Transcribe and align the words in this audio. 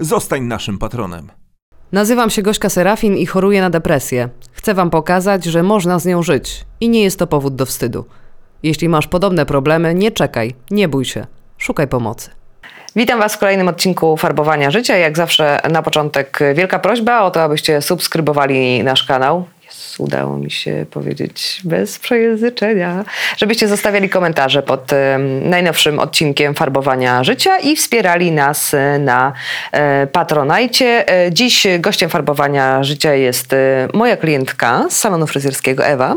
Zostań 0.00 0.42
naszym 0.42 0.78
patronem. 0.78 1.30
Nazywam 1.92 2.30
się 2.30 2.42
Gośka 2.42 2.68
Serafin 2.68 3.16
i 3.16 3.26
choruję 3.26 3.60
na 3.60 3.70
depresję. 3.70 4.28
Chcę 4.52 4.74
Wam 4.74 4.90
pokazać, 4.90 5.44
że 5.44 5.62
można 5.62 5.98
z 5.98 6.06
nią 6.06 6.22
żyć 6.22 6.64
i 6.80 6.88
nie 6.88 7.02
jest 7.02 7.18
to 7.18 7.26
powód 7.26 7.54
do 7.54 7.66
wstydu. 7.66 8.04
Jeśli 8.62 8.88
masz 8.88 9.06
podobne 9.06 9.46
problemy, 9.46 9.94
nie 9.94 10.10
czekaj, 10.10 10.54
nie 10.70 10.88
bój 10.88 11.04
się, 11.04 11.26
szukaj 11.58 11.88
pomocy. 11.88 12.30
Witam 12.96 13.18
Was 13.20 13.34
w 13.34 13.38
kolejnym 13.38 13.68
odcinku 13.68 14.16
Farbowania 14.16 14.70
Życia. 14.70 14.96
Jak 14.96 15.16
zawsze 15.16 15.60
na 15.70 15.82
początek 15.82 16.38
wielka 16.54 16.78
prośba 16.78 17.22
o 17.22 17.30
to, 17.30 17.42
abyście 17.42 17.82
subskrybowali 17.82 18.82
nasz 18.84 19.04
kanał 19.04 19.44
udało 19.98 20.38
mi 20.38 20.50
się 20.50 20.86
powiedzieć 20.90 21.60
bez 21.64 21.98
przejęzyczenia, 21.98 23.04
żebyście 23.36 23.68
zostawiali 23.68 24.08
komentarze 24.08 24.62
pod 24.62 24.90
najnowszym 25.42 25.98
odcinkiem 25.98 26.54
Farbowania 26.54 27.24
Życia 27.24 27.58
i 27.58 27.76
wspierali 27.76 28.32
nas 28.32 28.74
e, 28.74 28.98
na 28.98 29.32
e, 29.72 30.06
Patronajcie. 30.06 31.08
E, 31.08 31.32
dziś 31.32 31.66
gościem 31.78 32.10
Farbowania 32.10 32.84
Życia 32.84 33.14
jest 33.14 33.54
moja 33.94 34.16
klientka 34.16 34.86
z 34.90 34.96
salonu 34.96 35.26
fryzjerskiego 35.26 35.86
Ewa, 35.86 36.16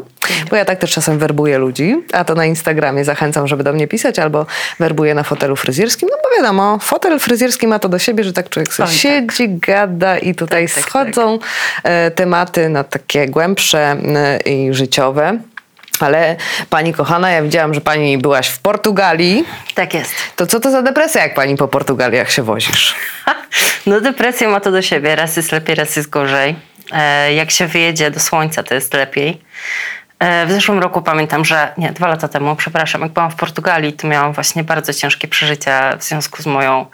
bo 0.50 0.56
ja 0.56 0.66
tak 0.66 0.80
też 0.80 0.92
czasem 0.92 1.20
werbuję 1.20 1.58
ludzi, 1.58 2.04
a 2.14 2.24
to 2.24 2.36
na 2.36 2.46
Instagramie 2.46 3.06
zachęcam, 3.06 3.48
żeby 3.48 3.64
do 3.64 3.74
mnie 3.74 3.88
pisać, 3.88 4.20
albo 4.20 4.46
werbuję 4.80 5.14
na 5.16 5.24
fotelu 5.24 5.56
fryzjerskim, 5.56 6.10
no 6.12 6.18
bo 6.24 6.42
wiadomo, 6.42 6.80
fotel 6.82 7.20
fryzjerski 7.20 7.68
ma 7.68 7.80
to 7.80 7.90
do 7.90 8.00
siebie, 8.00 8.24
że 8.24 8.34
tak 8.34 8.50
człowiek 8.50 8.74
sobie 8.74 8.90
Oj, 8.90 8.96
siedzi, 8.96 9.50
tak. 9.50 9.60
gada 9.60 10.18
i 10.18 10.36
tutaj 10.36 10.66
tak, 10.66 10.76
tak, 10.76 10.84
schodzą 10.84 11.40
tak. 11.40 12.14
tematy 12.16 12.70
na 12.70 12.84
takie 12.84 13.28
głębsze 13.44 13.98
Y, 14.46 14.50
i 14.50 14.74
życiowe. 14.74 15.38
Ale 16.00 16.36
pani 16.70 16.94
kochana, 16.94 17.32
ja 17.32 17.42
widziałam, 17.42 17.74
że 17.74 17.82
pani 17.82 18.18
byłaś 18.18 18.48
w 18.48 18.60
Portugalii. 18.60 19.46
Tak 19.76 19.94
jest. 19.94 20.16
To 20.36 20.48
co 20.48 20.60
to 20.60 20.72
za 20.72 20.82
depresja, 20.82 21.24
jak 21.24 21.34
pani 21.34 21.58
po 21.58 21.68
Portugaliach 21.68 22.32
się 22.32 22.44
wozisz? 22.44 22.96
No 23.86 24.02
depresja 24.02 24.50
ma 24.50 24.60
to 24.60 24.72
do 24.72 24.82
siebie. 24.82 25.16
Raz 25.16 25.38
jest 25.38 25.52
lepiej, 25.52 25.76
raz 25.76 25.96
jest 25.96 26.10
gorzej. 26.10 26.56
E, 26.92 27.34
jak 27.34 27.52
się 27.52 27.68
wyjedzie 27.68 28.12
do 28.12 28.20
słońca, 28.20 28.64
to 28.64 28.74
jest 28.76 28.94
lepiej. 28.94 29.42
E, 30.20 30.46
w 30.46 30.52
zeszłym 30.52 30.80
roku 30.80 31.02
pamiętam, 31.02 31.46
że 31.46 31.74
nie, 31.78 31.92
dwa 31.92 32.08
lata 32.08 32.28
temu, 32.28 32.56
przepraszam, 32.56 33.02
jak 33.02 33.12
byłam 33.12 33.32
w 33.32 33.36
Portugalii, 33.36 33.94
to 33.94 34.08
miałam 34.08 34.34
właśnie 34.34 34.64
bardzo 34.64 34.94
ciężkie 34.94 35.28
przeżycia 35.28 35.98
w 35.98 36.04
związku 36.04 36.44
z 36.44 36.46
moją, 36.46 36.86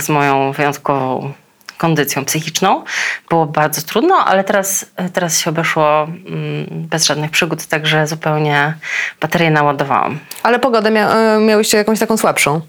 z 0.00 0.08
moją 0.08 0.52
wyjątkową 0.52 1.32
kondycją 1.78 2.24
psychiczną. 2.24 2.84
Było 3.28 3.46
bardzo 3.46 3.82
trudno, 3.82 4.14
ale 4.14 4.44
teraz, 4.44 4.86
teraz 5.12 5.38
się 5.38 5.50
obeszło 5.50 6.04
mm, 6.04 6.66
bez 6.70 7.06
żadnych 7.06 7.30
przygód, 7.30 7.66
także 7.66 8.06
zupełnie 8.06 8.74
baterię 9.20 9.50
naładowałam. 9.50 10.18
Ale 10.42 10.58
pogodę 10.58 10.90
mia 10.90 11.38
miałyście 11.38 11.78
jakąś 11.78 11.98
taką 11.98 12.16
słabszą? 12.16 12.60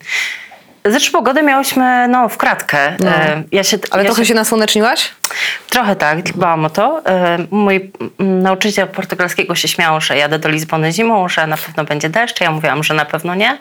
Zresztą 0.86 1.12
pogodę 1.12 1.44
miałyśmy 1.44 2.08
no, 2.08 2.30
w 2.30 2.38
kratkę. 2.38 2.96
No. 3.00 3.10
E, 3.10 3.44
ja 3.52 3.64
się, 3.64 3.78
Ale 3.92 4.04
ja 4.04 4.08
trochę 4.08 4.22
się... 4.22 4.28
się 4.28 4.34
nasłoneczniłaś? 4.34 5.12
Trochę 5.70 5.96
tak, 5.96 6.24
dbałam 6.24 6.66
o 6.66 6.70
to. 6.70 7.02
E, 7.06 7.38
mój 7.52 7.92
nauczyciel 8.20 8.88
portugalskiego 8.88 9.56
się 9.56 9.68
śmiał, 9.68 10.02
że 10.02 10.18
jadę 10.18 10.40
do 10.40 10.50
Lizbony 10.50 10.92
zimą, 10.92 11.30
że 11.30 11.48
na 11.48 11.58
pewno 11.58 11.84
będzie 11.84 12.10
deszcz. 12.10 12.42
Ja 12.42 12.52
mówiłam, 12.52 12.84
że 12.84 12.94
na 12.94 13.06
pewno 13.06 13.36
nie. 13.36 13.58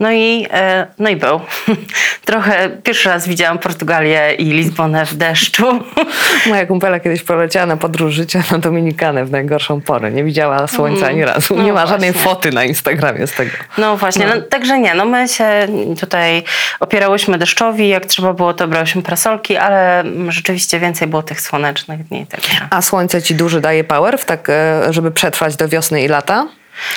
No 0.00 0.12
i, 0.12 0.46
e, 0.52 0.86
no 0.98 1.08
i 1.08 1.16
był. 1.16 1.40
Trochę 2.24 2.70
pierwszy 2.82 3.08
raz 3.08 3.28
widziałam 3.28 3.58
Portugalię 3.58 4.34
i 4.34 4.44
Lizbonę 4.44 5.06
w 5.06 5.14
deszczu. 5.14 5.84
Moja 6.46 6.66
kumpela 6.66 7.00
kiedyś 7.00 7.22
poleciała 7.22 7.66
na 7.66 7.76
podróż 7.76 8.14
życia 8.14 8.42
na 8.50 8.58
Dominikanę 8.58 9.24
w 9.24 9.30
najgorszą 9.30 9.80
porę. 9.80 10.10
Nie 10.10 10.24
widziała 10.24 10.66
słońca 10.66 11.06
ani 11.06 11.24
razu. 11.24 11.56
No 11.56 11.62
nie 11.62 11.72
ma 11.72 11.86
właśnie. 11.86 11.90
żadnej 11.90 12.12
foty 12.12 12.52
na 12.52 12.64
Instagramie 12.64 13.26
z 13.26 13.32
tego. 13.32 13.50
No 13.78 13.96
właśnie, 13.96 14.26
no. 14.26 14.34
No, 14.34 14.42
także 14.42 14.78
nie. 14.78 14.94
No 14.94 15.04
my 15.04 15.28
się 15.28 15.68
tutaj 16.00 16.42
opierałyśmy 16.80 17.38
deszczowi. 17.38 17.88
Jak 17.88 18.06
trzeba 18.06 18.32
było, 18.32 18.54
to 18.54 18.68
brałyśmy 18.68 19.02
prasolki, 19.02 19.56
ale 19.56 20.04
rzeczywiście 20.28 20.80
więcej 20.80 21.08
było 21.08 21.22
tych 21.22 21.40
słonecznych 21.40 22.08
dni. 22.08 22.26
Także. 22.26 22.68
A 22.70 22.82
słońce 22.82 23.22
ci 23.22 23.34
duży 23.34 23.60
daje 23.60 23.84
power, 23.84 24.24
tak, 24.24 24.50
e, 24.50 24.82
żeby 24.90 25.10
przetrwać 25.10 25.56
do 25.56 25.68
wiosny 25.68 26.02
i 26.02 26.08
lata? 26.08 26.46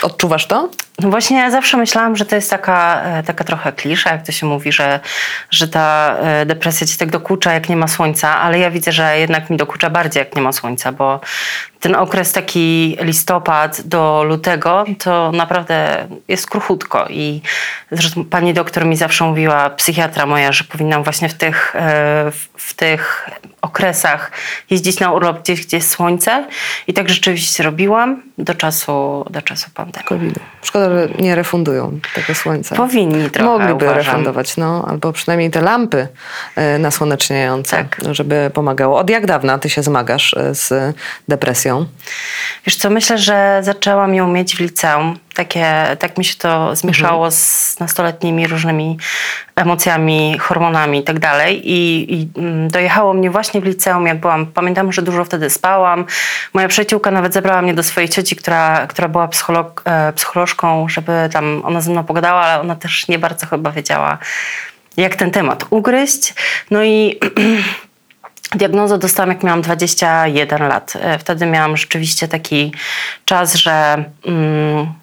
Odczuwasz 0.01 0.47
to? 0.47 0.69
No 1.01 1.09
właśnie 1.09 1.37
ja 1.37 1.51
zawsze 1.51 1.77
myślałam, 1.77 2.15
że 2.15 2.25
to 2.25 2.35
jest 2.35 2.49
taka, 2.49 3.01
e, 3.03 3.23
taka 3.23 3.43
trochę 3.43 3.71
klisza, 3.71 4.09
jak 4.09 4.25
to 4.25 4.31
się 4.31 4.45
mówi, 4.45 4.71
że, 4.71 4.99
że 5.51 5.67
ta 5.67 6.17
e, 6.19 6.45
depresja 6.45 6.87
ci 6.87 6.97
tak 6.97 7.09
dokucza, 7.09 7.53
jak 7.53 7.69
nie 7.69 7.75
ma 7.75 7.87
słońca, 7.87 8.39
ale 8.39 8.59
ja 8.59 8.71
widzę, 8.71 8.91
że 8.91 9.19
jednak 9.19 9.49
mi 9.49 9.57
dokucza 9.57 9.89
bardziej, 9.89 10.19
jak 10.19 10.35
nie 10.35 10.41
ma 10.41 10.51
słońca, 10.51 10.91
bo 10.91 11.19
ten 11.79 11.95
okres 11.95 12.31
taki 12.31 12.97
listopad 13.01 13.81
do 13.81 14.23
lutego 14.23 14.85
to 14.99 15.31
naprawdę 15.31 16.07
jest 16.27 16.49
kruchutko 16.49 17.07
i 17.09 17.41
zresztą 17.91 18.25
pani 18.25 18.53
doktor 18.53 18.85
mi 18.85 18.95
zawsze 18.95 19.23
mówiła, 19.25 19.69
psychiatra 19.69 20.25
moja, 20.25 20.51
że 20.51 20.63
powinnam 20.63 21.03
właśnie 21.03 21.29
w 21.29 21.33
tych, 21.33 21.75
e, 21.75 22.31
w 22.57 22.73
tych 22.73 23.29
okresach 23.61 24.31
jeździć 24.69 24.99
na 24.99 25.11
urlop 25.11 25.41
gdzieś, 25.41 25.65
gdzie 25.65 25.77
jest 25.77 25.89
słońce 25.89 26.47
i 26.87 26.93
tak 26.93 27.09
rzeczywiście 27.09 27.63
robiłam 27.63 28.21
do 28.37 28.55
czasu, 28.55 29.25
do 29.29 29.41
czasu 29.41 29.69
pandemii. 29.73 30.07
COVID. 30.07 30.39
Szkoda, 30.61 30.86
że 30.89 31.09
nie 31.19 31.35
refundują 31.35 31.99
tego 32.15 32.35
słońca. 32.35 32.75
Powinni 32.75 33.29
trochę, 33.29 33.49
Mogliby 33.49 33.85
uważam. 33.85 33.97
refundować, 33.97 34.57
no, 34.57 34.85
albo 34.87 35.13
przynajmniej 35.13 35.51
te 35.51 35.61
lampy 35.61 36.07
e, 36.55 36.79
nasłoneczniające, 36.79 37.77
tak. 37.77 37.97
żeby 38.11 38.51
pomagało. 38.53 38.99
Od 38.99 39.09
jak 39.09 39.25
dawna 39.25 39.57
ty 39.57 39.69
się 39.69 39.83
zmagasz 39.83 40.33
e, 40.33 40.55
z 40.55 40.95
depresją? 41.27 41.85
Wiesz 42.65 42.75
co, 42.75 42.89
myślę, 42.89 43.17
że 43.17 43.59
zaczęłam 43.63 44.15
ją 44.15 44.27
mieć 44.27 44.55
w 44.55 44.59
liceum. 44.59 45.19
Takie, 45.37 45.97
tak 45.99 46.17
mi 46.17 46.25
się 46.25 46.35
to 46.35 46.75
zmieszało 46.75 47.25
mhm. 47.25 47.31
z 47.31 47.75
nastoletnimi 47.79 48.47
różnymi 48.47 48.97
emocjami, 49.55 50.37
hormonami 50.39 50.99
i 50.99 51.03
tak 51.03 51.19
dalej. 51.19 51.61
I 51.63 52.29
mm, 52.37 52.69
dojechało 52.69 53.13
mnie 53.13 53.31
właśnie 53.31 53.61
w 53.61 53.63
liceum, 53.63 54.07
jak 54.07 54.19
byłam, 54.19 54.45
pamiętam, 54.45 54.91
że 54.91 55.01
dużo 55.01 55.25
wtedy 55.25 55.49
spałam. 55.49 56.05
Moja 56.53 56.67
przyjaciółka 56.67 57.11
nawet 57.11 57.33
zabrała 57.33 57.61
mnie 57.61 57.73
do 57.73 57.83
swojej 57.83 58.09
cioci, 58.09 58.35
która, 58.35 58.87
która 58.87 59.07
była 59.07 59.27
psycholog, 59.27 59.81
e, 59.85 60.13
psycholożką, 60.13 60.89
żeby 60.89 61.29
tam 61.33 61.61
ona 61.65 61.81
ze 61.81 61.91
mną 61.91 62.03
pogadała, 62.03 62.41
ale 62.41 62.61
ona 62.61 62.75
też 62.75 63.07
nie 63.07 63.19
bardzo 63.19 63.45
chyba 63.45 63.71
wiedziała, 63.71 64.17
jak 64.97 65.15
ten 65.15 65.31
temat 65.31 65.65
ugryźć. 65.69 66.33
No 66.71 66.83
i 66.83 67.19
Diagnozę 68.55 68.97
dostałam, 68.97 69.29
jak 69.29 69.43
miałam 69.43 69.61
21 69.61 70.67
lat. 70.67 70.93
E, 71.01 71.19
wtedy 71.19 71.45
miałam 71.45 71.77
rzeczywiście 71.77 72.27
taki 72.27 72.71
czas, 73.25 73.55
że 73.55 74.03
mm, 74.25 74.93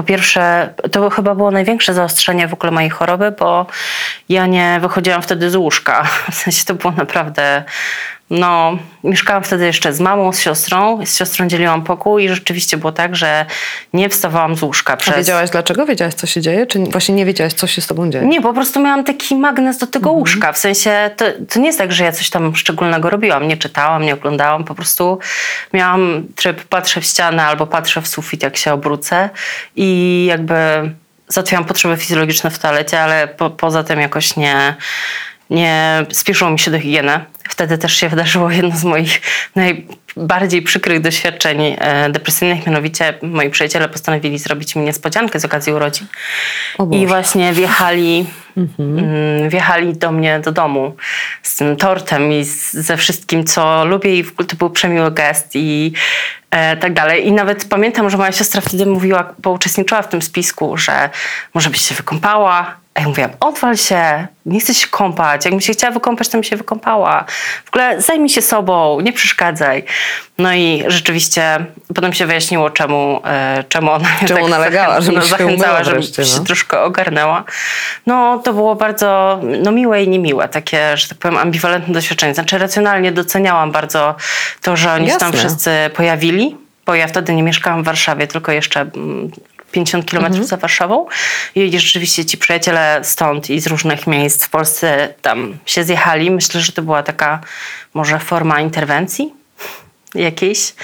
po 0.00 0.04
pierwsze, 0.04 0.74
to 0.92 1.10
chyba 1.10 1.34
było 1.34 1.50
największe 1.50 1.94
zaostrzenie 1.94 2.48
w 2.48 2.52
ogóle 2.52 2.72
mojej 2.72 2.90
choroby, 2.90 3.32
bo 3.38 3.66
ja 4.28 4.46
nie 4.46 4.78
wychodziłam 4.80 5.22
wtedy 5.22 5.50
z 5.50 5.56
łóżka. 5.56 6.02
W 6.32 6.34
sensie 6.34 6.64
to 6.64 6.74
było 6.74 6.92
naprawdę 6.92 7.64
no, 8.30 8.78
mieszkałam 9.04 9.42
wtedy 9.42 9.66
jeszcze 9.66 9.92
z 9.92 10.00
mamą, 10.00 10.32
z 10.32 10.40
siostrą. 10.40 11.06
Z 11.06 11.16
siostrą 11.16 11.48
dzieliłam 11.48 11.82
pokój 11.82 12.24
i 12.24 12.28
rzeczywiście 12.28 12.76
było 12.76 12.92
tak, 12.92 13.16
że 13.16 13.46
nie 13.92 14.08
wstawałam 14.08 14.56
z 14.56 14.62
łóżka. 14.62 14.96
Przez... 14.96 15.14
A 15.14 15.16
wiedziałaś 15.16 15.50
dlaczego? 15.50 15.86
Wiedziałaś, 15.86 16.14
co 16.14 16.26
się 16.26 16.40
dzieje? 16.40 16.66
Czy 16.66 16.78
właśnie 16.78 17.14
nie 17.14 17.26
wiedziałaś, 17.26 17.52
co 17.52 17.66
się 17.66 17.82
z 17.82 17.86
tobą 17.86 18.10
dzieje? 18.10 18.26
Nie, 18.26 18.40
po 18.40 18.54
prostu 18.54 18.80
miałam 18.80 19.04
taki 19.04 19.36
magnes 19.36 19.78
do 19.78 19.86
tego 19.86 20.08
mhm. 20.08 20.18
łóżka. 20.18 20.52
W 20.52 20.58
sensie, 20.58 21.10
to, 21.16 21.24
to 21.48 21.60
nie 21.60 21.66
jest 21.66 21.78
tak, 21.78 21.92
że 21.92 22.04
ja 22.04 22.12
coś 22.12 22.30
tam 22.30 22.56
szczególnego 22.56 23.10
robiłam. 23.10 23.48
Nie 23.48 23.56
czytałam, 23.56 24.02
nie 24.02 24.14
oglądałam. 24.14 24.64
Po 24.64 24.74
prostu 24.74 25.18
miałam 25.72 26.24
tryb, 26.36 26.64
patrzę 26.64 27.00
w 27.00 27.04
ścianę 27.04 27.44
albo 27.44 27.66
patrzę 27.66 28.02
w 28.02 28.08
sufit, 28.08 28.42
jak 28.42 28.56
się 28.56 28.72
obrócę 28.72 29.30
i 29.76 30.24
jakby 30.28 30.54
załatwiałam 31.28 31.64
potrzeby 31.64 31.96
fizjologiczne 31.96 32.50
w 32.50 32.58
toalecie, 32.58 33.00
ale 33.00 33.28
po, 33.28 33.50
poza 33.50 33.84
tym 33.84 34.00
jakoś 34.00 34.36
nie 34.36 34.74
nie 35.50 36.06
spieszyło 36.12 36.50
mi 36.50 36.58
się 36.58 36.70
do 36.70 36.80
higieny. 36.80 37.20
Wtedy 37.48 37.78
też 37.78 37.96
się 37.96 38.08
wydarzyło 38.08 38.50
jedno 38.50 38.76
z 38.76 38.84
moich 38.84 39.20
najbardziej 39.56 40.62
przykrych 40.62 41.00
doświadczeń 41.00 41.76
e, 41.78 42.10
depresyjnych, 42.10 42.66
mianowicie 42.66 43.14
moi 43.22 43.50
przyjaciele 43.50 43.88
postanowili 43.88 44.38
zrobić 44.38 44.76
mi 44.76 44.82
niespodziankę 44.82 45.40
z 45.40 45.44
okazji 45.44 45.72
urodzin. 45.72 46.06
I 46.92 47.06
właśnie 47.06 47.52
wjechali, 47.52 48.26
mhm. 48.56 48.98
Mm, 48.98 49.48
wjechali 49.48 49.92
do 49.92 50.12
mnie 50.12 50.40
do 50.40 50.52
domu 50.52 50.96
z 51.42 51.56
tym 51.56 51.76
tortem 51.76 52.32
i 52.32 52.44
z, 52.44 52.72
ze 52.72 52.96
wszystkim, 52.96 53.44
co 53.44 53.84
lubię 53.84 54.18
i 54.18 54.24
to 54.24 54.56
był 54.56 54.70
przemiły 54.70 55.10
gest 55.10 55.50
i 55.54 55.92
e, 56.50 56.76
tak 56.76 56.92
dalej. 56.92 57.26
I 57.26 57.32
nawet 57.32 57.64
pamiętam, 57.64 58.10
że 58.10 58.16
moja 58.16 58.32
siostra 58.32 58.60
wtedy 58.60 58.86
mówiła, 58.86 59.34
bo 59.38 59.50
uczestniczyła 59.50 60.02
w 60.02 60.08
tym 60.08 60.22
spisku, 60.22 60.76
że 60.76 61.10
może 61.54 61.70
byś 61.70 61.88
się 61.88 61.94
wykąpała, 61.94 62.79
A 62.94 63.00
ja 63.00 63.08
mówiłam, 63.08 63.30
odwal 63.40 63.76
się, 63.76 64.26
nie 64.46 64.60
chcę 64.60 64.74
się 64.74 64.86
kąpać. 64.88 65.44
Jakbym 65.44 65.60
się 65.60 65.72
chciała 65.72 65.92
wykąpać, 65.92 66.28
to 66.28 66.32
bym 66.32 66.44
się 66.44 66.56
wykąpała. 66.56 67.24
W 67.64 67.68
ogóle 67.68 68.02
zajmij 68.02 68.28
się 68.28 68.42
sobą, 68.42 69.00
nie 69.00 69.12
przeszkadzaj. 69.12 69.84
No 70.38 70.54
i 70.54 70.84
rzeczywiście 70.86 71.64
potem 71.94 72.12
się 72.12 72.26
wyjaśniło, 72.26 72.70
czemu, 72.70 73.20
e, 73.24 73.64
czemu 73.68 73.90
ona 73.90 74.08
mnie 74.08 74.28
Czemu 74.28 74.40
tak 74.40 74.50
nalegała, 74.50 75.00
żeby 75.00 75.18
no, 75.18 75.26
zachęcała, 75.26 75.84
żebym 75.84 76.00
wreszcie, 76.00 76.24
się 76.24 76.38
no. 76.38 76.44
troszkę 76.44 76.82
ogarnęła. 76.82 77.44
No 78.06 78.38
to 78.38 78.52
było 78.52 78.74
bardzo 78.74 79.40
no, 79.62 79.72
miłe 79.72 80.04
i 80.04 80.08
niemiłe, 80.08 80.48
takie, 80.48 80.96
że 80.96 81.08
tak 81.08 81.18
powiem, 81.18 81.36
ambiwalentne 81.36 81.94
doświadczenie. 81.94 82.34
Znaczy 82.34 82.58
racjonalnie 82.58 83.12
doceniałam 83.12 83.72
bardzo 83.72 84.14
to, 84.62 84.76
że 84.76 84.92
oni 84.92 85.10
się 85.10 85.16
tam 85.16 85.32
Jasne. 85.32 85.48
wszyscy 85.48 85.70
pojawili, 85.94 86.56
bo 86.86 86.94
ja 86.94 87.06
wtedy 87.06 87.34
nie 87.34 87.42
mieszkałam 87.42 87.82
w 87.82 87.86
Warszawie, 87.86 88.26
tylko 88.26 88.52
jeszcze 88.52 88.80
mm, 88.80 89.30
50 89.72 90.06
kilometrów 90.06 90.36
Mhm. 90.36 90.48
za 90.48 90.56
Warszawą. 90.56 91.06
I 91.54 91.78
rzeczywiście 91.78 92.24
ci 92.24 92.38
przyjaciele 92.38 93.00
stąd 93.02 93.50
i 93.50 93.60
z 93.60 93.66
różnych 93.66 94.06
miejsc 94.06 94.44
w 94.44 94.48
Polsce 94.48 95.14
tam 95.22 95.58
się 95.66 95.84
zjechali. 95.84 96.30
Myślę, 96.30 96.60
że 96.60 96.72
to 96.72 96.82
była 96.82 97.02
taka 97.02 97.40
może 97.94 98.18
forma 98.18 98.60
interwencji 98.60 99.34
jakiejś. 100.14 100.74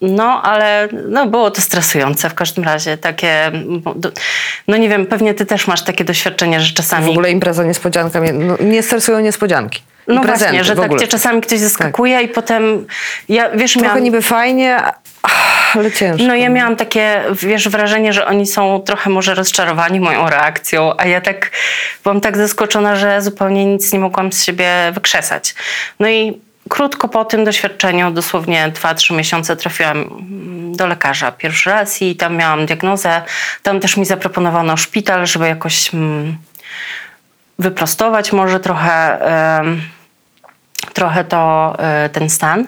No, 0.00 0.42
ale 0.42 0.88
no, 1.08 1.26
było 1.26 1.50
to 1.50 1.60
stresujące 1.60 2.30
w 2.30 2.34
każdym 2.34 2.64
razie. 2.64 2.96
Takie, 2.96 3.52
no 4.68 4.76
nie 4.76 4.88
wiem, 4.88 5.06
pewnie 5.06 5.34
ty 5.34 5.46
też 5.46 5.66
masz 5.66 5.82
takie 5.82 6.04
doświadczenie, 6.04 6.60
że 6.60 6.74
czasami... 6.74 7.06
W 7.06 7.10
ogóle 7.10 7.30
impreza 7.30 7.64
niespodzianka, 7.64 8.20
mnie, 8.20 8.32
no, 8.32 8.56
nie 8.60 8.82
stresują 8.82 9.20
niespodzianki. 9.20 9.82
No 10.08 10.20
prezenty 10.20 10.44
właśnie, 10.44 10.64
że 10.64 10.76
tak 10.76 11.00
cię 11.00 11.06
czasami 11.06 11.40
ktoś 11.40 11.58
zaskakuje 11.58 12.22
i 12.22 12.28
potem... 12.28 12.86
Ja, 13.28 13.50
wiesz, 13.50 13.72
Trochę 13.72 13.88
miałam... 13.88 14.02
niby 14.02 14.22
fajnie, 14.22 14.80
ale 15.74 15.92
ciężko. 15.92 16.26
No 16.26 16.34
ja 16.34 16.48
miałam 16.48 16.76
takie, 16.76 17.22
wiesz, 17.32 17.68
wrażenie, 17.68 18.12
że 18.12 18.26
oni 18.26 18.46
są 18.46 18.80
trochę 18.80 19.10
może 19.10 19.34
rozczarowani 19.34 20.00
moją 20.00 20.30
reakcją, 20.30 20.94
a 20.98 21.06
ja 21.06 21.20
tak 21.20 21.50
byłam 22.02 22.20
tak 22.20 22.36
zaskoczona, 22.36 22.96
że 22.96 23.22
zupełnie 23.22 23.64
nic 23.64 23.92
nie 23.92 23.98
mogłam 23.98 24.32
z 24.32 24.44
siebie 24.44 24.68
wykrzesać. 24.92 25.54
No 26.00 26.08
i 26.08 26.40
krótko 26.68 27.08
po 27.08 27.24
tym 27.24 27.44
doświadczeniu, 27.44 28.10
dosłownie 28.10 28.72
2-3 28.74 29.16
miesiące, 29.16 29.56
trafiłam 29.56 30.08
do 30.76 30.86
lekarza 30.86 31.32
pierwszy 31.32 31.70
raz 31.70 32.02
i 32.02 32.16
tam 32.16 32.36
miałam 32.36 32.66
diagnozę. 32.66 33.22
Tam 33.62 33.80
też 33.80 33.96
mi 33.96 34.04
zaproponowano 34.04 34.76
szpital, 34.76 35.26
żeby 35.26 35.48
jakoś 35.48 35.94
mm, 35.94 36.36
wyprostować 37.58 38.32
może 38.32 38.60
trochę, 38.60 39.18
trochę 40.92 41.24
to, 41.24 41.74
e, 41.78 42.08
ten 42.08 42.30
stan. 42.30 42.66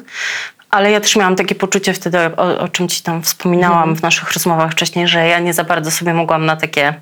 Ale 0.74 0.90
ja 0.90 1.00
też 1.00 1.16
miałam 1.16 1.36
takie 1.36 1.54
poczucie 1.54 1.92
wtedy, 1.92 2.18
o, 2.36 2.58
o 2.58 2.68
czym 2.68 2.88
ci 2.88 3.02
tam 3.02 3.22
wspominałam 3.22 3.96
w 3.96 4.02
naszych 4.02 4.32
rozmowach 4.32 4.72
wcześniej, 4.72 5.08
że 5.08 5.26
ja 5.26 5.38
nie 5.38 5.54
za 5.54 5.64
bardzo 5.64 5.90
sobie 5.90 6.14
mogłam 6.14 6.46
na 6.46 6.56
takie 6.56 6.94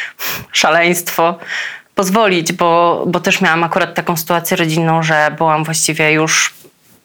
szaleństwo 0.52 1.38
pozwolić, 1.94 2.52
bo, 2.52 3.04
bo 3.06 3.20
też 3.20 3.40
miałam 3.40 3.64
akurat 3.64 3.94
taką 3.94 4.16
sytuację 4.16 4.56
rodzinną, 4.56 5.02
że 5.02 5.34
byłam 5.38 5.64
właściwie 5.64 6.12
już 6.12 6.54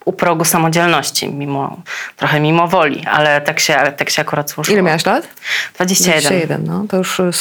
u 0.05 0.13
progu 0.13 0.45
samodzielności, 0.45 1.29
mimo, 1.29 1.77
trochę 2.15 2.39
mimo 2.39 2.67
woli, 2.67 3.05
ale 3.05 3.41
tak 3.41 3.59
się, 3.59 3.93
tak 3.97 4.09
się 4.09 4.21
akurat 4.21 4.49
złożyło. 4.49 4.73
Ile 4.73 4.83
miałaś 4.83 5.05
lat? 5.05 5.27
21. 5.75 6.21
21, 6.21 6.63
no 6.65 6.85
to 6.89 6.97
już 6.97 7.19
y, 7.19 7.31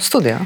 studia. 0.00 0.38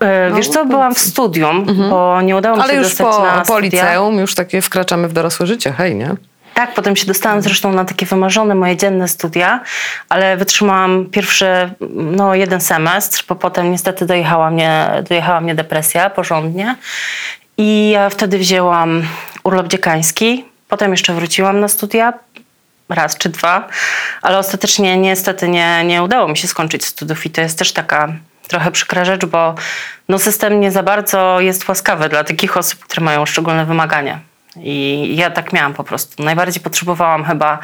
E, 0.00 0.32
Wiesz 0.36 0.48
co, 0.48 0.66
byłam 0.66 0.94
w 0.94 0.98
studium, 0.98 1.66
bo 1.90 2.22
nie 2.22 2.36
udało 2.36 2.56
mi 2.56 2.62
Ale 2.62 2.72
się 2.72 2.78
już 2.78 2.88
dostać 2.88 3.06
po, 3.06 3.22
na 3.22 3.38
po 3.38 3.44
studia. 3.44 3.62
liceum 3.62 4.18
już 4.18 4.34
takie 4.34 4.62
wkraczamy 4.62 5.08
w 5.08 5.12
dorosłe 5.12 5.46
życie, 5.46 5.72
hej, 5.72 5.94
nie? 5.94 6.14
Tak, 6.60 6.74
potem 6.74 6.96
się 6.96 7.06
dostałam 7.06 7.42
zresztą 7.42 7.72
na 7.72 7.84
takie 7.84 8.06
wymarzone 8.06 8.54
moje 8.54 8.76
dzienne 8.76 9.08
studia, 9.08 9.60
ale 10.08 10.36
wytrzymałam 10.36 11.06
pierwszy, 11.06 11.46
no 11.90 12.34
jeden 12.34 12.60
semestr, 12.60 13.24
bo 13.28 13.34
potem 13.34 13.72
niestety 13.72 14.06
dojechała 14.06 14.50
mnie, 14.50 15.02
dojechała 15.08 15.40
mnie 15.40 15.54
depresja 15.54 16.10
porządnie 16.10 16.76
i 17.58 17.90
ja 17.90 18.10
wtedy 18.10 18.38
wzięłam 18.38 19.02
urlop 19.44 19.68
dziekański, 19.68 20.44
potem 20.68 20.90
jeszcze 20.90 21.12
wróciłam 21.12 21.60
na 21.60 21.68
studia, 21.68 22.12
raz 22.88 23.18
czy 23.18 23.28
dwa, 23.28 23.68
ale 24.22 24.38
ostatecznie 24.38 24.98
niestety 24.98 25.48
nie, 25.48 25.84
nie 25.84 26.02
udało 26.02 26.28
mi 26.28 26.36
się 26.36 26.48
skończyć 26.48 26.84
studiów 26.84 27.26
i 27.26 27.30
to 27.30 27.40
jest 27.40 27.58
też 27.58 27.72
taka 27.72 28.08
trochę 28.48 28.70
przykra 28.70 29.04
rzecz, 29.04 29.26
bo 29.26 29.54
no 30.08 30.18
system 30.18 30.60
nie 30.60 30.70
za 30.70 30.82
bardzo 30.82 31.40
jest 31.40 31.68
łaskawy 31.68 32.08
dla 32.08 32.24
takich 32.24 32.56
osób, 32.56 32.80
które 32.80 33.04
mają 33.04 33.26
szczególne 33.26 33.66
wymagania. 33.66 34.29
I 34.62 35.16
ja 35.16 35.30
tak 35.30 35.52
miałam 35.52 35.74
po 35.74 35.84
prostu. 35.84 36.22
Najbardziej 36.22 36.62
potrzebowałam 36.62 37.24
chyba 37.24 37.58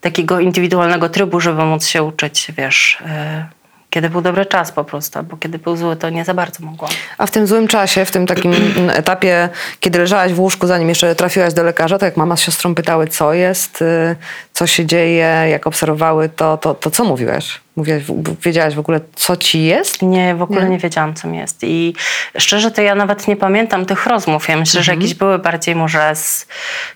takiego 0.00 0.40
indywidualnego 0.40 1.08
trybu, 1.08 1.40
żeby 1.40 1.64
móc 1.64 1.86
się 1.86 2.02
uczyć, 2.02 2.52
wiesz, 2.56 2.98
yy, 3.00 3.60
kiedy 3.90 4.10
był 4.10 4.20
dobry 4.20 4.46
czas 4.46 4.72
po 4.72 4.84
prostu, 4.84 5.22
bo 5.22 5.36
kiedy 5.36 5.58
był 5.58 5.76
zły, 5.76 5.96
to 5.96 6.10
nie 6.10 6.24
za 6.24 6.34
bardzo 6.34 6.64
mogłam. 6.64 6.90
A 7.18 7.26
w 7.26 7.30
tym 7.30 7.46
złym 7.46 7.68
czasie, 7.68 8.04
w 8.04 8.10
tym 8.10 8.26
takim 8.26 8.52
mm, 8.52 8.90
etapie, 9.02 9.48
kiedy 9.80 9.98
leżałaś 9.98 10.32
w 10.32 10.40
łóżku, 10.40 10.66
zanim 10.66 10.88
jeszcze 10.88 11.14
trafiłaś 11.14 11.54
do 11.54 11.62
lekarza, 11.62 11.98
to 11.98 12.04
jak 12.04 12.16
mama 12.16 12.36
z 12.36 12.40
siostrą 12.40 12.74
pytały, 12.74 13.06
co 13.06 13.32
jest, 13.32 13.82
y, 13.82 14.16
co 14.52 14.66
się 14.66 14.86
dzieje, 14.86 15.46
jak 15.50 15.66
obserwowały, 15.66 16.28
to, 16.28 16.56
to, 16.56 16.74
to 16.74 16.90
co 16.90 17.04
mówiłaś? 17.04 17.60
Mówiłaś, 17.76 18.02
wiedziałaś 18.42 18.74
w 18.74 18.78
ogóle, 18.78 19.00
co 19.14 19.36
ci 19.36 19.64
jest? 19.64 20.02
Nie, 20.02 20.34
w 20.34 20.42
ogóle 20.42 20.62
Nie? 20.64 20.68
nie, 20.70 20.78
wiedziałam, 20.78 21.14
co 21.14 21.28
mi 21.28 21.38
jest. 21.38 21.58
I 21.62 21.94
szczerze 22.38 22.70
to 22.70 22.82
ja 22.82 22.94
nawet 22.94 23.28
nie 23.28 23.36
pamiętam 23.36 23.86
tych 23.86 24.06
rozmów. 24.06 24.48
Ja 24.48 24.56
myślę, 24.56 24.82
że 24.82 24.94
jakieś 24.94 25.14
były 25.14 25.38
bardziej 25.38 25.74
może 25.74 26.16
z 26.16 26.46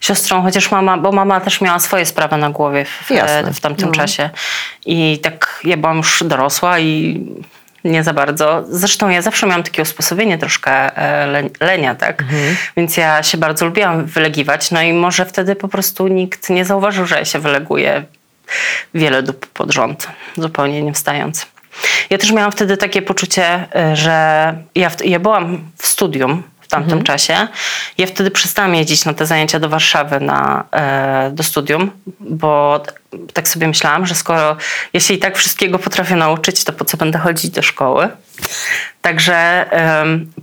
siostrą, 0.01 0.43
chociaż 0.43 0.71
mama, 0.71 0.97
bo 0.99 1.13
mama 1.13 1.41
też 1.41 1.61
miała 1.61 1.79
swoje 1.79 2.07
sprawy 2.07 2.37
na 2.37 2.51
głowie 2.51 2.85
w, 2.85 3.11
w 3.55 3.61
tamtym 3.61 3.89
No. 3.89 3.95
czasie. 3.95 4.31
I 4.87 5.19
tak 5.23 5.61
ja 5.65 5.77
byłam 5.77 5.97
już 5.97 6.25
dorosła 6.27 6.79
i 6.79 7.21
nie 7.85 8.05
za 8.05 8.13
bardzo. 8.13 8.65
Zresztą 8.69 9.09
ja 9.09 9.23
zawsze 9.23 9.47
miałam 9.47 9.63
takie 9.63 9.83
usposobienie 9.83 10.39
troszkę 10.39 10.97
e, 10.97 11.27
le- 11.27 11.51
lenia, 11.61 11.95
tak? 11.95 12.25
Więc 12.77 12.97
ja 12.97 13.23
się 13.23 13.39
bardzo 13.39 13.67
lubiłam 13.67 14.05
wylegiwać. 14.05 14.71
No 14.71 14.83
i 14.83 14.93
może 14.93 15.27
wtedy 15.27 15.57
po 15.57 15.69
prostu 15.69 16.09
nikt 16.09 16.51
nie 16.51 16.65
zauważył, 16.65 17.07
że 17.07 17.19
ja 17.19 17.25
się 17.25 17.39
wyleguję 17.39 18.05
wiele 18.95 19.23
dób 19.23 19.47
pod 19.47 19.73
rząd, 19.73 20.09
zupełnie 20.37 20.83
nie 20.83 20.93
wstając. 20.93 21.47
Ja 22.11 22.19
też 22.19 22.33
miałam 22.33 22.53
wtedy 22.53 22.77
takie 22.77 23.03
poczucie, 23.03 23.69
y, 23.93 23.97
że 23.97 24.55
ja, 24.75 24.91
w, 24.91 25.05
ja 25.05 25.19
byłam 25.19 25.71
w 25.77 25.87
studium 25.87 26.43
w 26.65 26.69
tamtym 26.69 27.03
czasie. 27.03 27.49
Ja 27.99 28.07
wtedy 28.07 28.31
przestałam 28.31 28.75
jeździć 28.75 29.05
na 29.05 29.15
te 29.15 29.27
zajęcia 29.27 29.59
do 29.59 29.69
Warszawy 29.69 30.21
na, 30.21 30.65
e, 30.73 31.31
do 31.33 31.43
studium, 31.43 31.91
bo 32.21 32.83
tak 33.33 33.49
sobie 33.49 33.69
myślałam, 33.69 34.07
że 34.07 34.15
skoro 34.15 34.57
ja 34.93 35.01
się 35.01 35.15
i 35.15 35.19
tak 35.19 35.37
wszystkiego 35.37 35.79
potrafię 35.79 36.17
nauczyć, 36.17 36.65
to 36.65 36.73
po 36.73 36.85
co 36.85 36.97
będę 36.97 37.19
chodzić 37.19 37.51
do 37.51 37.63
szkoły? 37.63 38.09
Także 39.05 39.67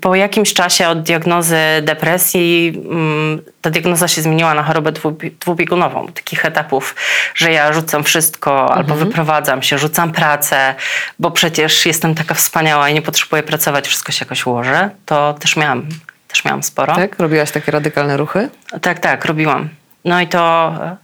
po 0.02 0.16
jakimś 0.16 0.54
czasie 0.54 0.88
od 0.88 1.04
diagnozy 1.04 1.58
depresji 1.82 2.82
mm, 2.92 3.42
ta 3.62 3.70
diagnoza 3.70 4.08
się 4.08 4.22
zmieniła 4.22 4.54
na 4.54 4.64
chorobę 4.64 4.92
dwubi- 4.92 5.32
dwubiegunową. 5.40 6.08
Takich 6.08 6.46
etapów, 6.46 6.96
że 7.36 7.52
ja 7.52 7.74
rzucam 7.74 8.04
wszystko 8.04 8.74
albo 8.76 8.96
wyprowadzam 8.96 9.62
się, 9.62 9.78
rzucam 9.78 10.12
pracę, 10.12 10.76
bo 11.20 11.32
przecież 11.32 11.86
jestem 11.86 12.16
taka 12.16 12.36
wspaniała 12.36 12.90
i 12.90 12.94
nie 12.94 13.02
potrzebuję 13.02 13.44
pracować, 13.44 13.88
wszystko 13.88 14.12
się 14.12 14.26
jakoś 14.26 14.46
ułoży. 14.46 14.90
To 15.06 15.34
też 15.34 15.56
miałam, 15.56 15.88
też 16.28 16.46
miałam 16.46 16.64
sporo. 16.64 16.96
Tak? 16.96 17.20
Robiłaś 17.20 17.52
takie 17.52 17.72
radykalne 17.72 18.18
ruchy? 18.18 18.50
Tak, 18.82 19.00
tak, 19.00 19.26
robiłam. 19.26 19.70
No 20.06 20.22
i 20.22 20.28
to, 20.28 20.74
e, 20.84 20.96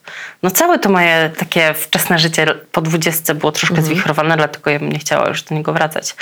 no 0.43 0.51
całe 0.51 0.79
to 0.79 0.89
moje 0.89 1.31
takie 1.37 1.73
wczesne 1.73 2.19
życie 2.19 2.45
po 2.71 2.81
dwudziestce 2.81 3.35
było 3.35 3.51
troszkę 3.51 3.81
zwichrowane, 3.81 4.37
dlatego 4.37 4.69
ja 4.69 4.79
bym 4.79 4.91
nie 4.91 4.99
chciała 4.99 5.27
już 5.29 5.43
do 5.43 5.55
niego 5.55 5.73
wracać. 5.73 6.15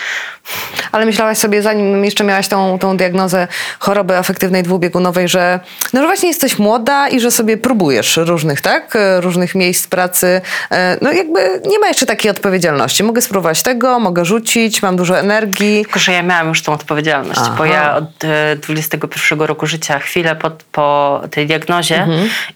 Ale 0.92 1.06
myślałaś 1.06 1.38
sobie, 1.38 1.62
zanim 1.62 2.06
jeszcze 2.06 2.24
miałaś 2.24 2.48
tą, 2.48 2.80
tą 2.80 2.98
diagnozę 2.98 3.48
choroby 3.80 4.18
afektywnej 4.18 4.64
dwubiegunowej, 4.64 5.28
że 5.28 5.60
no 5.94 6.02
że 6.02 6.08
właśnie 6.08 6.30
jesteś 6.30 6.60
młoda 6.60 7.10
i 7.10 7.20
że 7.20 7.32
sobie 7.32 7.58
próbujesz 7.58 8.18
różnych, 8.18 8.62
tak? 8.62 8.96
E, 8.96 9.22
Różnych 9.22 9.56
miejsc 9.56 9.88
pracy. 9.88 10.42
E, 10.72 10.98
No 11.02 11.12
jakby 11.12 11.62
nie 11.66 11.80
ma 11.80 11.88
jeszcze 11.88 12.06
takiej 12.06 12.32
odpowiedzialności. 12.32 13.04
Mogę 13.04 13.22
spróbować 13.22 13.64
tego, 13.64 14.00
mogę 14.00 14.26
rzucić, 14.26 14.82
mam 14.82 14.96
dużo 14.96 15.20
energii. 15.20 15.84
Tylko, 15.84 16.00
że 16.00 16.12
ja 16.12 16.24
miałam 16.24 16.48
już 16.48 16.64
tą 16.64 16.74
odpowiedzialność, 16.74 17.42
bo 17.58 17.64
Aha. 17.64 17.66
ja 17.66 17.96
od 17.96 18.24
e, 18.24 18.56
21 18.56 19.42
roku 19.42 19.68
życia, 19.68 20.00
chwilę 20.00 20.36
po, 20.36 20.52
po 20.72 21.22
tej 21.32 21.48
diagnozie 21.48 22.08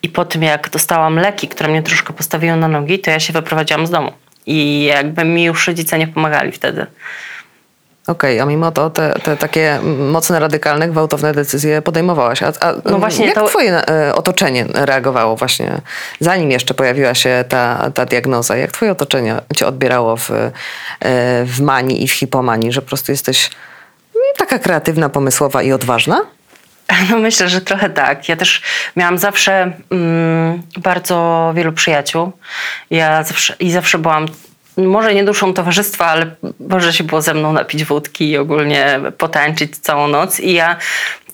i 0.03 0.08
po 0.09 0.25
tym, 0.25 0.43
jak 0.43 0.69
dostałam 0.69 1.15
leki, 1.15 1.47
które 1.47 1.69
mnie 1.69 1.83
troszkę 1.83 2.13
postawiły 2.13 2.57
na 2.57 2.67
nogi, 2.67 2.99
to 2.99 3.11
ja 3.11 3.19
się 3.19 3.33
wyprowadziłam 3.33 3.87
z 3.87 3.89
domu. 3.89 4.11
I 4.45 4.83
jakby 4.83 5.25
mi 5.25 5.43
już 5.43 5.67
rodzice 5.67 5.97
nie 5.99 6.07
pomagali 6.07 6.51
wtedy. 6.51 6.85
Okej, 8.07 8.39
a 8.39 8.45
mimo 8.45 8.71
to 8.71 8.89
te, 8.89 9.13
te 9.23 9.37
takie 9.37 9.79
mocne, 10.11 10.39
radykalne, 10.39 10.87
gwałtowne 10.87 11.33
decyzje 11.33 11.81
podejmowałaś. 11.81 12.43
A, 12.43 12.47
a 12.59 12.73
No 12.85 12.97
właśnie 12.99 13.25
jak 13.25 13.35
to- 13.35 13.47
twoje 13.47 13.87
e, 13.89 14.15
otoczenie 14.15 14.65
reagowało 14.73 15.35
właśnie, 15.35 15.81
zanim 16.19 16.51
jeszcze 16.51 16.73
pojawiła 16.73 17.13
się 17.13 17.45
ta, 17.49 17.91
ta 17.93 18.05
diagnoza? 18.05 18.57
Jak 18.57 18.71
twoje 18.71 18.91
otoczenie 18.91 19.35
cię 19.55 19.67
odbierało 19.67 20.17
w, 20.17 20.31
e, 20.31 20.51
w 21.45 21.61
manii 21.61 22.03
i 22.03 22.07
w 22.07 22.11
hipomanii, 22.13 22.71
że 22.71 22.81
po 22.81 22.87
prostu 22.87 23.11
jesteś 23.11 23.49
mm, 24.15 24.25
taka 24.37 24.59
kreatywna, 24.59 25.09
pomysłowa 25.09 25.63
i 25.63 25.71
odważna? 25.71 26.21
No 27.09 27.19
myślę, 27.19 27.49
że 27.49 27.61
trochę 27.61 27.89
tak. 27.89 28.29
Ja 28.29 28.35
też 28.35 28.61
miałam 28.95 29.17
zawsze 29.17 29.71
mm, 29.91 30.61
bardzo 30.77 31.51
wielu 31.55 31.71
przyjaciół. 31.71 32.31
Ja 32.89 33.23
zawsze, 33.23 33.55
I 33.59 33.71
zawsze 33.71 33.97
byłam 33.97 34.27
może 34.77 35.13
nie 35.13 35.23
duszą 35.23 35.53
towarzystwa, 35.53 36.05
ale 36.05 36.35
może 36.59 36.93
się 36.93 37.03
było 37.03 37.21
ze 37.21 37.33
mną 37.33 37.53
napić 37.53 37.85
wódki 37.85 38.29
i 38.29 38.37
ogólnie 38.37 38.99
potańczyć 39.17 39.77
całą 39.77 40.07
noc. 40.07 40.39
I 40.39 40.53
ja 40.53 40.75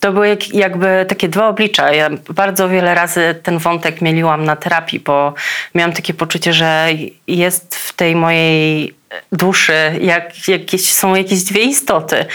to 0.00 0.12
były 0.12 0.28
jak, 0.28 0.54
jakby 0.54 1.06
takie 1.08 1.28
dwa 1.28 1.48
oblicza. 1.48 1.92
Ja 1.92 2.10
bardzo 2.30 2.68
wiele 2.68 2.94
razy 2.94 3.40
ten 3.42 3.58
wątek 3.58 4.00
mieliłam 4.00 4.44
na 4.44 4.56
terapii, 4.56 5.00
bo 5.00 5.34
miałam 5.74 5.92
takie 5.92 6.14
poczucie, 6.14 6.52
że 6.52 6.88
jest 7.26 7.76
w 7.76 7.92
tej 7.92 8.16
mojej 8.16 8.94
duszy 9.32 9.98
jak, 10.00 10.48
jakieś, 10.48 10.94
są 10.94 11.14
jakieś 11.14 11.42
dwie 11.42 11.62
istoty 11.62 12.26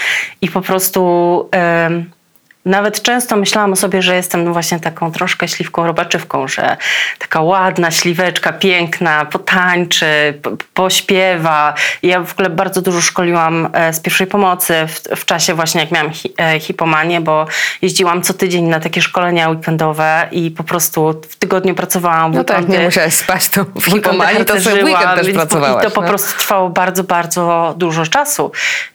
i 0.42 0.48
po 0.48 0.62
prostu... 0.62 1.50
em, 1.52 2.12
nawet 2.66 3.02
często 3.02 3.38
myślałam 3.38 3.74
o 3.74 3.76
sobie, 3.76 4.02
że 4.02 4.16
jestem 4.16 4.54
właśnie 4.54 4.80
taką 4.80 5.12
troszkę 5.12 5.48
śliwką 5.48 5.88
robaczywką, 5.88 6.48
że 6.48 6.78
taka 7.20 7.42
ładna 7.42 7.92
śliweczka, 7.92 8.54
piękna, 8.54 9.26
potańczy, 9.26 10.40
pośpiewa. 10.74 11.74
Ja 12.04 12.24
w 12.24 12.34
ogóle 12.34 12.50
bardzo 12.50 12.82
dużo 12.82 13.02
szkoliłam 13.02 13.70
e, 13.74 13.94
z 13.94 14.00
pierwszej 14.00 14.28
pomocy 14.28 14.74
w, 14.88 15.20
w 15.20 15.26
czasie 15.26 15.54
właśnie 15.54 15.82
jak 15.82 15.92
miałam 15.92 16.12
hi, 16.12 16.34
e, 16.38 16.60
hipomanię, 16.60 17.22
bo 17.22 17.48
jeździłam 17.82 18.22
co 18.22 18.34
tydzień 18.34 18.66
na 18.66 18.80
takie 18.80 19.02
szkolenia 19.02 19.50
weekendowe 19.50 20.28
i 20.32 20.52
po 20.52 20.64
prostu 20.64 21.22
w 21.30 21.36
tygodniu 21.36 21.76
pracowałam. 21.76 22.34
No 22.34 22.44
tak, 22.44 22.68
nie 22.68 22.80
musiałaś 22.80 23.14
spać 23.14 23.50
to 23.50 23.66
w 23.76 23.86
hipomanii, 23.86 24.46
to 24.46 24.62
sobie 24.62 24.82
w 24.82 24.86
weekend 24.86 25.16
też 25.16 25.34
pracowałaś. 25.34 25.84
I 25.84 25.88
to 25.88 25.92
po 25.92 26.02
no. 26.02 26.08
prostu 26.08 26.38
trwało 26.38 26.70
bardzo, 26.70 27.04
bardzo 27.04 27.74
dużo 27.78 28.06
czasu. 28.06 28.52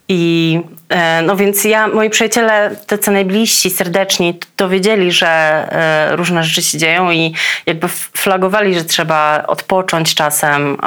I 0.09 0.61
e, 0.89 1.23
no 1.23 1.37
więc 1.37 1.65
ja, 1.65 1.89
moi 1.89 2.11
przyjaciele, 2.11 2.77
tacy 2.87 3.11
najbliżsi, 3.11 3.71
serdeczni, 3.71 4.35
t- 4.35 4.47
to 4.57 4.69
wiedzieli, 4.69 5.13
że 5.13 5.29
e, 5.29 6.17
różne 6.17 6.45
rzeczy 6.45 6.63
się 6.63 6.79
dzieją 6.79 7.11
i 7.11 7.35
jakby 7.67 7.89
flagowali, 7.89 8.75
że 8.75 8.85
trzeba 8.85 9.45
odpocząć 9.47 10.15
czasem, 10.15 10.79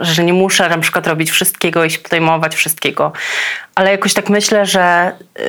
że 0.00 0.24
nie 0.24 0.32
muszę 0.32 0.68
na 0.68 0.78
przykład 0.78 1.06
robić 1.06 1.30
wszystkiego 1.30 1.84
i 1.84 1.90
się 1.90 1.98
podejmować 1.98 2.54
wszystkiego. 2.54 3.12
Ale 3.74 3.90
jakoś 3.90 4.14
tak 4.14 4.28
myślę, 4.28 4.66
że 4.66 5.12
y, 5.38 5.42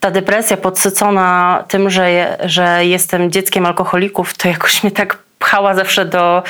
ta 0.00 0.10
depresja 0.10 0.56
podsycona 0.56 1.64
tym, 1.68 1.90
że, 1.90 2.36
że 2.44 2.86
jestem 2.86 3.30
dzieckiem 3.30 3.66
alkoholików, 3.66 4.34
to 4.34 4.48
jakoś 4.48 4.82
mnie 4.82 4.92
tak 4.92 5.18
pchała 5.48 5.74
zawsze 5.74 6.04
do, 6.04 6.42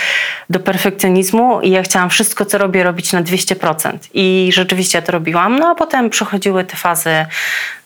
do 0.51 0.61
perfekcjonizmu 0.61 1.61
i 1.61 1.71
ja 1.71 1.83
chciałam 1.83 2.11
wszystko, 2.11 2.45
co 2.45 2.59
robię, 2.59 2.83
robić 2.83 3.13
na 3.13 3.23
200%. 3.23 3.99
I 4.15 4.51
rzeczywiście 4.53 4.99
ja 4.99 5.03
to 5.03 5.13
robiłam. 5.13 5.59
No 5.59 5.69
a 5.69 5.75
potem 5.75 6.11
przychodziły 6.11 6.65
te 6.65 6.77
fazy, 6.77 7.27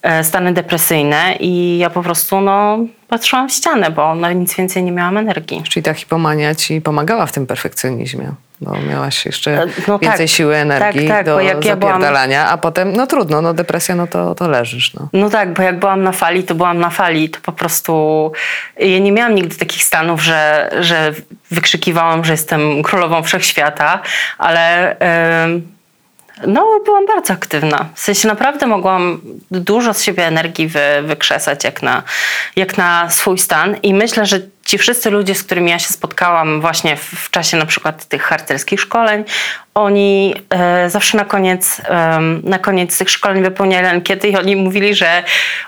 e, 0.03 0.25
stany 0.25 0.53
depresyjne 0.53 1.37
i 1.41 1.79
ja 1.79 1.91
po 1.91 2.03
prostu 2.03 2.41
no, 2.41 2.79
patrzyłam 3.09 3.49
w 3.49 3.53
ścianę, 3.53 3.91
bo 3.91 4.15
na 4.15 4.33
nic 4.33 4.57
więcej 4.57 4.83
nie 4.83 4.93
miałam 4.93 5.17
energii. 5.17 5.63
Czyli 5.63 5.83
ta 5.83 5.95
hipomania 5.95 6.55
ci 6.55 6.81
pomagała 6.81 7.27
w 7.27 7.33
tym 7.33 7.47
perfekcjonizmie, 7.47 8.33
bo 8.63 8.77
miałaś 8.91 9.27
jeszcze 9.27 9.51
E, 9.63 9.67
no 9.89 9.99
więcej 9.99 10.27
tak. 10.27 10.37
siły, 10.37 10.57
energii 10.57 11.09
Tak, 11.09 11.17
tak, 11.17 11.27
do 11.27 11.35
bo 11.35 11.41
jak 11.41 11.65
ja 11.65 11.77
byłam- 11.77 12.03
a 12.47 12.59
potem, 12.59 12.93
no 12.93 13.07
trudno, 13.07 13.43
no 13.43 13.55
depresja, 13.55 13.95
no 13.95 14.07
to, 14.07 14.35
to 14.35 14.49
leżysz. 14.49 14.95
No. 14.95 15.09
No 15.13 15.31
tak, 15.31 15.53
bo 15.53 15.63
jak 15.63 15.79
byłam 15.79 16.03
na 16.03 16.13
fali, 16.13 16.45
to 16.45 16.55
byłam 16.55 16.79
na 16.79 16.91
fali. 16.91 17.31
To 17.31 17.41
po 17.41 17.53
prostu. 17.53 18.33
Ja 18.79 18.99
nie 18.99 19.13
miałam 19.13 19.35
nigdy 19.35 19.57
takich 19.57 19.85
stanów, 19.85 20.23
że, 20.23 20.71
że 20.81 21.13
wykrzykiwałam, 21.51 22.25
że 22.25 22.33
jestem 22.33 22.83
królową 22.83 23.23
wszechświata, 23.23 24.01
ale. 24.39 24.99
em, 24.99 25.73
no, 26.47 26.67
byłam 26.85 27.07
bardzo 27.07 27.33
aktywna. 27.33 27.87
W 27.95 28.01
sensie 28.01 28.29
naprawdę 28.29 28.67
mogłam 28.67 29.21
dużo 29.51 29.95
z 29.95 30.03
siebie 30.03 30.27
energii 30.27 30.69
wy, 30.69 30.81
wykrzesać 31.03 31.65
jak 31.65 31.83
na, 31.83 32.03
jak 32.57 32.79
na 32.79 33.11
swój 33.11 33.39
stan. 33.39 33.77
I 33.83 33.95
myślę, 33.95 34.27
że 34.27 34.41
ci 34.73 34.79
wszyscy 34.79 35.11
ludzie, 35.11 35.35
z 35.35 35.45
którymi 35.45 35.71
ja 35.71 35.79
się 35.79 35.89
spotkałam 35.89 36.61
właśnie 36.61 36.97
w, 36.97 37.05
w 37.05 37.31
czasie 37.31 37.57
na 37.57 37.67
przykład 37.67 38.05
tych 38.05 38.23
harcerskich 38.23 38.81
szkoleń, 38.81 39.25
oni 39.75 40.35
e, 40.51 40.91
zawsze 40.91 41.17
na 41.17 41.25
koniec, 41.25 41.83
em, 41.85 42.43
na 42.45 42.59
koniec 42.59 42.99
tych 42.99 43.11
szkoleń 43.11 43.43
wypełniali 43.43 43.87
ankiety 43.87 44.29
i 44.29 44.37
oni 44.37 44.57
mówili, 44.57 44.95
że 44.95 45.23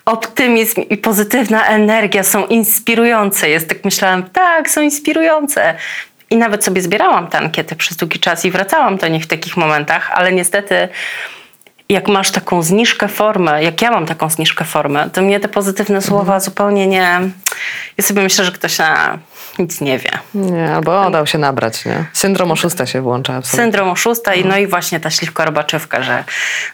optymizm 0.05 0.81
i 0.81 0.97
pozytywna 0.97 1.67
energia 1.67 2.23
są 2.23 2.47
inspirujące. 2.47 3.49
Jest 3.49 3.69
tak 3.69 3.85
myślałam, 3.85 4.23
tak, 4.23 4.71
są 4.71 4.81
inspirujące. 4.81 5.75
I 6.31 6.37
nawet 6.37 6.65
sobie 6.65 6.83
zbierałam 6.83 7.27
te 7.27 7.39
ankiety 7.39 7.77
przez 7.77 7.97
długi 7.97 8.19
czas 8.19 8.45
i 8.45 8.51
wracałam 8.51 8.97
do 8.97 9.09
nich 9.09 9.25
w 9.25 9.27
takich 9.27 9.57
momentach, 9.57 10.11
ale 10.15 10.33
niestety 10.33 10.89
jak 11.89 12.09
masz 12.09 12.31
taką 12.31 12.63
zniżkę 12.63 13.09
formy, 13.09 13.63
jak 13.63 13.83
ja 13.83 13.91
mam 13.91 14.07
taką 14.07 14.31
zniżkę 14.31 14.65
formy, 14.65 15.11
to 15.13 15.23
mnie 15.23 15.41
te 15.41 15.49
pozytywne 15.49 16.03
słowa 16.03 16.41
zupełnie 16.41 16.87
nie... 16.87 17.21
Ja 17.99 18.05
sobie 18.05 18.23
myślę, 18.23 18.45
że 18.45 18.53
ktoś 18.53 18.79
na 18.79 19.19
nic 19.59 19.81
nie 19.81 19.99
wie. 19.99 20.11
Nie, 20.35 20.75
albo 20.75 21.11
dał 21.11 21.27
się 21.27 21.39
nabrać, 21.39 21.85
nie? 21.85 22.05
Syndrom 22.13 22.51
oszusta 22.51 22.87
się 22.87 23.01
włącza. 23.01 23.35
absolutnie. 23.35 23.65
Syndrom 23.65 23.89
oszusta 23.89 24.35
i 24.35 24.45
no 24.45 24.57
i 24.57 24.67
właśnie 24.67 25.01
ta 25.01 25.11
śliwka 25.11 25.45
robaczywka, 25.45 26.03
że 26.03 26.25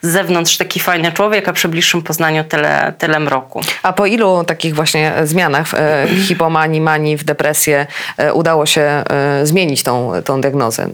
z 0.02 0.08
zewnątrz 0.08 0.56
taki 0.56 0.80
fajny 0.80 1.12
człowiek, 1.12 1.48
a 1.48 1.52
przy 1.52 1.68
bliższym 1.68 2.02
poznaniu 2.02 2.44
tyle, 2.44 2.92
tyle 2.98 3.20
mroku. 3.20 3.60
A 3.82 3.92
po 3.92 4.06
ilu 4.06 4.44
takich 4.44 4.74
właśnie 4.74 5.12
zmianach 5.24 5.68
w 5.68 5.74
e, 5.74 6.06
hipomanii, 6.28 6.80
manii, 6.80 7.16
w 7.16 7.24
depresję 7.24 7.86
e, 8.16 8.32
udało 8.32 8.66
się 8.66 8.80
e, 8.80 9.46
zmienić 9.46 9.82
tą, 9.82 10.12
tą 10.24 10.40
diagnozę? 10.40 10.88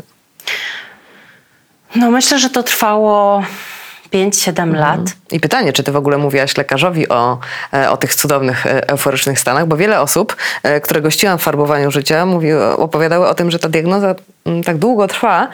No 1.95 2.11
myślę, 2.11 2.39
że 2.39 2.51
to 2.51 2.63
trwało 2.63 3.43
5-7 4.17 4.75
lat. 4.75 5.01
I 5.31 5.41
pytanie, 5.41 5.73
czy 5.73 5.83
ty 5.83 5.93
w 5.93 5.97
ogóle 5.97 6.19
mówiłaś 6.19 6.57
lekarzowi 6.57 7.09
o, 7.09 7.39
e, 7.75 7.91
o 7.91 7.97
tych 7.97 8.15
cudownych, 8.15 8.67
e, 8.67 8.89
euforycznych 8.89 9.41
stanach, 9.41 9.67
bo 9.67 9.77
wiele 9.77 10.01
osób, 10.01 10.37
e, 10.63 10.81
które 10.81 11.01
gościłam 11.01 11.39
w 11.39 11.43
farbowaniu 11.43 11.91
życia, 11.91 12.27
mówi, 12.27 12.53
opowiadały 12.77 13.29
o 13.29 13.35
tym, 13.35 13.51
że 13.51 13.59
ta 13.59 13.69
diagnoza 13.69 14.15
mm, 14.47 14.65
tak 14.65 14.79
długo 14.79 15.07
trwa, 15.07 15.49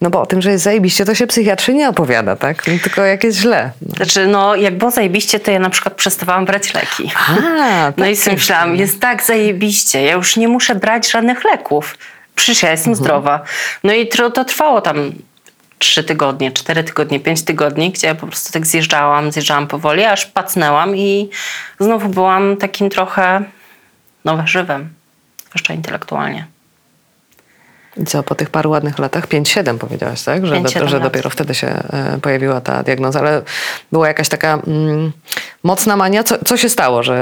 no 0.00 0.10
bo 0.10 0.20
o 0.20 0.26
tym, 0.26 0.42
że 0.42 0.50
jest 0.50 0.64
zajebiście, 0.64 1.04
to 1.04 1.14
się 1.14 1.26
psychiatrzy 1.26 1.74
nie 1.74 1.88
opowiada, 1.88 2.36
tak? 2.36 2.66
No, 2.66 2.74
tylko 2.82 3.02
jak 3.02 3.24
jest 3.24 3.38
źle. 3.38 3.70
Znaczy, 3.96 4.26
no 4.26 4.56
jak 4.56 4.78
było 4.78 4.90
zajebiście, 4.90 5.40
to 5.40 5.50
ja 5.50 5.58
na 5.58 5.70
przykład 5.70 5.94
przestawałam 5.94 6.44
brać 6.44 6.74
leki. 6.74 7.10
A, 7.28 7.32
No 7.96 8.04
tak 8.04 8.12
i 8.12 8.16
sobie 8.16 8.36
myślałam, 8.36 8.76
jest 8.76 9.00
tak 9.00 9.22
zajebiście, 9.22 10.02
ja 10.02 10.12
już 10.12 10.36
nie 10.36 10.48
muszę 10.48 10.74
brać 10.74 11.10
żadnych 11.10 11.44
leków. 11.44 11.98
Przecież 12.34 12.62
ja 12.62 12.70
jestem 12.70 12.94
zdrowa. 12.94 13.40
No 13.84 13.92
i 13.92 14.08
to, 14.08 14.30
to 14.30 14.44
trwało 14.44 14.80
tam 14.80 15.12
trzy 15.82 16.04
tygodnie, 16.04 16.52
cztery 16.52 16.84
tygodnie, 16.84 17.20
pięć 17.20 17.42
tygodni, 17.42 17.90
gdzie 17.90 18.06
ja 18.06 18.14
po 18.14 18.26
prostu 18.26 18.52
tak 18.52 18.66
zjeżdżałam, 18.66 19.32
zjeżdżałam 19.32 19.66
powoli, 19.66 20.04
aż 20.04 20.26
pacnęłam 20.26 20.96
i 20.96 21.30
znowu 21.80 22.08
byłam 22.08 22.56
takim 22.56 22.90
trochę 22.90 23.42
no, 24.24 24.36
warzywem, 24.36 24.88
zwłaszcza 25.46 25.74
intelektualnie. 25.74 26.46
I 27.96 28.04
co, 28.04 28.22
po 28.22 28.34
tych 28.34 28.50
paru 28.50 28.70
ładnych 28.70 28.98
latach, 28.98 29.26
5-7 29.26 29.78
powiedziałaś, 29.78 30.22
tak? 30.22 30.46
Że, 30.46 30.54
5-7 30.54 30.80
do, 30.80 30.88
że 30.88 31.00
dopiero 31.00 31.30
wtedy 31.30 31.54
się 31.54 31.66
e, 31.66 32.18
pojawiła 32.22 32.60
ta 32.60 32.82
diagnoza, 32.82 33.18
ale 33.18 33.42
była 33.92 34.08
jakaś 34.08 34.28
taka 34.28 34.54
mm, 34.66 35.12
mocna 35.62 35.96
mania. 35.96 36.24
Co, 36.24 36.44
co 36.44 36.56
się 36.56 36.68
stało, 36.68 37.02
że, 37.02 37.14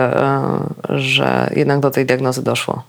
e, 0.90 0.98
że 0.98 1.50
jednak 1.56 1.80
do 1.80 1.90
tej 1.90 2.06
diagnozy 2.06 2.42
doszło? 2.42 2.82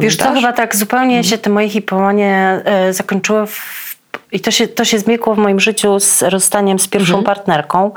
Wiesz 0.00 0.16
co, 0.16 0.24
Pamiętasz? 0.24 0.42
chyba 0.42 0.52
tak 0.52 0.76
zupełnie 0.76 1.24
się 1.24 1.38
te 1.38 1.50
moje 1.50 1.68
hipomanie 1.68 2.62
e, 2.64 2.92
zakończyły 2.92 3.46
w, 3.46 3.85
i 4.32 4.40
to 4.40 4.50
się, 4.50 4.68
to 4.68 4.84
się 4.84 4.98
zmiekło 4.98 5.34
w 5.34 5.38
moim 5.38 5.60
życiu 5.60 6.00
z 6.00 6.22
rozstaniem 6.22 6.78
z 6.78 6.88
pierwszą 6.88 7.22
partnerką, 7.24 7.90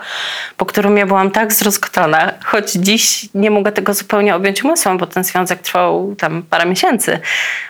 po 0.58 0.66
którym 0.66 0.98
ja 0.98 1.06
byłam 1.06 1.32
tak 1.32 1.54
zrozgotana, 1.54 2.32
choć 2.46 2.72
dziś 2.72 3.30
nie 3.34 3.52
mogę 3.52 3.72
tego 3.72 3.94
zupełnie 3.94 4.36
objąć 4.36 4.64
umysłem, 4.64 4.98
bo 4.98 5.08
ten 5.08 5.24
związek 5.24 5.62
trwał 5.62 6.16
tam 6.16 6.44
parę 6.50 6.66
miesięcy, 6.66 7.20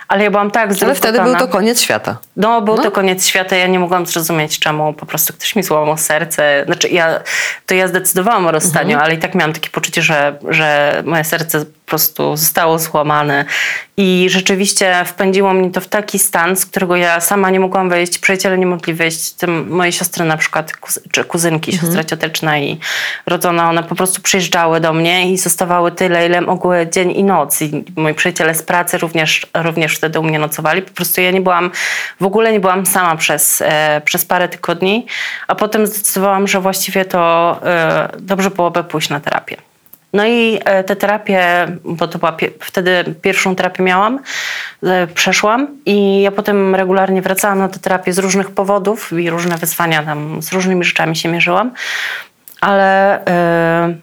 ale 0.08 0.24
ja 0.24 0.30
byłam 0.30 0.50
tak 0.50 0.64
Ale 0.64 0.74
zrozgotana. 0.74 1.12
wtedy 1.14 1.30
był 1.30 1.46
to 1.46 1.48
koniec 1.52 1.80
świata. 1.80 2.18
No, 2.36 2.60
był 2.62 2.76
No. 2.76 2.82
to 2.82 2.90
koniec 2.90 3.26
świata. 3.26 3.56
Ja 3.56 3.66
nie 3.66 3.78
mogłam 3.78 4.06
zrozumieć, 4.06 4.58
czemu 4.58 4.92
po 4.92 5.06
prostu 5.06 5.32
ktoś 5.32 5.56
mi 5.56 5.62
złamał 5.62 5.96
serce. 5.98 6.62
Znaczy, 6.66 6.88
ja, 6.88 7.20
to 7.66 7.74
ja 7.74 7.88
zdecydowałam 7.88 8.46
o 8.46 8.50
rozstaniu, 8.50 8.98
ale 8.98 9.14
i 9.14 9.18
tak 9.18 9.34
miałam 9.34 9.52
takie 9.52 9.70
poczucie, 9.70 10.02
że, 10.02 10.38
że 10.48 11.02
moje 11.06 11.24
serce 11.24 11.64
prostu 11.90 12.36
zostało 12.36 12.78
złamane. 12.78 13.44
I 13.96 14.26
rzeczywiście 14.30 15.04
wpędziło 15.04 15.54
mnie 15.54 15.70
to 15.70 15.80
w 15.80 15.88
taki 15.88 16.18
stan, 16.18 16.56
z 16.56 16.66
którego 16.66 16.96
ja 16.96 17.20
sama 17.20 17.50
nie 17.50 17.60
mogłam 17.60 17.88
wyjść, 17.88 18.18
przyjaciele 18.18 18.58
nie 18.58 18.66
mogli 18.66 18.94
wyjść. 18.94 19.32
Tym, 19.32 19.68
moje 19.68 19.92
siostry 19.92 20.24
na 20.24 20.36
przykład, 20.36 20.72
czy 21.10 21.24
kuzynki, 21.24 21.72
siostra 21.72 22.04
cioteczna 22.04 22.58
i 22.58 22.78
rodzona, 23.26 23.70
one 23.70 23.82
po 23.82 23.94
prostu 23.94 24.22
przyjeżdżały 24.22 24.80
do 24.80 24.92
mnie 24.92 25.32
i 25.32 25.38
zostawały 25.38 25.92
tyle, 25.92 26.26
ile 26.26 26.40
mogły 26.40 26.88
dzień 26.92 27.10
i 27.10 27.24
noc. 27.24 27.62
I 27.62 27.84
moi 27.96 28.14
przyjaciele 28.14 28.54
z 28.54 28.62
pracy 28.62 28.98
również, 28.98 29.46
również 29.54 29.96
wtedy 29.96 30.20
u 30.20 30.22
mnie 30.22 30.38
nocowali. 30.38 30.82
Po 30.82 30.92
prostu 30.92 31.20
ja 31.20 31.30
nie 31.30 31.40
byłam, 31.40 31.70
w 32.20 32.24
ogóle 32.24 32.52
nie 32.52 32.60
byłam 32.60 32.86
sama 32.86 33.16
przez, 33.16 33.62
e, 33.66 34.00
przez 34.04 34.24
parę 34.24 34.48
tygodni, 34.48 35.06
a 35.48 35.54
potem 35.54 35.86
zdecydowałam, 35.86 36.48
że 36.48 36.60
właściwie 36.60 37.04
to 37.04 37.56
e, 37.64 38.08
dobrze 38.18 38.50
byłoby 38.50 38.84
pójść 38.84 39.08
na 39.08 39.20
terapię. 39.20 39.69
No 40.12 40.26
i 40.26 40.58
e, 40.64 40.84
tę 40.84 40.96
terapię, 40.96 41.66
bo 41.84 42.08
to 42.08 42.18
była 42.18 42.36
wtedy 42.60 43.14
pierwszą 43.22 43.56
terapię 43.56 43.82
miałam, 43.82 44.20
e, 44.82 45.06
przeszłam 45.06 45.68
i 45.86 46.22
ja 46.22 46.30
potem 46.30 46.74
regularnie 46.74 47.22
wracałam 47.22 47.58
na 47.58 47.68
tę 47.68 47.78
terapię 47.78 48.12
z 48.12 48.18
różnych 48.18 48.50
powodów 48.50 49.12
i 49.12 49.30
różne 49.30 49.56
wyzwania 49.56 50.02
tam 50.02 50.42
z 50.42 50.52
różnymi 50.52 50.84
rzeczami 50.84 51.16
się 51.16 51.28
mierzyłam, 51.28 51.72
ale 52.60 53.20
e, 53.26 53.94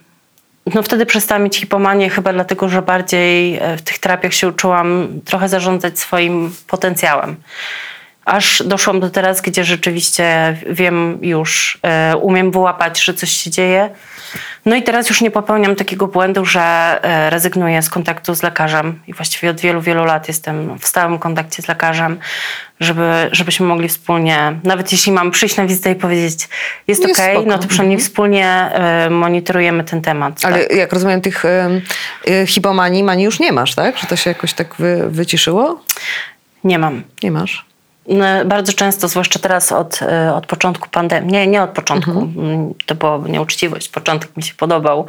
no 0.74 0.82
wtedy 0.82 1.06
przestałam 1.06 1.42
mieć 1.42 1.56
hipomanię 1.56 2.10
chyba 2.10 2.32
dlatego, 2.32 2.68
że 2.68 2.82
bardziej 2.82 3.60
w 3.76 3.82
tych 3.82 3.98
terapiach 3.98 4.34
się 4.34 4.48
uczyłam 4.48 5.08
trochę 5.24 5.48
zarządzać 5.48 5.98
swoim 5.98 6.54
potencjałem. 6.66 7.36
Aż 8.28 8.62
doszłam 8.66 9.00
do 9.00 9.10
teraz, 9.10 9.40
gdzie 9.40 9.64
rzeczywiście 9.64 10.56
wiem 10.70 11.18
już, 11.22 11.78
e, 11.82 12.16
umiem 12.16 12.50
wyłapać, 12.50 13.04
że 13.04 13.14
coś 13.14 13.30
się 13.30 13.50
dzieje. 13.50 13.90
No 14.66 14.76
i 14.76 14.82
teraz 14.82 15.08
już 15.08 15.20
nie 15.20 15.30
popełniam 15.30 15.76
takiego 15.76 16.06
błędu, 16.06 16.44
że 16.44 16.60
e, 16.60 17.30
rezygnuję 17.30 17.82
z 17.82 17.90
kontaktu 17.90 18.34
z 18.34 18.42
lekarzem 18.42 19.00
i 19.06 19.12
właściwie 19.14 19.50
od 19.50 19.60
wielu, 19.60 19.80
wielu 19.80 20.04
lat 20.04 20.28
jestem 20.28 20.78
w 20.78 20.86
stałym 20.86 21.18
kontakcie 21.18 21.62
z 21.62 21.68
lekarzem, 21.68 22.18
żeby, 22.80 23.28
żebyśmy 23.32 23.66
mogli 23.66 23.88
wspólnie, 23.88 24.60
nawet 24.64 24.92
jeśli 24.92 25.12
mam 25.12 25.30
przyjść 25.30 25.56
na 25.56 25.66
wizytę 25.66 25.90
i 25.90 25.94
powiedzieć 25.94 26.48
jest, 26.86 27.02
Jest 27.02 27.14
okej, 27.14 27.36
spoko. 27.36 27.50
no 27.50 27.58
to 27.58 27.68
przynajmniej 27.68 27.98
wspólnie 27.98 28.46
e, 28.46 29.10
monitorujemy 29.10 29.84
ten 29.84 30.02
temat. 30.02 30.44
Ale 30.44 30.58
tak. 30.58 30.76
jak 30.76 30.92
rozumiem, 30.92 31.20
tych 31.20 31.44
y, 31.44 32.46
hipomanii, 32.46 33.04
manii 33.04 33.24
już 33.24 33.40
nie 33.40 33.52
masz, 33.52 33.74
tak? 33.74 33.98
Że 33.98 34.06
to 34.06 34.16
się 34.16 34.30
jakoś 34.30 34.52
tak 34.52 34.74
wy, 34.74 35.04
wyciszyło? 35.10 35.80
Nie 36.64 36.78
mam. 36.78 37.02
Nie 37.22 37.30
masz. 37.30 37.67
No, 38.08 38.24
Bardzo 38.44 38.72
często, 38.72 39.08
zwłaszcza 39.08 39.38
teraz 39.38 39.72
od, 39.72 40.02
e, 40.02 40.34
od 40.34 40.46
początku 40.46 40.88
pandemii, 40.88 41.32
nie, 41.32 41.46
nie 41.46 41.62
od 41.62 41.70
początku, 41.70 42.10
Mhm. 42.10 42.46
mm, 42.50 42.74
to 42.86 42.94
byłoby 42.94 43.30
nieuczciwość, 43.30 43.88
początek 43.88 44.36
mi 44.36 44.42
się 44.42 44.54
podobał, 44.54 45.06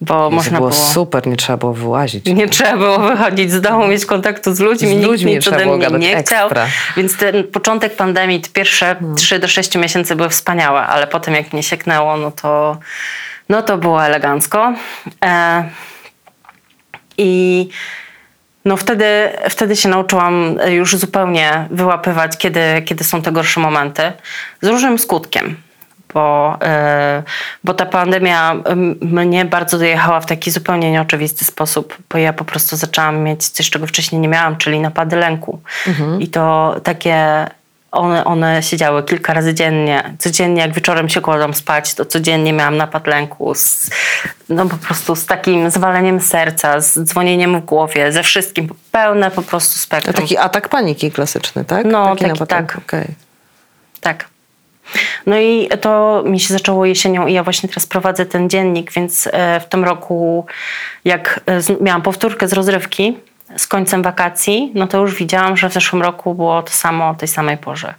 bo 0.00 0.24
Jezu, 0.24 0.34
można 0.36 0.58
było 0.58 0.70
było... 0.70 0.82
super, 0.82 1.26
nie 1.26 1.36
trzeba 1.36 1.56
było 1.56 1.72
wyłazić. 1.72 2.26
Nie 2.26 2.48
trzeba 2.48 2.76
było 2.76 2.98
wychodzić 2.98 3.52
z 3.52 3.60
domu, 3.60 3.86
mieć 3.88 4.06
kontaktu 4.06 4.54
z 4.54 4.60
ludźmi, 4.60 4.88
Z 4.88 4.92
nikt 4.92 5.06
ludźmi 5.06 5.34
nic 5.34 5.48
ode 5.48 5.66
mnie 5.66 5.88
nie 5.98 6.22
chciał. 6.22 6.46
ekstra. 6.46 6.66
Więc 6.96 7.16
ten 7.16 7.44
początek 7.44 7.96
pandemii, 7.96 8.40
te 8.40 8.48
pierwsze 8.48 8.96
No. 9.00 9.14
3 9.14 9.38
do 9.38 9.48
6 9.48 9.74
miesięcy 9.78 10.16
były 10.16 10.28
wspaniałe, 10.28 10.80
ale 10.80 11.06
potem 11.06 11.34
jak 11.34 11.52
mnie 11.52 11.62
sieknęło, 11.62 12.16
no 12.16 12.30
to, 12.30 12.78
no 13.48 13.62
to 13.62 13.78
było 13.78 14.04
elegancko. 14.04 14.72
E, 15.24 15.64
I 17.18 17.68
no 18.64 18.76
wtedy, 18.76 19.04
wtedy 19.50 19.76
się 19.76 19.88
nauczyłam 19.88 20.58
już 20.68 20.96
zupełnie 20.96 21.68
wyłapywać, 21.70 22.36
kiedy, 22.36 22.60
kiedy 22.84 23.04
są 23.04 23.22
te 23.22 23.32
gorsze 23.32 23.60
momenty, 23.60 24.12
z 24.60 24.66
różnym 24.66 24.98
skutkiem. 24.98 25.56
Bo, 26.14 26.58
e, 26.62 27.22
bo 27.64 27.74
ta 27.74 27.86
pandemia 27.86 28.56
mnie 29.00 29.44
bardzo 29.44 29.78
dojechała 29.78 30.20
w 30.20 30.26
taki 30.26 30.50
zupełnie 30.50 30.92
nieoczywisty 30.92 31.44
sposób, 31.44 31.96
bo 32.10 32.18
ja 32.18 32.32
po 32.32 32.44
prostu 32.44 32.76
zaczęłam 32.76 33.18
mieć 33.18 33.48
coś, 33.48 33.70
czego 33.70 33.86
wcześniej 33.86 34.20
nie 34.20 34.28
miałam, 34.28 34.56
czyli 34.56 34.80
napady 34.80 35.16
lęku. 35.16 35.60
I 36.20 36.28
to 36.28 36.76
takie 36.82 37.46
one, 37.92 38.24
one 38.24 38.62
siedziały 38.62 39.02
kilka 39.02 39.34
razy 39.34 39.54
dziennie. 39.54 40.16
Codziennie, 40.18 40.62
jak 40.62 40.72
wieczorem 40.72 41.08
się 41.08 41.20
kładłam 41.20 41.54
spać, 41.54 41.94
to 41.94 42.04
codziennie 42.04 42.52
miałam 42.52 42.76
napad 42.76 43.06
lęku. 43.06 43.54
Z, 43.54 43.90
no 44.48 44.66
po 44.66 44.76
prostu 44.76 45.16
z 45.16 45.26
takim 45.26 45.70
zwaleniem 45.70 46.20
serca, 46.20 46.80
z 46.80 46.98
dzwonieniem 47.04 47.60
w 47.60 47.64
głowie, 47.64 48.12
ze 48.12 48.22
wszystkim. 48.22 48.68
Pełne 48.92 49.30
po 49.30 49.42
prostu 49.42 49.74
To 49.74 49.80
spektrum. 49.80 50.14
taki 50.14 50.38
atak 50.38 50.68
paniki 50.68 51.12
klasyczny, 51.12 51.64
tak? 51.64 51.86
No, 51.86 52.16
taki 52.16 52.24
taki, 52.24 52.46
tak. 52.46 52.78
okej. 52.78 53.06
Tak. 54.00 54.28
No 55.26 55.38
i 55.38 55.68
to 55.80 56.22
mi 56.26 56.40
się 56.40 56.54
zaczęło 56.54 56.86
jesienią 56.86 57.26
i 57.26 57.32
ja 57.32 57.42
właśnie 57.42 57.68
teraz 57.68 57.86
prowadzę 57.86 58.26
ten 58.26 58.50
dziennik, 58.50 58.92
więc 58.92 59.28
e, 59.32 59.60
w 59.60 59.68
tym 59.68 59.84
roku 59.84 60.46
jak 61.04 61.40
e, 61.46 61.60
miałam 61.80 62.02
powtórkę 62.02 62.48
z 62.48 62.52
rozrywki 62.52 63.18
z 63.56 63.66
końcem 63.66 64.02
wakacji, 64.02 64.72
no 64.74 64.86
to 64.86 65.00
już 65.00 65.14
widziałam, 65.14 65.56
że 65.56 65.70
w 65.70 65.72
zeszłym 65.72 66.02
roku 66.02 66.34
było 66.34 66.62
to 66.62 66.70
samo 66.70 67.08
o 67.08 67.14
tej 67.14 67.28
samej 67.28 67.58
porze. 67.58 67.94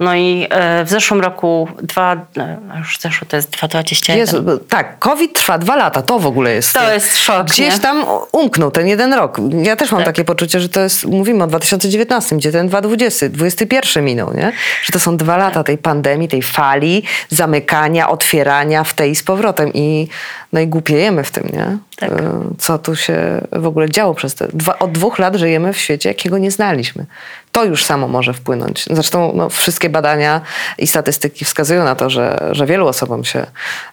No 0.00 0.14
i 0.14 0.46
e, 0.50 0.84
w 0.84 0.90
zeszłym 0.90 1.20
roku 1.20 1.68
dwa, 1.82 2.16
e, 2.36 2.58
już 2.78 2.98
zeszło 3.00 3.28
to 3.28 3.36
jest 3.36 3.50
2021. 3.50 4.18
Jezu, 4.18 4.60
tak, 4.68 4.98
COVID 4.98 5.32
trwa 5.34 5.58
dwa 5.58 5.76
lata, 5.76 6.02
to 6.02 6.18
w 6.18 6.26
ogóle 6.26 6.52
jest... 6.54 6.72
To 6.72 6.92
jest 6.92 7.18
szok, 7.18 7.46
Gdzieś 7.46 7.74
nie? 7.74 7.80
tam 7.80 8.04
umknął 8.32 8.70
ten 8.70 8.86
jeden 8.86 9.12
rok. 9.12 9.38
Ja 9.62 9.76
też 9.76 9.92
mam 9.92 10.00
Tak. 10.00 10.06
takie 10.06 10.24
poczucie, 10.24 10.60
że 10.60 10.68
to 10.68 10.80
jest, 10.80 11.04
mówimy 11.04 11.44
o 11.44 11.46
2019, 11.46 12.36
gdzie 12.36 12.52
ten 12.52 12.68
2020, 12.68 13.28
21 13.28 14.04
minął, 14.04 14.34
nie? 14.34 14.52
Że 14.82 14.92
to 14.92 15.00
są 15.00 15.16
dwa 15.16 15.36
lata 15.36 15.64
tej 15.64 15.78
pandemii, 15.78 16.28
tej 16.28 16.42
fali, 16.42 17.02
zamykania, 17.28 18.08
otwierania 18.08 18.84
w 18.84 18.94
tej 18.94 19.10
i 19.10 19.16
z 19.16 19.22
powrotem 19.22 19.70
i 19.74 20.08
no 20.52 20.60
i 20.60 20.66
głupiejemy 20.66 21.24
w 21.24 21.30
tym, 21.30 21.48
nie? 21.52 21.78
Tak. 21.96 22.10
Y, 22.10 22.14
Co 22.58 22.78
tu 22.78 22.96
się 22.96 23.40
w 23.52 23.66
ogóle 23.66 23.90
działo 23.90 24.14
przez 24.14 24.34
te... 24.34 24.48
Dwa, 24.52 24.78
od 24.78 24.92
dwóch 24.92 25.18
lat 25.18 25.34
żyjemy 25.34 25.72
w 25.72 25.78
świecie, 25.78 26.08
jakiego 26.08 26.38
nie 26.38 26.50
znaliśmy. 26.50 27.06
To 27.52 27.64
już 27.64 27.84
samo 27.84 28.08
może 28.08 28.32
wpłynąć. 28.32 28.84
Zresztą 28.90 29.32
no, 29.34 29.48
wszystkie 29.48 29.90
badania 29.90 30.40
i 30.78 30.86
statystyki 30.86 31.44
wskazują 31.44 31.84
na 31.84 31.94
to, 31.94 32.10
że, 32.10 32.48
że 32.52 32.66
wielu 32.66 32.86
osobom 32.86 33.24
się 33.24 33.46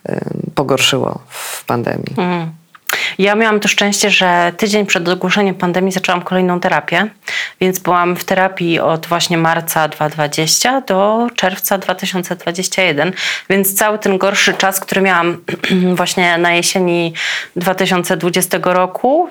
y, 0.09 0.19
pogorszyło 0.55 1.19
w 1.29 1.65
pandemii. 1.65 2.13
Mm. 2.17 2.51
Ja 3.17 3.35
miałam 3.35 3.59
to 3.59 3.67
szczęście, 3.67 4.09
że 4.09 4.53
tydzień 4.57 4.85
przed 4.85 5.09
ogłoszeniem 5.09 5.55
pandemii 5.55 5.91
zaczęłam 5.91 6.21
kolejną 6.21 6.59
terapię, 6.59 7.07
więc 7.61 7.79
byłam 7.79 8.15
w 8.15 8.23
terapii 8.23 8.79
od 8.79 9.05
właśnie 9.05 9.37
marca 9.37 9.87
2020 9.87 10.81
do 10.81 11.27
czerwca 11.35 11.77
2021, 11.77 13.11
więc 13.49 13.73
cały 13.73 13.99
ten 13.99 14.17
gorszy 14.17 14.53
czas, 14.53 14.79
który 14.79 15.01
miałam 15.01 15.37
właśnie 15.95 16.37
na 16.37 16.53
jesieni 16.53 17.13
2020 17.55 18.57
roku, 18.63 19.29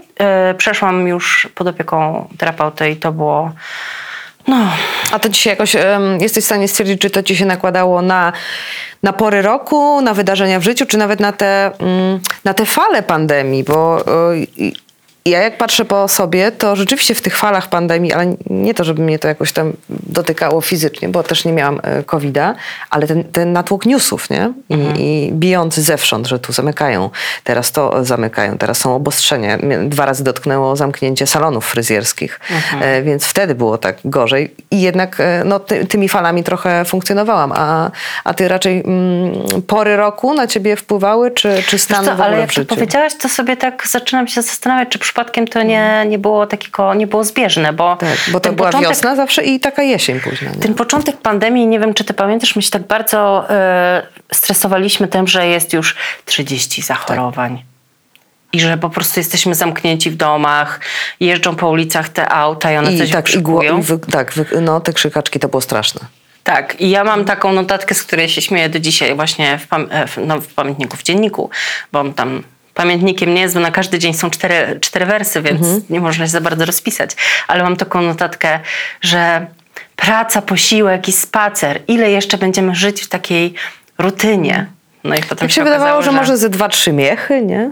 yy, 0.49 0.55
przeszłam 0.55 1.09
już 1.09 1.49
pod 1.55 1.67
opieką 1.67 2.29
terapeuty 2.39 2.91
i 2.91 2.97
to 2.97 3.13
było 3.13 3.53
no, 4.49 4.69
A 5.13 5.19
to 5.19 5.33
się 5.33 5.51
jakoś, 5.51 5.77
em, 5.77 6.21
jesteś 6.21 6.45
w 6.45 6.47
stanie 6.47 6.69
stwierdzić, 6.69 7.01
czy 7.01 7.11
to 7.11 7.23
ci 7.23 7.37
się 7.37 7.47
nakładało 7.47 8.03
na, 8.03 8.33
na 9.03 9.13
pory 9.13 9.43
roku, 9.43 10.01
na 10.01 10.15
wydarzenia 10.15 10.61
w 10.61 10.63
życiu, 10.63 10.87
czy 10.87 10.99
nawet 10.99 11.21
na 11.21 11.33
te, 11.33 11.71
mm, 11.79 12.21
na 12.45 12.55
te 12.55 12.67
fale 12.67 13.03
pandemii, 13.03 13.65
bo 13.65 14.05
i- 15.27 15.31
ja 15.31 15.41
jak 15.43 15.59
patrzę 15.59 15.85
po 15.85 16.09
sobie, 16.09 16.53
to 16.53 16.77
rzeczywiście 16.77 17.15
w 17.15 17.23
tych 17.23 17.37
falach 17.39 17.69
pandemii, 17.69 18.13
ale 18.13 18.37
nie 18.51 18.75
to, 18.75 18.85
żeby 18.85 19.03
mnie 19.03 19.19
to 19.19 19.29
jakoś 19.29 19.53
tam 19.53 19.73
dotykało 19.89 20.61
fizycznie, 20.61 21.09
bo 21.09 21.23
też 21.23 21.45
nie 21.45 21.53
miałam 21.53 21.81
e, 21.83 22.03
COVID-a, 22.03 22.55
ale 22.91 23.07
ten, 23.07 23.25
ten 23.25 23.53
natłok 23.53 23.87
newsów, 23.87 24.31
nie? 24.31 24.53
I, 24.71 24.75
I 25.29 25.33
bijący 25.33 25.83
zewsząd, 25.83 26.27
że 26.27 26.39
tu 26.39 26.53
zamykają, 26.53 27.11
teraz 27.45 27.73
to 27.73 28.05
zamykają, 28.05 28.59
teraz 28.59 28.79
są 28.79 28.95
obostrzenia. 28.97 29.57
Mnie 29.57 29.79
Dwa 29.79 30.07
razy 30.07 30.25
dotknęło 30.25 30.77
zamknięcie 30.77 31.27
salonów 31.27 31.67
fryzjerskich, 31.67 32.41
e, 32.81 33.03
więc 33.03 33.25
wtedy 33.25 33.55
było 33.55 33.79
tak 33.79 33.97
gorzej. 34.05 34.55
I 34.71 34.81
jednak 34.81 35.21
e, 35.21 35.43
no, 35.45 35.61
ty, 35.61 35.87
tymi 35.87 36.09
falami 36.09 36.45
trochę 36.45 36.85
funkcjonowałam, 36.85 37.53
a, 37.57 37.91
a 38.25 38.35
ty 38.35 38.49
raczej 38.49 38.81
mm, 38.87 39.63
pory 39.67 39.97
roku 39.97 40.35
na 40.35 40.47
ciebie 40.47 40.77
wpływały, 40.77 41.31
czy, 41.31 41.63
czy 41.69 41.79
stan 41.79 42.05
co, 42.05 42.11
w 42.11 42.15
ogóle 42.15 42.27
ale 42.27 42.37
w 42.37 42.41
jak 42.41 42.49
to 42.51 42.55
życiu? 42.55 42.75
powiedziałaś, 42.75 43.13
to 43.15 43.29
sobie 43.29 43.57
tak 43.57 43.87
zaczynam 43.89 44.29
się 44.29 44.43
zastanawiać, 44.43 44.89
czy 44.89 44.99
przypadkiem 45.17 45.47
to 45.49 45.63
nie, 45.63 46.05
nie 46.09 46.19
było 46.19 46.47
takiego, 46.47 46.95
nie 46.95 47.07
było 47.07 47.25
zbieżne, 47.25 47.73
bo, 47.73 47.97
Tak, 47.97 48.09
bo 48.33 48.41
to 48.41 48.53
była 48.53 48.69
początek, 48.69 48.91
wiosna 48.91 49.17
zawsze 49.17 49.45
i 49.45 49.61
taka 49.61 49.83
jesień 49.83 50.21
późna. 50.21 50.51
Nie? 50.51 50.57
Ten 50.57 50.75
początek 50.75 51.17
pandemii, 51.17 51.67
nie 51.67 51.81
wiem 51.81 51.95
czy 51.95 52.05
ty 52.05 52.15
pamiętasz, 52.15 52.57
my 52.57 52.63
się 52.63 52.71
tak 52.71 52.83
bardzo 52.87 53.51
e, 53.51 54.03
stresowaliśmy 54.33 55.09
tym, 55.09 55.27
że 55.27 55.47
jest 55.47 55.73
już 55.73 55.97
30 56.25 56.83
zachorowań. 56.83 57.63
I 58.53 58.61
że 58.61 58.79
po 58.79 58.91
prostu 58.91 59.21
jesteśmy 59.21 59.55
zamknięci 59.55 60.11
w 60.11 60.17
domach, 60.17 60.81
jeżdżą 61.21 61.57
po 61.57 61.69
ulicach 61.69 62.09
te 62.09 62.29
auta 62.29 62.73
i 62.73 62.77
one 62.77 62.93
I 62.93 62.99
coś 62.99 63.11
tak, 63.11 63.35
i 63.35 63.39
gło, 63.43 63.61
wykrzykują. 63.61 63.79
i 63.79 63.83
wy, 63.83 63.99
tak 63.99 64.33
wy, 64.33 64.61
no 64.61 64.81
te 64.81 64.93
krzykaczki 64.93 65.39
to 65.39 65.49
było 65.49 65.61
straszne. 65.61 66.01
Tak, 66.45 66.81
i 66.81 66.91
ja 66.91 67.05
mam 67.05 67.25
taką 67.25 67.53
notatkę, 67.53 67.95
z 67.95 68.03
której 68.03 68.29
się 68.29 68.43
śmieję 68.43 68.69
do 68.69 68.79
dzisiaj 68.81 69.15
właśnie 69.15 69.59
w, 69.59 69.69
pam- 69.69 69.89
e, 69.91 70.07
w, 70.07 70.17
no, 70.27 70.41
w 70.41 70.55
pamiętniku, 70.55 70.97
w 70.97 71.03
dzienniku, 71.03 71.51
bo 71.93 72.01
on 72.01 72.15
tam 72.15 72.43
pamiętnikiem 72.77 73.35
nie 73.35 73.41
jest, 73.41 73.55
bo 73.55 73.61
na 73.61 73.71
każdy 73.71 73.99
dzień 73.99 74.15
są 74.15 74.31
cztery, 74.31 74.79
cztery 74.81 75.07
wersy, 75.07 75.43
więc 75.43 75.91
nie 75.91 76.01
można 76.01 76.25
się 76.25 76.31
za 76.31 76.41
bardzo 76.41 76.65
rozpisać. 76.65 77.11
Ale 77.49 77.63
mam 77.63 77.77
taką 77.77 78.03
notatkę, 78.03 78.61
że 79.01 79.47
praca, 79.97 80.43
posiłek 80.43 81.09
i 81.09 81.13
spacer, 81.13 81.83
ile 81.89 82.11
jeszcze 82.11 82.39
będziemy 82.39 82.75
żyć 82.75 83.03
w 83.03 83.09
takiej 83.09 83.55
rutynie. 83.99 84.67
No 85.05 85.15
i 85.17 85.23
potem 85.23 85.49
Tak 85.49 85.51
się 85.51 85.65
wydawało, 85.65 85.91
okazało, 85.91 86.03
że, 86.03 86.21
może 86.21 86.37
ze 86.37 86.49
dwa, 86.49 86.69
trzy 86.69 86.93
miechy, 86.93 87.43
nie? 87.43 87.71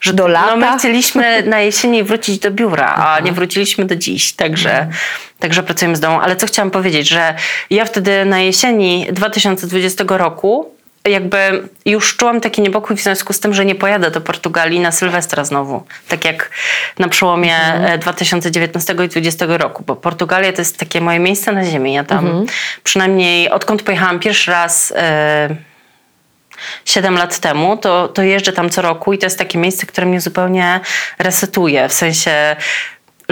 Że 0.00 0.12
do 0.12 0.28
lata. 0.28 0.56
No 0.56 0.56
my 0.56 0.78
chcieliśmy 0.78 1.42
na 1.46 1.60
jesieni 1.60 2.02
wrócić 2.02 2.38
do 2.38 2.50
biura, 2.50 2.94
a 2.94 3.20
nie 3.20 3.32
wróciliśmy 3.32 3.84
do 3.84 3.96
dziś, 3.96 4.32
także, 4.32 4.88
także 5.38 5.62
pracujemy 5.62 5.96
z 5.96 6.00
domu. 6.00 6.20
Ale 6.22 6.36
co 6.36 6.46
chciałam 6.46 6.70
powiedzieć, 6.70 7.08
że 7.08 7.34
ja 7.70 7.84
wtedy 7.84 8.24
na 8.24 8.40
jesieni 8.40 9.06
2020 9.12 10.04
roku 10.08 10.74
jakby 11.08 11.68
już 11.86 12.16
czułam 12.16 12.40
taki 12.40 12.62
niepokój 12.62 12.96
w 12.96 13.00
związku 13.00 13.32
z 13.32 13.40
tym, 13.40 13.54
że 13.54 13.64
nie 13.64 13.74
pojadę 13.74 14.10
do 14.10 14.20
Portugalii 14.20 14.80
na 14.80 14.92
Sylwestra 14.92 15.44
znowu. 15.44 15.82
Tak 16.08 16.24
jak 16.24 16.50
na 16.98 17.08
przełomie 17.08 17.56
e, 17.56 17.98
2019 17.98 18.92
i 18.92 18.96
2020 18.96 19.46
roku, 19.48 19.82
bo 19.86 19.96
Portugalia 19.96 20.52
to 20.52 20.60
jest 20.60 20.78
takie 20.78 21.00
moje 21.00 21.18
miejsce 21.18 21.52
na 21.52 21.64
ziemi. 21.64 21.92
Ja 21.92 22.04
tam 22.04 22.46
przynajmniej 22.84 23.50
odkąd 23.50 23.82
pojechałam 23.82 24.18
pierwszy 24.18 24.50
raz... 24.50 24.92
E, 24.96 25.56
7 26.84 27.14
lat 27.14 27.38
temu, 27.38 27.76
to, 27.76 28.08
to 28.08 28.22
jeżdżę 28.22 28.52
tam 28.52 28.70
co 28.70 28.82
roku 28.82 29.12
i 29.12 29.18
to 29.18 29.26
jest 29.26 29.38
takie 29.38 29.58
miejsce, 29.58 29.86
które 29.86 30.06
mnie 30.06 30.20
zupełnie 30.20 30.80
resetuje. 31.18 31.88
W 31.88 31.92
sensie 31.92 32.56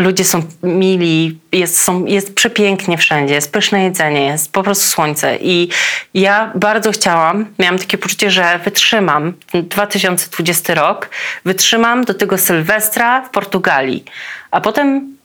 ludzie 0.00 0.24
są 0.24 0.42
mili, 0.62 1.38
jest, 1.52 1.82
są, 1.82 2.04
jest 2.04 2.34
przepięknie 2.34 2.98
wszędzie, 2.98 3.34
jest 3.34 3.52
pyszne 3.52 3.82
jedzenie, 3.84 4.26
jest 4.26 4.52
po 4.52 4.62
prostu 4.62 4.86
słońce. 4.86 5.36
I 5.36 5.68
ja 6.14 6.52
bardzo 6.54 6.92
chciałam, 6.92 7.46
miałam 7.58 7.78
takie 7.78 7.98
poczucie, 7.98 8.30
że 8.30 8.60
wytrzymam 8.64 9.32
ten 9.52 9.68
2020 9.68 10.74
rok, 10.74 11.10
wytrzymam 11.44 12.04
do 12.04 12.14
tego 12.14 12.38
Sylwestra 12.38 13.22
w 13.22 13.30
Portugalii. 13.30 14.04
A 14.50 14.60
potem 14.60 15.16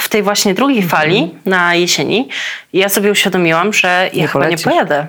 w 0.00 0.08
tej 0.08 0.22
właśnie 0.22 0.54
drugiej 0.54 0.82
fali 0.82 1.34
na 1.46 1.74
jesieni 1.74 2.28
ja 2.72 2.88
sobie 2.88 3.10
uświadomiłam, 3.10 3.72
że 3.72 4.10
ja 4.12 4.22
Nie 4.22 4.28
chyba 4.28 4.48
nie 4.48 4.58
pojadę. 4.58 5.06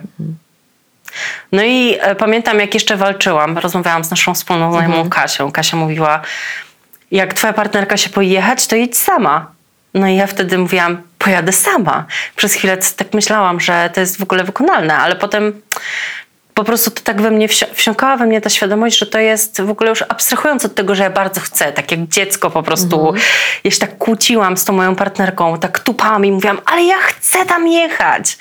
No 1.52 1.63
i 1.63 1.98
e, 2.00 2.15
pamiętam, 2.15 2.60
jak 2.60 2.74
jeszcze 2.74 2.98
walczyłam, 2.98 3.58
rozmawiałam 3.58 4.04
z 4.04 4.10
naszą 4.10 4.34
wspólną 4.34 4.72
znajomą 4.72 5.10
Kasią. 5.10 5.52
Kasia 5.52 5.78
mówiła, 5.78 6.22
jak 7.12 7.34
twoja 7.34 7.54
partnerka 7.54 7.98
się 7.98 8.10
boi 8.10 8.30
jechać, 8.30 8.67
to 8.67 8.76
jedź 8.76 8.98
sama. 8.98 9.52
No 9.93 10.08
i 10.08 10.15
ja 10.15 10.28
wtedy 10.28 10.58
mówiłam, 10.58 11.02
pojadę 11.17 11.52
sama. 11.52 12.06
Przez 12.36 12.54
chwilę 12.54 12.78
tak 12.98 13.13
myślałam, 13.13 13.60
że 13.60 13.89
to 13.93 14.00
jest 14.00 14.17
w 14.20 14.24
ogóle 14.24 14.43
wykonalne, 14.43 14.98
ale 14.98 15.15
potem 15.15 15.62
po 16.54 16.63
prostu 16.63 16.91
to 16.91 17.02
tak 17.02 17.22
we 17.22 17.32
mnie 17.32 17.48
wsi- 17.48 17.74
wsiąkała 17.74 18.17
we 18.17 18.26
mnie 18.26 18.41
ta 18.41 18.50
świadomość, 18.50 18.98
że 18.98 19.06
to 19.06 19.20
jest 19.20 19.62
w 19.62 19.70
ogóle 19.70 19.89
już 19.89 20.02
abstrahując 20.10 20.65
od 20.65 20.76
tego, 20.76 20.96
że 20.96 21.04
ja 21.04 21.10
bardzo 21.10 21.41
chcę, 21.41 21.72
tak 21.72 21.91
jak 21.91 22.08
dziecko 22.08 22.50
po 22.50 22.63
prostu. 22.63 23.13
Ja 23.63 23.72
się 23.72 23.80
tak 23.80 23.98
kłóciłam 23.98 24.58
z 24.58 24.65
tą 24.65 24.74
moją 24.74 24.96
partnerką, 24.96 25.60
tak 25.60 25.80
tupałam 25.80 26.26
i 26.26 26.32
mówiłam, 26.32 26.62
ale 26.65 26.84
ja 26.84 26.98
chcę 26.98 27.46
tam 27.46 27.67
jechać. 27.67 28.38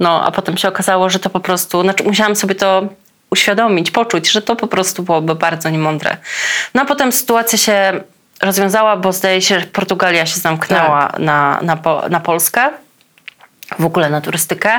No, 0.00 0.24
a 0.26 0.30
potem 0.30 0.56
się 0.56 0.68
okazało, 0.68 1.10
że 1.10 1.18
to 1.18 1.30
po 1.30 1.40
prostu, 1.40 1.82
znaczy 1.82 2.04
musiałam 2.04 2.36
sobie 2.36 2.54
to 2.54 2.88
uświadomić, 3.34 3.90
poczuć, 3.90 4.30
że 4.30 4.42
to 4.42 4.56
po 4.56 4.66
prostu 4.66 5.02
byłoby 5.02 5.34
bardzo 5.34 5.70
niemądre. 5.70 6.16
No 6.74 6.82
a 6.82 6.84
potem 6.84 7.12
sytuacja 7.12 7.58
się 7.58 8.00
rozwiązała, 8.42 8.96
bo 8.96 9.12
zdaje 9.12 9.42
się, 9.42 9.60
że 9.60 9.66
Portugalia 9.66 10.26
się 10.26 10.40
zamknęła 10.40 11.12
na, 11.18 11.58
na, 11.62 11.76
po, 11.76 12.08
na 12.08 12.20
Polskę 12.20 12.70
w 13.78 13.84
ogóle 13.84 14.10
na 14.10 14.20
turystykę. 14.20 14.70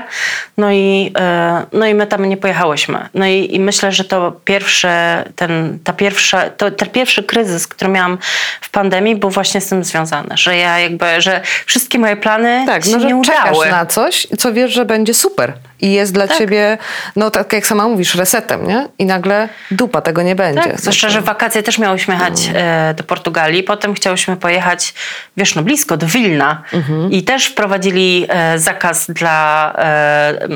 No 0.58 0.72
i, 0.72 1.12
e, 1.18 1.66
no 1.74 1.86
i 1.86 1.94
my 1.94 2.08
tam 2.08 2.26
nie 2.26 2.38
pojechałyśmy. 2.38 3.10
No 3.14 3.26
i, 3.26 3.56
i 3.56 3.60
myślę, 3.60 3.92
że 3.92 4.04
to 4.04 4.32
pierwszy, 4.46 4.88
ten, 5.36 5.80
ta 5.84 5.94
pierwsza, 5.94 6.50
to, 6.50 6.72
ten 6.72 6.90
pierwszy 6.90 7.24
kryzys, 7.24 7.68
który 7.68 7.92
miałam 7.92 8.18
w 8.62 8.70
pandemii, 8.70 9.16
był 9.16 9.30
właśnie 9.30 9.62
z 9.62 9.70
tym 9.70 9.84
związany, 9.84 10.38
że 10.38 10.58
ja 10.58 10.80
jakby, 10.80 11.22
że 11.22 11.42
wszystkie 11.66 12.00
moje 12.00 12.16
plany 12.18 12.64
Tak, 12.66 12.86
się 12.86 12.92
no 12.92 13.00
że 13.00 13.08
nie 13.08 13.16
udały. 13.16 13.70
na 13.70 13.86
coś, 13.86 14.28
co 14.38 14.54
wiesz, 14.54 14.74
że 14.74 14.86
będzie 14.86 15.14
super. 15.14 15.54
I 15.82 15.92
jest 15.94 16.14
dla 16.14 16.28
Tak. 16.28 16.38
ciebie, 16.38 16.78
no 17.16 17.32
tak 17.32 17.54
jak 17.54 17.68
sama 17.68 17.88
mówisz, 17.88 18.16
resetem, 18.16 18.68
nie? 18.68 18.88
I 19.00 19.06
nagle 19.06 19.50
dupa, 19.72 20.02
tego 20.02 20.22
nie 20.22 20.36
będzie. 20.36 20.64
Tak, 20.64 20.82
zwłaszcza, 20.82 21.10
że 21.10 21.22
wakacje 21.22 21.64
też 21.64 21.78
miałyśmy 21.78 22.14
jechać 22.14 22.50
e, 22.54 22.94
do 22.98 23.04
Portugalii. 23.04 23.64
Potem 23.64 23.94
chciałyśmy 23.94 24.38
pojechać, 24.38 24.94
wiesz, 25.38 25.56
no 25.56 25.62
blisko, 25.62 25.98
do 25.98 26.08
Wilna. 26.08 26.64
I 27.10 27.24
też 27.24 27.46
wprowadzili 27.46 28.26
e, 28.30 28.60
zakaz 28.60 29.08
dla 29.10 29.74
e, 29.78 30.48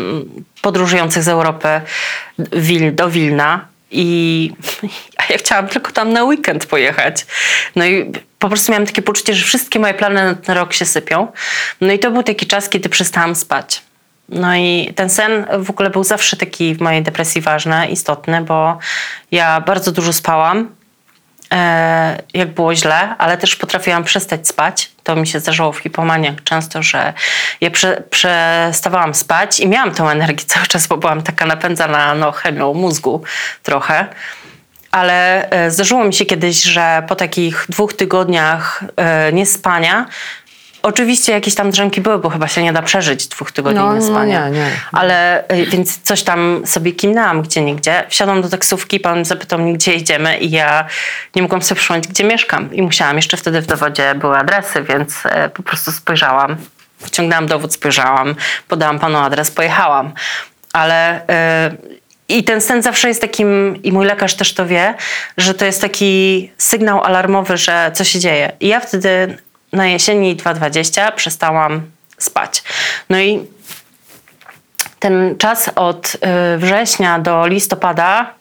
podróżujących 0.62 1.24
z 1.24 1.28
Europy 1.28 1.68
Wil, 2.40 2.96
do 2.96 3.10
Wilna. 3.10 3.66
I 3.92 4.52
ja 5.30 5.38
chciałam 5.38 5.68
tylko 5.68 5.92
tam 5.92 6.14
na 6.14 6.24
weekend 6.24 6.66
pojechać. 6.66 7.26
No 7.76 7.86
i 7.86 8.12
po 8.40 8.50
prostu 8.50 8.72
miałam 8.72 8.88
takie 8.88 9.02
poczucie, 9.02 9.34
że 9.34 9.46
wszystkie 9.46 9.80
moje 9.80 9.94
plany 9.94 10.26
na 10.26 10.36
ten 10.36 10.56
rok 10.56 10.74
się 10.74 10.86
sypią. 10.86 11.28
No 11.82 11.94
i 11.94 12.00
to 12.00 12.12
był 12.12 12.24
taki 12.24 12.48
czas, 12.48 12.70
kiedy 12.70 12.90
przestałam 12.90 13.36
spać. 13.36 13.82
No 14.32 14.56
i 14.56 14.94
ten 14.96 15.10
sen 15.10 15.46
w 15.60 15.70
ogóle 15.70 15.90
był 15.90 16.04
zawsze 16.04 16.38
taki 16.38 16.76
w 16.76 16.82
mojej 16.82 17.04
depresji 17.04 17.42
ważny, 17.42 17.88
istotny, 17.88 18.42
bo 18.42 18.78
ja 19.32 19.62
bardzo 19.62 19.92
dużo 19.92 20.14
spałam, 20.14 20.70
e, 21.54 22.24
jak 22.34 22.54
było 22.54 22.76
źle, 22.76 23.16
ale 23.18 23.38
też 23.38 23.56
potrafiłam 23.56 24.04
przestać 24.04 24.48
spać. 24.48 24.92
To 25.04 25.16
mi 25.16 25.28
się 25.28 25.40
zdarzało 25.40 25.72
w 25.72 25.78
hipomaniach 25.78 26.44
często, 26.44 26.84
że 26.84 27.14
ja 27.62 27.72
prze, 27.72 28.04
przestawałam 28.10 29.14
spać 29.14 29.60
i 29.60 29.68
miałam 29.68 29.92
tą 29.92 30.10
energię 30.10 30.46
cały 30.46 30.66
czas, 30.66 30.88
bo 30.88 30.98
byłam 30.98 31.22
taka 31.22 31.46
napędzana 31.46 32.16
no, 32.16 32.32
chemią 32.32 32.74
mózgu 32.74 33.24
trochę. 33.64 34.08
Ale 34.92 35.50
e, 35.50 35.72
zdarzyło 35.72 36.04
mi 36.04 36.14
się 36.14 36.26
kiedyś, 36.26 36.64
że 36.64 37.04
po 37.08 37.16
takich 37.16 37.66
dwóch 37.70 37.94
tygodniach 37.94 38.84
e, 38.96 39.34
niespania, 39.34 40.06
oczywiście 40.82 41.32
jakieś 41.32 41.56
tam 41.56 41.72
drzemki 41.72 42.02
były, 42.02 42.20
bo 42.20 42.30
chyba 42.30 42.48
się 42.48 42.64
nie 42.64 42.74
da 42.74 42.82
przeżyć 42.82 43.28
dwóch 43.28 43.52
tygodni 43.52 43.80
No, 43.80 43.86
no 43.86 43.96
niespania. 43.96 44.50
nie, 44.50 44.60
nie. 44.60 44.66
Ale 44.92 45.44
y, 45.54 45.66
więc 45.66 46.00
coś 46.02 46.24
tam 46.24 46.62
sobie 46.66 46.92
kimnęłam 46.92 47.42
gdzie 47.42 47.62
nigdzie. 47.62 48.04
Wsiadłam 48.10 48.42
do 48.42 48.50
taksówki, 48.50 49.00
pan 49.00 49.26
zapytał 49.26 49.60
mnie, 49.60 49.74
gdzie 49.74 49.94
jedziemy 49.94 50.38
i 50.38 50.50
ja 50.52 50.86
nie 51.36 51.42
mogłam 51.42 51.62
sobie 51.62 51.80
przypomnieć, 51.80 52.08
gdzie 52.08 52.24
mieszkam. 52.24 52.74
I 52.74 52.82
musiałam, 52.82 53.16
jeszcze 53.16 53.38
wtedy 53.38 53.62
w 53.62 53.66
dowodzie 53.66 54.16
były 54.16 54.38
adresy, 54.38 54.84
więc 54.84 55.26
e, 55.26 55.50
po 55.50 55.64
prostu 55.64 55.92
spojrzałam. 55.92 56.56
Wyciągnęłam 57.02 57.48
dowód, 57.48 57.74
spojrzałam, 57.74 58.36
podałam 58.68 59.00
panu 59.00 59.18
adres, 59.18 59.52
pojechałam. 59.52 60.14
Ale 60.74 61.28
e, 61.30 61.72
i 62.30 62.44
ten 62.44 62.62
sen 62.62 62.82
zawsze 62.82 63.08
jest 63.08 63.22
takim, 63.22 63.80
i 63.84 63.92
mój 63.92 64.06
lekarz 64.06 64.36
też 64.36 64.54
to 64.54 64.66
wie, 64.66 64.94
że 65.38 65.54
to 65.54 65.66
jest 65.66 65.82
taki 65.82 66.52
sygnał 66.58 67.04
alarmowy, 67.04 67.58
że 67.58 67.92
co 67.94 68.04
się 68.04 68.20
dzieje. 68.20 68.52
I 68.60 68.68
ja 68.68 68.80
wtedy 68.80 69.38
na 69.74 69.88
jesieni 69.88 70.36
2020 70.36 71.12
przestałam 71.12 71.82
spać. 72.18 72.64
No 73.10 73.20
i 73.20 73.46
ten 75.00 75.36
czas 75.38 75.72
od 75.76 76.16
y, 76.16 76.58
września 76.58 77.20
do 77.20 77.48
listopada, 77.48 78.34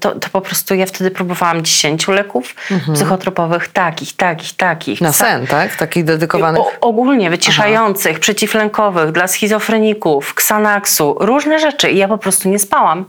to, 0.00 0.10
to 0.14 0.28
po 0.28 0.40
prostu 0.40 0.74
ja 0.74 0.86
wtedy 0.86 1.10
próbowałam 1.10 1.62
10 1.64 2.08
leków 2.08 2.54
psychotropowych, 2.94 3.68
takich, 3.68 4.16
takich, 4.16 4.56
takich. 4.56 5.00
Na 5.00 5.12
sen, 5.12 5.46
tak? 5.46 5.76
Takich 5.76 6.04
dedykowanych. 6.04 6.60
o, 6.60 6.70
ogólnie 6.80 7.30
wyciszających, 7.30 8.20
przeciwlękowych, 8.20 9.12
dla 9.12 9.26
schizofreników, 9.26 10.32
Xanaxu, 10.32 11.16
różne 11.20 11.58
rzeczy. 11.58 11.90
I 11.90 11.96
ja 11.98 12.08
po 12.08 12.18
prostu 12.18 12.48
nie 12.48 12.58
spałam. 12.58 13.04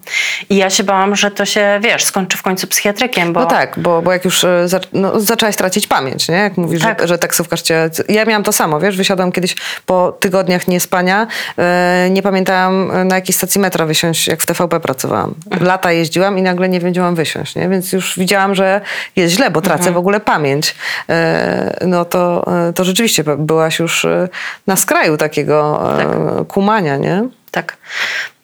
I 0.49 0.55
ja 0.55 0.69
się 0.69 0.83
bałam, 0.83 1.15
że 1.15 1.31
to 1.31 1.45
się, 1.45 1.79
wiesz, 1.83 2.03
skończy 2.03 2.37
w 2.37 2.41
końcu 2.41 2.67
psychiatrykiem, 2.67 3.33
bo... 3.33 3.39
No 3.39 3.45
tak, 3.45 3.79
bo, 3.79 4.01
bo 4.01 4.11
jak 4.11 4.25
już 4.25 4.43
e, 4.43 4.67
za, 4.67 4.79
no, 4.93 5.19
zaczęłaś 5.19 5.55
tracić 5.55 5.87
pamięć, 5.87 6.29
nie? 6.29 6.35
Jak 6.35 6.57
mówisz, 6.57 6.81
Tak. 6.81 7.01
że, 7.01 7.07
że 7.07 7.17
taksówkarz 7.17 7.61
cię... 7.61 7.89
Ja 8.09 8.25
miałam 8.25 8.43
to 8.43 8.51
samo, 8.51 8.79
wiesz, 8.79 8.97
wysiadłam 8.97 9.31
kiedyś 9.31 9.55
po 9.85 10.11
tygodniach 10.19 10.67
niespania, 10.67 11.27
e, 11.57 12.07
nie 12.11 12.21
pamiętałam 12.21 12.91
e, 12.91 13.03
na 13.03 13.15
jakiej 13.15 13.33
stacji 13.33 13.61
metra 13.61 13.85
wysiąść, 13.85 14.27
jak 14.27 14.41
w 14.41 14.45
TVP 14.45 14.79
pracowałam. 14.79 15.33
Lata 15.61 15.91
jeździłam 15.91 16.37
i 16.37 16.41
nagle 16.43 16.69
nie 16.69 16.79
wiedziałam 16.79 17.15
wysiąść, 17.15 17.55
nie? 17.55 17.69
Więc 17.69 17.93
już 17.93 18.19
widziałam, 18.19 18.55
że 18.55 18.81
jest 19.15 19.35
źle, 19.35 19.51
bo 19.51 19.61
tracę 19.61 19.79
Mhm. 19.79 19.93
w 19.93 19.97
ogóle 19.97 20.19
pamięć. 20.19 20.75
E, 21.09 21.77
no 21.87 22.05
to, 22.05 22.45
e, 22.69 22.73
to 22.73 22.83
rzeczywiście 22.83 23.23
byłaś 23.37 23.79
już 23.79 24.05
e, 24.05 24.29
na 24.67 24.75
skraju 24.75 25.17
takiego 25.17 25.89
e, 26.01 26.45
kumania, 26.45 26.97
nie? 26.97 27.23
Tak. 27.51 27.77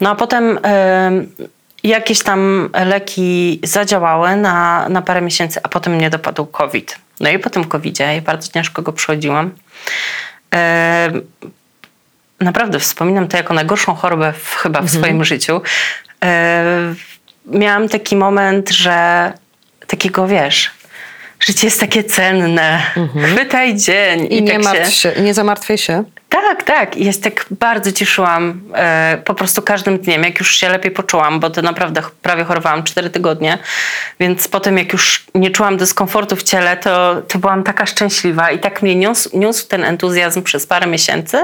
No 0.01 0.09
a 0.09 0.15
potem 0.15 0.59
em, 0.63 1.31
jakieś 1.83 2.23
tam 2.23 2.69
leki 2.85 3.59
zadziałały 3.63 4.35
na, 4.35 4.89
na 4.89 5.01
parę 5.01 5.21
miesięcy, 5.21 5.59
a 5.63 5.67
potem 5.67 5.93
mnie 5.93 6.09
dopadł 6.09 6.45
COVID. 6.45 6.97
No 7.19 7.29
i 7.29 7.39
po 7.39 7.49
tym 7.49 7.65
COVIDzie 7.65 8.03
ja 8.15 8.21
bardzo 8.21 8.51
ciężko 8.51 8.81
go 8.81 8.93
przechodziłam. 8.93 9.51
Naprawdę 12.39 12.79
wspominam 12.79 13.27
to 13.27 13.37
jako 13.37 13.53
najgorszą 13.53 13.95
chorobę 13.95 14.33
w, 14.33 14.55
chyba 14.55 14.81
w 14.81 14.89
swoim 14.89 15.25
życiu. 15.25 15.61
Miałam 17.49 17.89
taki 17.89 18.15
moment, 18.15 18.69
że 18.69 19.33
takiego 19.87 20.27
wiesz, 20.27 20.71
życie 21.39 21.67
jest 21.67 21.79
takie 21.79 22.03
cenne. 22.03 22.81
Chwytaj 23.33 23.75
dzień. 23.75 24.27
I, 24.29 24.41
nie, 24.41 24.51
tak 24.51 24.63
martw 24.63 24.93
się, 24.93 25.11
nie 25.21 25.33
zamartwiaj 25.33 25.77
się. 25.77 26.03
tak, 26.41 26.63
tak. 26.63 26.97
I 26.97 27.13
się 27.13 27.19
tak 27.19 27.45
bardzo 27.51 27.91
cieszyłam 27.91 28.61
e, 28.75 29.21
po 29.25 29.33
prostu 29.33 29.61
każdym 29.61 29.97
dniem, 29.97 30.23
jak 30.23 30.39
już 30.39 30.55
się 30.55 30.69
lepiej 30.69 30.91
poczułam, 30.91 31.39
bo 31.39 31.49
to 31.49 31.61
naprawdę 31.61 32.01
prawie 32.21 32.43
chorowałam 32.43 32.83
4 32.83 33.09
tygodnie, 33.09 33.57
więc 34.19 34.47
potem 34.47 34.77
jak 34.77 34.93
już 34.93 35.25
nie 35.35 35.51
czułam 35.51 35.77
dyskomfortu 35.77 36.35
w 36.35 36.43
ciele, 36.43 36.77
to, 36.77 37.21
to 37.27 37.39
byłam 37.39 37.63
taka 37.63 37.85
szczęśliwa 37.85 38.51
i 38.51 38.59
tak 38.59 38.81
mnie 38.81 38.95
niósł, 38.95 39.39
niósł 39.39 39.67
ten 39.67 39.83
entuzjazm 39.83 40.43
przez 40.43 40.67
parę 40.67 40.87
miesięcy. 40.87 41.37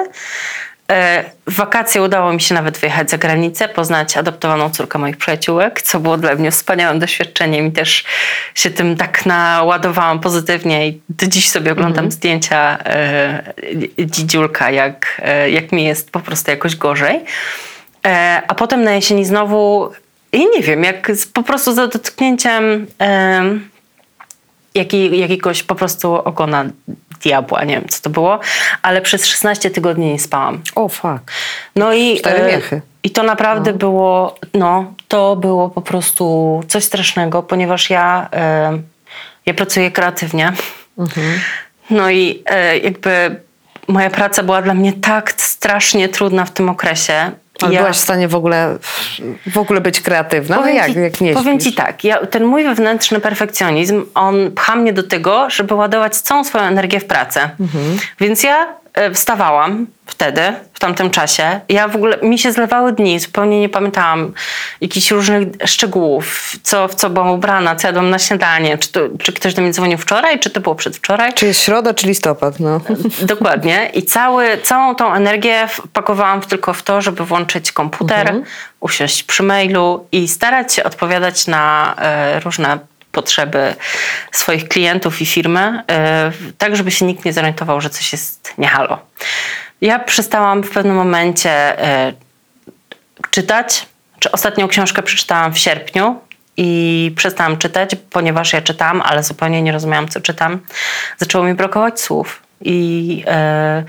E, 0.91 1.23
W 1.47 1.55
wakacje 1.55 2.01
udało 2.01 2.33
mi 2.33 2.41
się 2.41 2.55
nawet 2.55 2.77
wyjechać 2.77 3.09
za 3.09 3.17
granicę, 3.17 3.69
poznać 3.69 4.17
adoptowaną 4.17 4.69
córkę 4.69 4.99
moich 4.99 5.17
przyjaciółek, 5.17 5.81
co 5.81 5.99
było 5.99 6.17
dla 6.17 6.35
mnie 6.35 6.51
wspaniałym 6.51 6.99
doświadczeniem 6.99 7.67
i 7.67 7.71
też 7.71 8.03
się 8.55 8.69
tym 8.69 8.95
tak 8.95 9.25
naładowałam 9.25 10.19
pozytywnie 10.19 10.87
i 10.87 11.01
do 11.09 11.27
dziś 11.27 11.49
sobie 11.49 11.71
oglądam 11.71 12.11
zdjęcia 12.11 12.77
e, 12.85 13.53
dzidziulka, 13.99 14.71
jak, 14.71 15.21
e, 15.23 15.49
jak 15.49 15.71
mi 15.71 15.83
jest 15.83 16.11
po 16.11 16.19
prostu 16.19 16.51
jakoś 16.51 16.75
gorzej. 16.75 17.23
E, 18.05 18.41
a 18.47 18.55
potem 18.55 18.83
na 18.83 18.91
jesieni 18.91 19.25
znowu, 19.25 19.91
i 20.31 20.49
nie 20.49 20.61
wiem, 20.61 20.83
jak 20.83 21.15
z, 21.15 21.25
po 21.25 21.43
prostu 21.43 21.73
za 21.73 21.87
dotknięciem 21.87 22.87
e, 23.01 23.59
jaki, 24.75 25.19
jakiegoś 25.19 25.63
po 25.63 25.75
prostu 25.75 26.13
ogona 26.13 26.65
diabła, 27.23 27.63
nie 27.63 27.75
wiem 27.75 27.89
co 27.89 28.01
to 28.01 28.09
było, 28.09 28.39
ale 28.81 29.01
przez 29.01 29.25
16 29.25 29.71
tygodni 29.71 30.11
nie 30.11 30.19
spałam. 30.19 30.61
O, 30.75 30.89
fuck. 30.89 31.31
No 31.75 31.93
i, 31.93 32.19
Cztery 32.19 32.43
e, 32.43 32.55
miechy. 32.55 32.81
I 33.03 33.09
to 33.09 33.23
naprawdę 33.23 33.73
było, 33.73 34.35
no, 34.53 34.93
to 35.07 35.35
było 35.35 35.69
po 35.69 35.81
prostu 35.81 36.63
coś 36.67 36.83
strasznego, 36.83 37.43
ponieważ 37.43 37.89
ja, 37.89 38.29
e, 38.33 38.79
ja 39.45 39.53
pracuję 39.53 39.91
kreatywnie. 39.91 40.53
No 41.89 42.09
i 42.09 42.43
e, 42.45 42.77
jakby 42.77 43.39
moja 43.87 44.09
praca 44.09 44.43
była 44.43 44.61
dla 44.61 44.73
mnie 44.73 44.93
tak 44.93 45.33
strasznie 45.41 46.09
trudna 46.09 46.45
w 46.45 46.51
tym 46.51 46.69
okresie, 46.69 47.31
Ale 47.61 47.73
Ja- 47.73 47.79
byłaś 47.79 47.97
w 47.97 48.01
stanie 48.01 48.27
w 48.27 48.35
ogóle, 48.35 48.77
w 49.53 49.57
ogóle 49.57 49.81
być 49.81 50.01
kreatywna? 50.01 50.55
No 50.55 50.67
jak, 50.67 50.93
ci, 50.93 50.99
jak 50.99 51.21
nie 51.21 51.33
powiem 51.33 51.59
śpisz? 51.59 51.71
ci 51.71 51.73
tak, 51.77 52.03
ja, 52.03 52.25
ten 52.25 52.45
mój 52.45 52.63
wewnętrzny 52.63 53.19
perfekcjonizm, 53.19 54.05
on 54.15 54.51
pcha 54.51 54.75
mnie 54.75 54.93
do 54.93 55.03
tego, 55.03 55.49
żeby 55.49 55.73
ładować 55.73 56.15
całą 56.15 56.43
swoją 56.43 56.63
energię 56.63 56.99
w 56.99 57.05
pracę. 57.05 57.49
Mhm. 57.59 57.97
Więc 58.19 58.43
ja 58.43 58.67
wstawałam 59.13 59.87
wtedy, 60.05 60.41
w 60.73 60.79
tamtym 60.79 61.09
czasie. 61.09 61.59
Ja 61.69 61.87
w 61.87 61.95
ogóle, 61.95 62.17
mi 62.21 62.39
się 62.39 62.51
zlewały 62.51 62.91
dni, 62.93 63.19
zupełnie 63.19 63.59
nie 63.61 63.69
pamiętałam 63.69 64.33
jakichś 64.81 65.11
różnych 65.11 65.47
szczegółów, 65.65 66.51
co, 66.63 66.87
w 66.87 66.95
co 66.95 67.09
byłam 67.09 67.29
ubrana, 67.29 67.75
co 67.75 67.87
jadłam 67.87 68.09
na 68.09 68.19
śniadanie, 68.19 68.77
czy, 68.77 68.91
to, 68.91 68.99
czy 69.19 69.33
ktoś 69.33 69.53
do 69.53 69.61
mnie 69.61 69.73
dzwonił 69.73 69.97
wczoraj, 69.97 70.39
czy 70.39 70.49
to 70.49 70.61
było 70.61 70.75
przedwczoraj. 70.75 71.33
Czy 71.33 71.45
jest 71.45 71.61
środa, 71.61 71.93
czy 71.93 72.07
listopad? 72.07 72.59
No. 72.59 72.81
Dokładnie. 73.21 73.89
I 73.93 74.03
cały, 74.03 74.57
całą 74.63 74.95
tą 74.95 75.13
energię 75.13 75.67
wpakowałam 75.67 76.41
w- 76.41 76.47
tylko 76.47 76.73
w 76.73 76.83
to, 76.83 77.01
żeby 77.01 77.25
włączyć 77.25 77.71
komputer, 77.71 78.25
usiąść 78.79 79.23
przy 79.23 79.43
mailu 79.43 80.07
i 80.11 80.27
starać 80.27 80.73
się 80.73 80.83
odpowiadać 80.83 81.47
na 81.47 81.95
e, 81.97 82.39
różne 82.39 82.77
potrzeby 83.15 83.75
swoich 84.31 84.67
klientów 84.67 85.21
i 85.21 85.25
firmy, 85.25 85.83
e, 85.91 86.31
tak 86.57 86.75
żeby 86.75 86.91
się 86.91 87.05
nikt 87.05 87.25
nie 87.25 87.33
zorientował, 87.33 87.81
że 87.81 87.89
coś 87.89 88.11
jest 88.11 88.53
nie 88.57 88.67
halo. 88.67 88.99
Ja 89.81 89.99
przestałam 89.99 90.63
w 90.63 90.69
pewnym 90.69 90.95
momencie 90.95 91.51
e, 91.79 92.13
czytać. 93.31 93.85
Czy 94.19 94.31
ostatnią 94.31 94.67
książkę 94.67 95.03
przeczytałam 95.03 95.53
w 95.53 95.57
sierpniu 95.57 96.19
i 96.57 97.11
przestałam 97.15 97.57
czytać, 97.57 97.95
ponieważ 98.09 98.53
ja 98.53 98.61
czytam, 98.61 99.01
ale 99.01 99.23
zupełnie 99.23 99.61
nie 99.61 99.71
rozumiałam, 99.71 100.07
co 100.07 100.21
czytam. 100.21 100.59
Zaczęło 101.17 101.43
mi 101.43 101.53
brakować 101.53 102.01
słów. 102.01 102.41
I 102.61 103.23
e, 103.27 103.83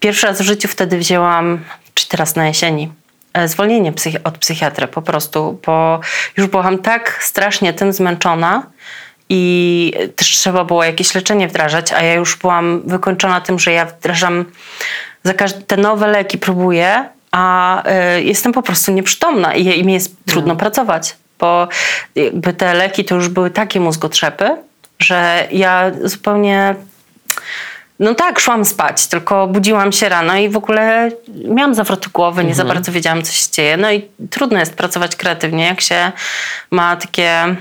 pierwszy 0.00 0.26
raz 0.26 0.42
w 0.42 0.44
życiu 0.44 0.68
wtedy 0.68 0.98
wzięłam, 0.98 1.64
czy 1.94 2.08
teraz 2.08 2.36
na 2.36 2.46
jesieni, 2.46 2.92
zwolnienie 3.46 3.92
psychi- 3.92 4.20
od 4.24 4.38
psychiatry 4.38 4.88
po 4.88 5.02
prostu, 5.02 5.60
bo 5.66 6.00
już 6.36 6.46
byłam 6.46 6.78
tak 6.78 7.18
strasznie 7.22 7.72
tym 7.72 7.92
zmęczona 7.92 8.62
i 9.28 9.92
też 10.16 10.26
trzeba 10.26 10.64
było 10.64 10.84
jakieś 10.84 11.14
leczenie 11.14 11.48
wdrażać, 11.48 11.92
a 11.92 12.02
ja 12.02 12.14
już 12.14 12.36
byłam 12.36 12.82
wykończona 12.86 13.40
tym, 13.40 13.58
że 13.58 13.72
ja 13.72 13.84
wdrażam 13.84 14.44
za 15.24 15.34
każde 15.34 15.62
te 15.62 15.76
nowe 15.76 16.06
leki 16.06 16.38
próbuję, 16.38 17.08
a 17.30 17.82
y, 18.16 18.22
jestem 18.22 18.52
po 18.52 18.62
prostu 18.62 18.92
nieprzytomna 18.92 19.54
i, 19.54 19.78
i 19.78 19.84
mi 19.84 19.92
jest 19.92 20.16
trudno 20.26 20.56
pracować, 20.56 21.16
bo 21.38 21.68
jakby 22.14 22.52
te 22.52 22.74
leki 22.74 23.04
to 23.04 23.14
już 23.14 23.28
były 23.28 23.50
takie 23.50 23.80
mózgotrzepy, 23.80 24.56
że 24.98 25.48
ja 25.50 25.90
zupełnie 26.04 26.74
no 27.98 28.14
tak, 28.14 28.40
szłam 28.40 28.64
spać, 28.64 29.06
tylko 29.06 29.46
budziłam 29.46 29.92
się 29.92 30.08
rano 30.08 30.36
i 30.36 30.48
w 30.48 30.56
ogóle 30.56 31.10
miałam 31.44 31.74
zawroty 31.74 32.10
głowy, 32.10 32.44
nie 32.44 32.54
za 32.54 32.64
bardzo 32.64 32.92
wiedziałam, 32.92 33.22
co 33.22 33.32
się 33.32 33.50
dzieje. 33.52 33.76
No 33.76 33.92
i 33.92 34.08
trudno 34.30 34.58
jest 34.58 34.74
pracować 34.74 35.16
kreatywnie, 35.16 35.64
jak 35.64 35.80
się 35.80 36.12
ma 36.70 36.96
takie, 36.96 37.56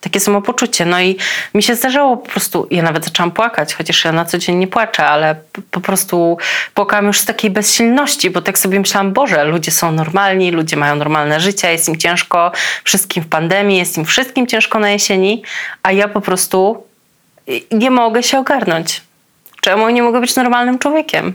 takie 0.00 0.20
samopoczucie. 0.20 0.84
No 0.84 1.00
i 1.00 1.16
mi 1.54 1.62
się 1.62 1.74
zdarzało 1.74 2.16
po 2.16 2.30
prostu, 2.30 2.66
ja 2.70 2.82
nawet 2.82 3.04
zaczęłam 3.04 3.30
płakać, 3.30 3.74
chociaż 3.74 4.04
ja 4.04 4.12
na 4.12 4.24
co 4.24 4.38
dzień 4.38 4.56
nie 4.56 4.68
płaczę, 4.68 5.06
ale 5.06 5.36
po 5.70 5.80
prostu 5.80 6.38
płakałam 6.74 7.06
już 7.06 7.20
z 7.20 7.24
takiej 7.24 7.50
bezsilności, 7.50 8.30
bo 8.30 8.42
tak 8.42 8.58
sobie 8.58 8.80
myślałam, 8.80 9.12
Boże, 9.12 9.44
ludzie 9.44 9.70
są 9.70 9.92
normalni, 9.92 10.50
ludzie 10.50 10.76
mają 10.76 10.96
normalne 10.96 11.40
życie, 11.40 11.72
jest 11.72 11.88
im 11.88 11.96
ciężko, 11.96 12.52
wszystkim 12.84 13.22
w 13.22 13.28
pandemii, 13.28 13.78
jest 13.78 13.98
im 13.98 14.04
wszystkim 14.04 14.46
ciężko 14.46 14.78
na 14.78 14.90
jesieni, 14.90 15.42
a 15.82 15.92
ja 15.92 16.08
po 16.08 16.20
prostu 16.20 16.84
nie 17.72 17.90
mogę 17.90 18.22
się 18.22 18.38
ogarnąć. 18.38 19.02
Czemu 19.64 19.90
nie 19.90 20.02
mogę 20.02 20.20
być 20.20 20.36
normalnym 20.36 20.78
człowiekiem? 20.78 21.32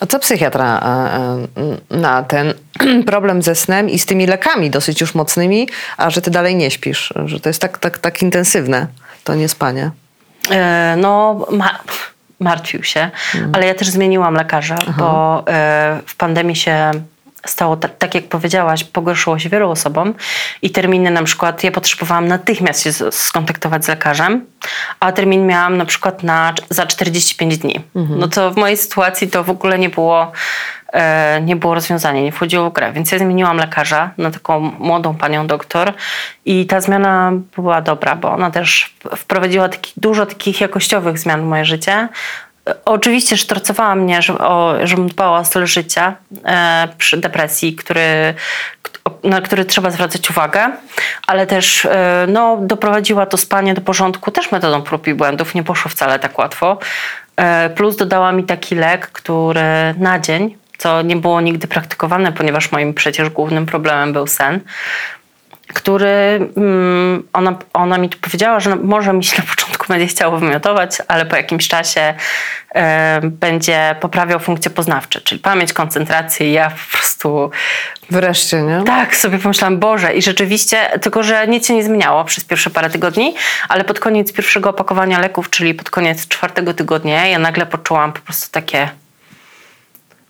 A 0.00 0.06
co 0.06 0.18
psychiatra 0.18 0.80
e, 0.80 1.92
e, 1.92 1.98
na 2.00 2.22
ten 2.22 2.54
problem 3.12 3.42
ze 3.42 3.54
snem 3.54 3.88
i 3.90 3.98
z 3.98 4.06
tymi 4.06 4.26
lekami 4.26 4.70
dosyć 4.70 5.00
już 5.00 5.14
mocnymi, 5.14 5.68
a 5.96 6.10
że 6.10 6.22
ty 6.22 6.30
dalej 6.30 6.56
nie 6.56 6.70
śpisz, 6.70 7.12
że 7.24 7.40
to 7.40 7.48
jest 7.48 7.60
tak, 7.62 7.78
tak, 7.78 7.98
tak 7.98 8.22
intensywne, 8.22 8.86
to 9.24 9.34
nie 9.34 9.48
spanie. 9.48 9.90
E, 10.50 10.94
No, 10.98 11.46
ma- 11.50 11.78
martwił 12.40 12.82
się, 12.82 13.10
ale 13.52 13.66
ja 13.66 13.74
też 13.74 13.88
zmieniłam 13.88 14.34
lekarza, 14.34 14.76
bo 14.98 15.42
e, 15.48 16.00
w 16.06 16.16
pandemii 16.16 16.56
się 16.56 16.90
stało 17.46 17.76
tak, 17.76 17.98
tak, 17.98 18.14
jak 18.14 18.28
powiedziałaś, 18.28 18.84
pogorszyło 18.84 19.38
się 19.38 19.48
wielu 19.48 19.70
osobom 19.70 20.14
i 20.62 20.70
terminy 20.70 21.10
na 21.10 21.22
przykład, 21.22 21.64
ja 21.64 21.70
potrzebowałam 21.70 22.28
natychmiast 22.28 22.82
się 22.82 22.92
skontaktować 23.10 23.84
z 23.84 23.88
lekarzem, 23.88 24.46
a 25.00 25.12
termin 25.12 25.46
miałam 25.46 25.76
na 25.76 25.84
przykład 25.84 26.22
na, 26.22 26.54
za 26.70 26.86
45 26.86 27.58
dni. 27.58 27.80
No 28.18 28.28
to 28.28 28.50
w 28.50 28.56
mojej 28.56 28.76
sytuacji 28.76 29.28
to 29.28 29.44
w 29.44 29.50
ogóle 29.50 29.78
nie 29.78 29.88
było, 29.88 30.32
e, 30.92 31.40
nie 31.40 31.56
było 31.56 31.74
rozwiązania, 31.74 32.22
nie 32.22 32.32
wchodziło 32.32 32.70
w 32.70 32.72
grę, 32.72 32.92
więc 32.92 33.12
ja 33.12 33.18
zmieniłam 33.18 33.56
lekarza 33.56 34.10
na 34.18 34.30
taką 34.30 34.60
młodą 34.60 35.14
panią 35.14 35.46
doktor 35.46 35.92
i 36.44 36.66
ta 36.66 36.80
zmiana 36.80 37.32
była 37.56 37.80
dobra, 37.80 38.16
bo 38.16 38.32
ona 38.32 38.50
też 38.50 38.94
wprowadziła 39.16 39.68
taki, 39.68 39.92
dużo 39.96 40.26
takich 40.26 40.60
jakościowych 40.60 41.18
zmian 41.18 41.40
w 41.40 41.44
moje 41.44 41.64
życie. 41.64 42.08
Oczywiście 42.84 43.36
sztorcowała 43.36 43.94
mnie, 43.94 44.22
że, 44.22 44.38
o, 44.38 44.74
żebym 44.84 45.08
dbała 45.08 45.38
o 45.38 45.44
styl 45.44 45.66
życia 45.66 46.14
e, 46.44 46.88
przy 46.98 47.16
depresji, 47.16 47.76
który, 47.76 48.34
na 49.24 49.40
który 49.40 49.64
trzeba 49.64 49.90
zwracać 49.90 50.30
uwagę, 50.30 50.70
ale 51.26 51.46
też 51.46 51.84
e, 51.84 52.26
no, 52.28 52.58
doprowadziła 52.60 53.26
to 53.26 53.36
spanie 53.36 53.74
do 53.74 53.80
porządku 53.80 54.30
też 54.30 54.52
metodą 54.52 54.82
prób 54.82 55.06
i 55.06 55.14
błędów. 55.14 55.54
Nie 55.54 55.62
poszło 55.62 55.90
wcale 55.90 56.18
tak 56.18 56.38
łatwo. 56.38 56.78
E, 57.36 57.70
plus 57.70 57.96
dodała 57.96 58.32
mi 58.32 58.44
taki 58.44 58.74
lek, 58.74 59.06
który 59.06 59.94
na 59.98 60.18
dzień, 60.18 60.56
co 60.78 61.02
nie 61.02 61.16
było 61.16 61.40
nigdy 61.40 61.68
praktykowane, 61.68 62.32
ponieważ 62.32 62.72
moim 62.72 62.94
przecież 62.94 63.30
głównym 63.30 63.66
problemem 63.66 64.12
był 64.12 64.26
sen 64.26 64.60
który 65.74 66.50
mm, 66.56 67.22
ona, 67.32 67.58
ona 67.72 67.98
mi 67.98 68.08
tu 68.08 68.18
powiedziała, 68.18 68.60
że 68.60 68.76
może 68.76 69.12
mi 69.12 69.24
się 69.24 69.42
na 69.42 69.48
początku 69.48 69.86
będzie 69.88 70.06
chciało 70.06 70.38
wymiotować, 70.38 70.98
ale 71.08 71.26
po 71.26 71.36
jakimś 71.36 71.68
czasie 71.68 72.14
e, 72.74 73.20
będzie 73.22 73.96
poprawiał 74.00 74.40
funkcje 74.40 74.70
poznawcze, 74.70 75.20
czyli 75.20 75.40
pamięć, 75.40 75.72
koncentrację. 75.72 76.50
I 76.50 76.52
ja 76.52 76.70
po 76.70 76.98
prostu 76.98 77.50
Wreszcie, 78.10 78.62
nie? 78.62 78.82
tak 78.86 79.16
sobie 79.16 79.38
pomyślałam, 79.38 79.78
Boże, 79.78 80.14
i 80.14 80.22
rzeczywiście, 80.22 80.98
tylko 81.00 81.22
że 81.22 81.48
nic 81.48 81.66
się 81.66 81.74
nie 81.74 81.84
zmieniało 81.84 82.24
przez 82.24 82.44
pierwsze 82.44 82.70
parę 82.70 82.90
tygodni, 82.90 83.34
ale 83.68 83.84
pod 83.84 84.00
koniec 84.00 84.32
pierwszego 84.32 84.70
opakowania 84.70 85.20
leków, 85.20 85.50
czyli 85.50 85.74
pod 85.74 85.90
koniec 85.90 86.28
czwartego 86.28 86.74
tygodnia, 86.74 87.26
ja 87.26 87.38
nagle 87.38 87.66
poczułam 87.66 88.12
po 88.12 88.20
prostu 88.20 88.50
takie 88.52 88.88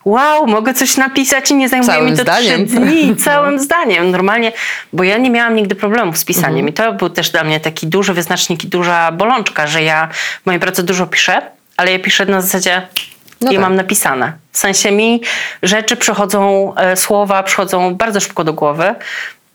wow, 0.05 0.47
mogę 0.47 0.73
coś 0.73 0.97
napisać 0.97 1.51
i 1.51 1.55
nie 1.55 1.69
zajmuje 1.69 1.91
Całym 1.93 2.11
mi 2.11 2.17
to 2.17 2.23
zdaniem. 2.23 2.67
trzy 2.67 2.75
dni, 2.75 3.15
całym 3.25 3.59
zdaniem. 3.59 4.11
Normalnie, 4.11 4.51
bo 4.93 5.03
ja 5.03 5.17
nie 5.17 5.29
miałam 5.29 5.55
nigdy 5.55 5.75
problemu 5.75 6.13
z 6.15 6.25
pisaniem 6.25 6.51
Mhm. 6.67 6.69
i 6.69 6.73
to 6.73 6.93
był 6.93 7.09
też 7.09 7.29
dla 7.29 7.43
mnie 7.43 7.59
taki 7.59 7.87
duży 7.87 8.13
wyznacznik 8.13 8.63
i 8.63 8.67
duża 8.67 9.11
bolączka, 9.11 9.67
że 9.67 9.83
ja 9.83 10.09
w 10.43 10.45
mojej 10.45 10.59
pracy 10.61 10.83
dużo 10.83 11.07
piszę, 11.07 11.41
ale 11.77 11.91
ja 11.91 11.99
piszę 11.99 12.25
na 12.25 12.41
zasadzie 12.41 12.87
No 13.41 13.51
i 13.51 13.53
tak. 13.55 13.61
mam 13.61 13.75
napisane. 13.75 14.33
W 14.51 14.57
sensie 14.57 14.91
mi 14.91 15.21
rzeczy 15.63 15.95
przychodzą, 15.95 16.73
e, 16.75 16.97
słowa 16.97 17.43
przychodzą 17.43 17.95
bardzo 17.95 18.19
szybko 18.19 18.43
do 18.43 18.53
głowy. 18.53 18.95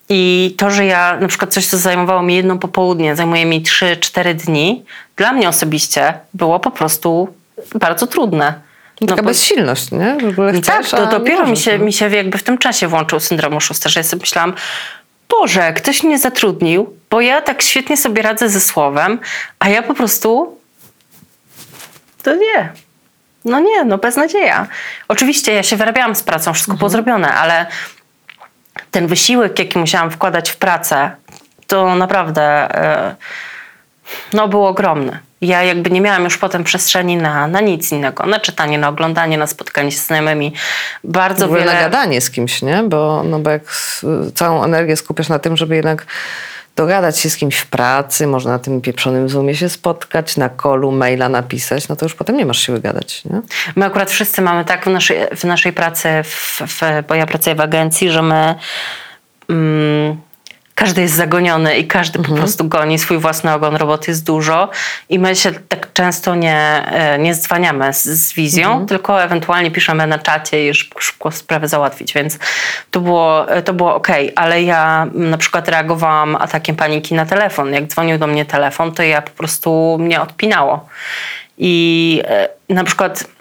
I 0.09 0.54
to, 0.59 0.70
że 0.70 0.85
ja 0.87 1.16
na 1.20 1.28
przykład 1.28 1.52
coś, 1.52 1.66
co 1.66 1.78
zajmowało 1.78 2.22
mi 2.22 2.35
jedno 2.35 2.56
popołudnie, 2.59 3.16
zajmuje 3.16 3.44
mi 3.46 3.62
3-4 3.62 4.35
dni, 4.35 4.85
dla 5.16 5.32
mnie 5.32 5.48
osobiście 5.48 6.14
było 6.35 6.61
po 6.61 6.70
prostu 6.70 7.35
bardzo 7.74 8.06
trudne. 8.06 8.54
Taka 9.00 9.11
No 9.16 9.16
bo- 9.16 9.22
bezsilność, 9.22 9.90
nie? 9.90 10.16
W 10.20 10.28
ogóle 10.28 10.52
tak, 10.61 10.62
chcesz, 10.80 10.90
to 10.90 11.09
a 11.09 11.11
dopiero 11.11 11.46
mi 11.46 11.56
się, 11.56 11.78
no. 11.78 11.85
mi 11.85 11.92
się 11.92 12.09
jakby 12.16 12.38
w 12.38 12.42
tym 12.42 12.59
czasie 12.59 12.88
włączył 12.88 13.20
syndrom 13.20 13.54
oszustwa, 13.56 13.88
że 13.88 14.00
ja 14.00 14.04
sobie 14.04 14.20
myślałam, 14.20 14.54
Boże, 15.28 15.72
ktoś 15.72 16.02
mnie 16.02 16.18
zatrudnił, 16.18 16.96
bo 17.11 17.20
ja 17.20 17.42
tak 17.42 17.62
świetnie 17.62 17.96
sobie 17.96 18.22
radzę 18.22 18.48
ze 18.48 18.61
słowem, 18.61 19.18
a 19.59 19.68
ja 19.68 19.82
po 19.82 19.94
prostu 19.94 20.59
to 22.22 22.35
nie. 22.35 22.72
No 23.44 23.61
nie, 23.61 23.85
no 23.85 23.98
beznadzieja. 23.98 24.66
Oczywiście 25.09 25.52
ja 25.54 25.62
się 25.62 25.76
wyrabiałam 25.76 26.14
z 26.14 26.22
pracą, 26.22 26.52
wszystko 26.52 26.72
Mhm. 26.72 26.78
było 26.78 26.90
zrobione, 26.90 27.35
ale 27.35 27.66
ten 28.90 29.06
wysiłek, 29.06 29.59
jaki 29.59 29.78
musiałam 29.78 30.11
wkładać 30.11 30.50
w 30.50 30.56
pracę, 30.56 31.11
to 31.66 31.94
naprawdę 31.94 32.42
e, 32.42 33.16
no, 34.32 34.48
był 34.48 34.66
ogromny. 34.66 35.18
Ja 35.40 35.62
jakby 35.62 35.90
nie 35.90 36.01
miałam 36.01 36.25
już 36.25 36.38
potem 36.38 36.64
przestrzeni 36.64 37.16
na, 37.16 37.49
na 37.49 37.61
nic 37.61 37.92
innego, 37.92 38.27
na 38.27 38.40
czytanie, 38.40 38.79
na 38.79 38.88
oglądanie, 38.88 39.38
na 39.38 39.46
spotkanie 39.46 39.92
się 39.92 39.99
z 39.99 40.07
znajomymi. 40.07 40.53
Bardzo 41.05 41.49
wiele... 41.49 41.64
na 41.64 41.81
gadanie 41.81 42.20
z 42.20 42.31
kimś, 42.31 42.62
nie? 42.62 42.83
Bo, 42.83 43.22
no 43.22 43.38
bo 43.38 43.51
jak 43.51 43.62
całą 44.35 44.64
energię 44.64 44.96
skupiasz 44.96 45.29
na 45.29 45.38
tym, 45.38 45.57
żeby 45.57 45.77
jednak 45.77 46.07
dogadać 46.77 47.18
się 47.18 47.31
z 47.31 47.37
kimś 47.37 47.57
w 47.57 47.66
pracy, 47.66 48.27
można 48.27 48.53
na 48.53 48.59
tym 48.59 48.81
pieprzonym 48.81 49.29
Zoomie 49.29 49.57
się 49.57 49.68
spotkać, 49.68 50.37
na 50.37 50.49
kolu 50.49 50.92
maila 50.92 51.29
napisać, 51.29 51.88
no 51.88 51.96
to 51.96 52.05
już 52.05 52.14
potem 52.14 52.37
nie 52.37 52.46
masz 52.46 52.59
siły 52.59 52.81
gadać, 52.81 53.25
nie? 53.25 53.40
My 53.77 53.85
akurat 53.85 54.11
wszyscy 54.11 54.42
mamy 54.42 54.64
tak 54.64 54.85
w 54.85 54.90
naszej, 54.90 55.18
w 55.37 55.44
naszej 55.44 55.72
pracy, 55.72 56.09
w, 56.25 56.62
w, 56.66 56.81
bo 57.09 57.14
ja 57.14 57.27
pracuję 57.27 57.57
w 57.57 57.61
agencji, 57.61 58.11
że 58.11 58.22
my 58.22 58.55
mm, 59.51 60.20
każdy 60.77 61.03
jest 61.03 61.15
zagoniony 61.15 61.77
i 61.77 61.87
każdy 61.87 62.19
po 62.19 62.35
prostu 62.35 62.69
goni 62.69 62.99
swój 62.99 63.19
własny 63.19 63.53
ogon, 63.53 63.77
robot 63.77 64.09
jest 64.09 64.25
dużo 64.25 64.71
i 65.09 65.19
my 65.19 65.37
się 65.37 65.53
tak 65.69 65.93
często 65.93 66.35
nie, 66.35 66.59
e, 66.87 67.19
nie 67.19 67.35
dzwaniamy 67.35 67.93
z, 67.93 68.05
z 68.05 68.33
wizją, 68.33 68.87
tylko 68.87 69.23
ewentualnie 69.23 69.71
piszemy 69.71 70.07
na 70.07 70.19
czacie 70.19 70.69
i 70.69 70.75
szybko, 70.75 71.01
szybko 71.01 71.31
sprawę 71.31 71.69
załatwić, 71.69 72.15
więc 72.15 72.39
to 72.91 73.01
było, 73.01 73.47
to 73.65 73.75
było 73.75 73.95
ok, 73.95 74.09
ale 74.37 74.62
ja 74.62 75.03
mm, 75.03 75.31
na 75.31 75.39
przykład 75.39 75.69
reagowałam 75.69 76.37
atakiem 76.37 76.77
paniki 76.77 77.15
na 77.15 77.27
telefon. 77.27 77.73
Jak 77.73 77.87
dzwonił 77.87 78.19
do 78.19 78.27
mnie 78.27 78.45
telefon, 78.45 78.93
to 78.93 79.03
ja 79.03 79.23
po 79.23 79.31
prostu 79.31 79.97
mnie 80.01 80.21
odpinało. 80.21 80.89
I 81.59 82.23
e, 82.25 82.49
na 82.69 82.85
przykład 82.85 83.36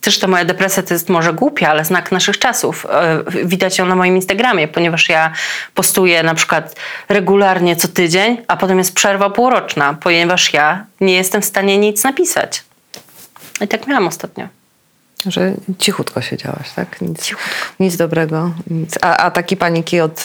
też 0.00 0.18
ta 0.18 0.26
moja 0.26 0.44
depresja 0.44 0.82
to 0.82 0.94
jest 0.94 1.08
może 1.08 1.32
głupia, 1.32 1.70
ale 1.70 1.84
znak 1.84 2.12
naszych 2.12 2.38
czasów. 2.38 2.86
E, 2.90 3.22
Widać 3.44 3.78
ją 3.78 3.86
na 3.86 3.94
moim 3.94 4.16
Instagramie, 4.16 4.68
ponieważ 4.68 5.08
ja 5.08 5.32
postuję 5.74 6.22
na 6.22 6.34
przykład 6.34 6.76
regularnie 7.08 7.76
co 7.76 7.88
tydzień, 7.88 8.42
a 8.48 8.56
potem 8.56 8.78
jest 8.78 8.94
przerwa 8.94 9.30
półroczna, 9.30 9.94
ponieważ 9.94 10.52
ja 10.52 10.84
nie 11.00 11.14
jestem 11.14 11.42
w 11.42 11.44
stanie 11.44 11.78
nic 11.78 12.04
napisać. 12.04 12.64
I 13.60 13.68
tak 13.68 13.86
miałam 13.86 14.06
ostatnio. 14.06 14.48
Że 15.26 15.52
cichutko 15.78 16.22
siedziałaś, 16.22 16.70
tak? 16.76 17.00
Nic, 17.00 17.34
nic 17.80 17.96
dobrego. 17.96 18.50
Nic. 18.70 18.98
A, 19.00 19.16
a 19.16 19.30
takie 19.30 19.56
paniki 19.56 20.00
od, 20.00 20.24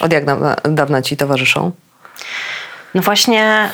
od 0.00 0.12
jak 0.12 0.24
dawna, 0.24 0.56
dawna 0.64 1.02
ci 1.02 1.16
towarzyszą? 1.16 1.72
No 2.94 3.02
właśnie 3.02 3.70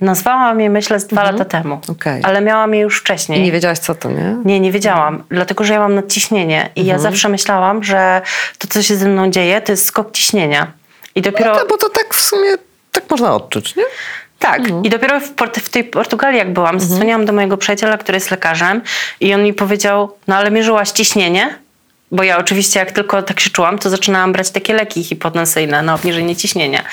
nazwałam 0.00 0.60
je 0.60 0.70
myślę 0.70 1.00
z 1.00 1.06
dwa 1.06 1.22
lata 1.22 1.44
temu, 1.44 1.80
Okej. 1.88 2.20
ale 2.24 2.40
miałam 2.40 2.74
je 2.74 2.80
już 2.80 3.00
wcześniej. 3.00 3.40
I 3.40 3.42
nie 3.42 3.52
wiedziałaś, 3.52 3.78
co 3.78 3.94
to, 3.94 4.10
nie? 4.10 4.36
Nie, 4.44 4.60
nie 4.60 4.72
wiedziałam, 4.72 5.24
dlatego 5.28 5.64
że 5.64 5.72
ja 5.74 5.80
mam 5.80 5.94
nadciśnienie 5.94 6.70
i 6.76 6.84
ja 6.84 6.98
zawsze 6.98 7.28
myślałam, 7.28 7.84
że 7.84 8.22
to, 8.58 8.68
co 8.68 8.82
się 8.82 8.96
ze 8.96 9.08
mną 9.08 9.30
dzieje, 9.30 9.60
to 9.60 9.72
jest 9.72 9.86
skok 9.86 10.12
ciśnienia. 10.12 10.72
I 11.14 11.22
dopiero. 11.22 11.54
No, 11.54 11.60
bo 11.68 11.76
to 11.76 11.88
tak 11.88 12.14
w 12.14 12.20
sumie, 12.20 12.50
tak 12.92 13.04
można 13.10 13.34
odczuć, 13.34 13.76
nie? 13.76 13.84
Tak, 14.38 14.62
i 14.84 14.90
dopiero 14.90 15.20
w, 15.20 15.30
Port- 15.34 15.60
w 15.60 15.68
tej 15.68 15.84
Portugalii, 15.84 16.38
jak 16.38 16.52
byłam, 16.52 16.80
zadzwoniłam 16.80 17.24
do 17.24 17.32
mojego 17.32 17.56
przyjaciela, 17.56 17.98
który 17.98 18.16
jest 18.16 18.30
lekarzem, 18.30 18.82
i 19.20 19.34
on 19.34 19.42
mi 19.42 19.54
powiedział: 19.54 20.16
No 20.26 20.36
ale 20.36 20.50
mierzyłaś 20.50 20.90
ciśnienie? 20.90 21.58
Bo 22.10 22.22
ja 22.22 22.38
oczywiście, 22.38 22.80
jak 22.80 22.92
tylko 22.92 23.22
tak 23.22 23.40
się 23.40 23.50
czułam, 23.50 23.78
to 23.78 23.90
zaczynałam 23.90 24.32
brać 24.32 24.50
takie 24.50 24.74
leki 24.74 25.04
hipotensyjne 25.04 25.82
na 25.82 25.94
obniżenie 25.94 26.36
ciśnienia. 26.36 26.84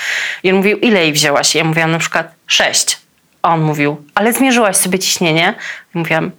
I 0.42 0.50
on 0.50 0.56
mówił: 0.56 0.78
Ile 0.78 1.00
jej 1.00 1.12
wzięłaś? 1.12 1.54
Ja 1.54 1.64
mówiłam 1.64 1.90
na 1.90 1.98
przykład: 1.98 2.34
Sześć. 2.46 2.98
A 3.42 3.54
on 3.54 3.60
mówił: 3.60 4.04
Ale 4.14 4.32
zmierzyłaś 4.32 4.76
sobie 4.76 4.98
ciśnienie? 4.98 5.54
I 5.94 5.98
mówiłam: 5.98 6.30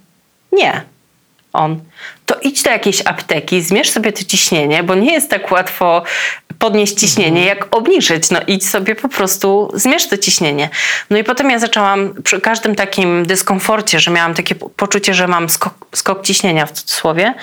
Nie. 0.51 0.81
On, 1.53 1.79
to 2.25 2.35
idź 2.41 2.63
do 2.63 2.69
jakiejś 2.69 3.01
apteki, 3.05 3.61
zmierz 3.61 3.89
sobie 3.89 4.13
to 4.13 4.23
ciśnienie, 4.23 4.83
bo 4.83 4.95
nie 4.95 5.13
jest 5.13 5.29
tak 5.29 5.51
łatwo 5.51 6.03
podnieść 6.59 6.99
ciśnienie, 6.99 7.45
jak 7.45 7.75
obniżyć. 7.75 8.29
No 8.29 8.39
idź 8.47 8.69
sobie 8.69 8.95
po 8.95 9.09
prostu, 9.09 9.71
zmierz 9.73 10.07
to 10.07 10.17
ciśnienie. 10.17 10.69
No 11.09 11.17
i 11.17 11.23
potem 11.23 11.49
ja 11.49 11.59
zaczęłam 11.59 12.13
przy 12.23 12.41
każdym 12.41 12.75
takim 12.75 13.25
dyskomforcie, 13.25 13.99
że 13.99 14.11
miałam 14.11 14.33
takie 14.33 14.55
po- 14.55 14.69
poczucie, 14.69 15.13
że 15.13 15.27
mam 15.27 15.49
skok, 15.49 15.73
skok 15.95 16.25
ciśnienia 16.25 16.65
w 16.65 16.71
cudzysłowie, 16.71 17.33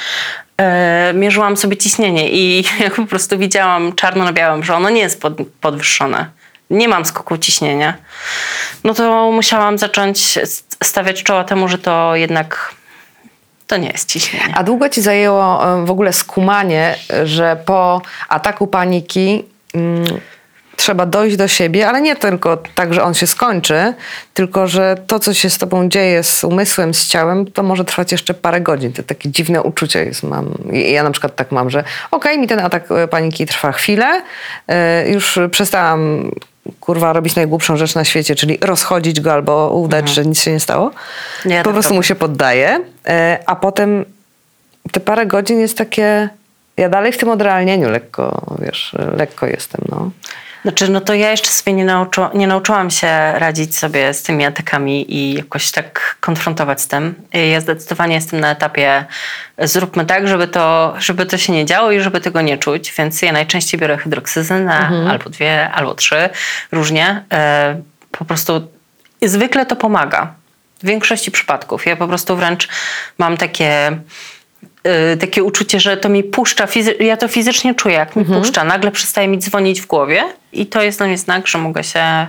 mierzyłam 1.15 1.57
sobie 1.57 1.77
ciśnienie 1.77 2.31
i 2.31 2.65
jak 2.85 2.95
po 2.95 3.07
prostu 3.07 3.39
widziałam 3.39 3.93
czarno 3.93 4.25
na 4.25 4.33
białym, 4.33 4.65
że 4.65 4.75
ono 4.75 4.91
nie 4.91 5.01
jest 5.01 5.21
pod, 5.21 5.35
podwyższone. 5.61 6.31
Nie 6.71 6.89
mam 6.89 7.05
skoku 7.05 7.39
ciśnienia. 7.39 7.95
No 8.85 8.95
to 8.95 9.33
musiałam 9.33 9.79
zacząć 9.79 10.39
stawiać 10.85 11.23
czoła 11.23 11.45
temu, 11.45 11.69
że 11.69 11.79
to 11.79 12.17
jednak 12.17 12.75
to 13.67 13.77
nie 13.77 13.89
jest 13.89 14.09
ciśnienie. 14.09 14.55
A 14.57 14.65
długo 14.65 14.89
ci 14.89 15.03
zajęło 15.03 15.75
e, 15.75 15.87
w 15.87 15.91
ogóle 15.91 16.13
skumanie, 16.13 16.97
że 17.25 17.57
po 17.67 18.03
ataku 18.29 18.67
paniki 18.67 19.45
mm, 19.75 20.05
trzeba 20.77 21.07
dojść 21.07 21.37
do 21.37 21.49
siebie, 21.49 21.89
ale 21.89 22.01
nie 22.01 22.17
tylko 22.17 22.59
tak, 22.75 22.95
że 22.95 23.03
on 23.03 23.15
się 23.15 23.27
skończy, 23.27 23.95
tylko 24.35 24.67
że 24.67 24.97
to, 25.07 25.19
co 25.19 25.35
się 25.35 25.51
z 25.51 25.59
tobą 25.59 25.89
dzieje 25.89 26.23
z 26.23 26.45
umysłem, 26.45 26.95
z 26.95 27.07
ciałem, 27.07 27.53
to 27.53 27.63
może 27.63 27.85
trwać 27.85 28.13
jeszcze 28.13 28.35
parę 28.35 28.61
godzin. 28.61 28.93
To 28.93 29.03
takie 29.03 29.31
dziwne 29.31 29.63
uczucie 29.63 30.05
jest. 30.05 30.23
Mam. 30.23 30.55
Ja 30.73 31.03
na 31.03 31.11
przykład 31.11 31.37
tak 31.37 31.53
mam, 31.53 31.71
że 31.71 31.85
okej, 32.11 32.39
mi 32.39 32.47
ten 32.47 32.59
atak 32.59 32.93
e, 32.93 33.09
paniki 33.09 33.47
trwa 33.47 33.73
chwilę, 33.73 34.23
e, 34.69 35.11
już 35.11 35.39
przestałam 35.51 36.31
kurwa 36.81 37.13
robić 37.13 37.37
najgłupszą 37.37 37.77
rzecz 37.77 37.95
na 37.95 38.05
świecie, 38.05 38.35
czyli 38.35 38.59
rozchodzić 38.61 39.21
go 39.21 39.33
albo 39.33 39.71
udać, 39.71 40.09
że 40.09 40.25
nic 40.25 40.41
się 40.43 40.53
nie 40.53 40.61
stało. 40.61 40.91
Nie, 41.45 41.59
po 41.59 41.65
tak 41.65 41.73
prostu 41.73 41.95
mu 41.95 42.03
się 42.03 42.15
poddaję, 42.15 42.81
e, 43.07 43.39
a 43.47 43.57
potem 43.57 44.05
te 44.93 45.01
parę 45.01 45.27
godzin 45.27 45.61
jest 45.61 45.79
takie. 45.79 46.29
Ja 46.77 46.89
dalej 46.89 47.13
w 47.13 47.19
tym 47.19 47.29
odrealnieniu 47.29 47.91
lekko, 47.91 48.57
wiesz, 48.59 48.95
lekko 49.17 49.47
jestem, 49.47 49.81
no. 49.89 50.11
Znaczy, 50.67 50.89
no 50.91 51.01
to 51.01 51.15
ja 51.15 51.31
jeszcze 51.31 51.49
sobie 51.49 51.73
nie, 51.73 51.85
nauczy, 51.85 52.21
nie 52.35 52.47
nauczyłam 52.47 52.91
się 52.91 53.33
radzić 53.35 53.79
sobie 53.79 54.15
z 54.15 54.23
tymi 54.23 54.45
atakami 54.45 55.15
i 55.15 55.35
jakoś 55.35 55.71
tak 55.71 56.17
konfrontować 56.21 56.81
z 56.81 56.89
tym. 56.89 57.15
Ja 57.51 57.61
zdecydowanie 57.61 58.15
jestem 58.15 58.41
na 58.41 58.51
etapie 58.51 59.05
zróbmy 59.59 60.07
tak, 60.07 60.29
żeby 60.29 60.49
to, 60.49 60.95
żeby 60.99 61.27
to 61.27 61.39
się 61.39 61.53
nie 61.53 61.65
działo 61.65 61.93
i 61.93 62.01
żeby 62.01 62.21
tego 62.21 62.41
nie 62.41 62.59
czuć, 62.59 62.95
więc 62.99 63.23
ja 63.23 63.33
najczęściej 63.33 63.81
biorę 63.81 63.97
hydroksyzynę, 63.97 64.91
albo 65.11 65.31
dwie, 65.31 65.71
albo 65.71 65.95
trzy, 65.95 66.29
różnie. 66.73 67.25
E, 67.33 67.81
Po 68.11 68.25
prostu 68.25 68.69
zwykle 69.23 69.67
to 69.67 69.77
pomaga. 69.77 70.35
W 70.83 70.87
większości 70.87 71.31
przypadków. 71.31 71.87
Ja 71.87 71.97
po 71.97 72.09
prostu 72.09 72.37
wręcz 72.37 72.69
mam 73.19 73.37
takie 73.37 73.99
y, 75.13 75.17
takie 75.17 75.45
uczucie, 75.45 75.81
że 75.81 75.97
to 75.97 76.09
mi 76.09 76.25
puszcza, 76.25 76.67
ja 77.01 77.17
to 77.17 77.29
fizycznie 77.29 77.75
czuję, 77.75 77.95
jak 77.95 78.17
mi 78.17 78.25
puszcza. 78.25 78.65
Nagle 78.65 78.91
przestaje 78.91 79.29
mi 79.29 79.39
dzwonić 79.39 79.81
w 79.81 79.87
głowie 79.87 80.25
i 80.53 80.67
to 80.67 80.83
jest 80.83 80.99
dla 80.99 81.07
mnie 81.07 81.19
znak, 81.19 81.47
że 81.47 81.59
mogę 81.59 81.85
się, 81.85 82.27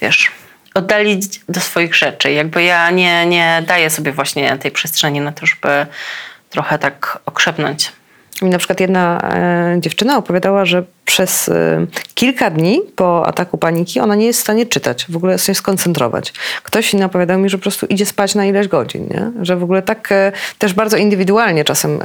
wiesz, 0.00 0.30
oddalić 0.74 1.40
do 1.48 1.60
swoich 1.60 1.94
rzeczy. 1.94 2.32
Jakby 2.32 2.62
ja 2.62 2.90
nie, 2.90 3.26
nie 3.26 3.62
daję 3.66 3.90
sobie 3.90 4.12
właśnie 4.12 4.58
tej 4.58 4.70
przestrzeni 4.70 5.20
na 5.20 5.32
to, 5.32 5.46
żeby 5.46 5.86
trochę 6.50 6.78
tak 6.78 7.18
okrzepnąć. 7.26 7.92
Mi 8.42 8.50
na 8.50 8.58
przykład 8.58 8.80
jedna 8.80 9.30
e, 9.34 9.80
dziewczyna 9.80 10.16
opowiadała, 10.16 10.64
że 10.64 10.82
przez 11.04 11.48
e, 11.48 11.86
kilka 12.14 12.50
dni 12.50 12.80
po 12.96 13.26
ataku 13.26 13.58
paniki 13.58 14.00
ona 14.00 14.14
nie 14.14 14.26
jest 14.26 14.38
w 14.38 14.42
stanie 14.42 14.66
czytać, 14.66 15.06
w 15.08 15.16
ogóle 15.16 15.38
się 15.38 15.54
skoncentrować. 15.54 16.32
Ktoś 16.62 16.94
inny 16.94 17.04
opowiadał 17.04 17.38
mi, 17.38 17.48
że 17.48 17.58
po 17.58 17.62
prostu 17.62 17.86
idzie 17.86 18.06
spać 18.06 18.34
na 18.34 18.46
ileś 18.46 18.68
godzin, 18.68 19.08
nie? 19.10 19.30
że 19.42 19.56
w 19.56 19.62
ogóle 19.62 19.82
tak 19.82 20.12
e, 20.12 20.32
też 20.58 20.74
bardzo 20.74 20.96
indywidualnie 20.96 21.64
czasem 21.64 21.98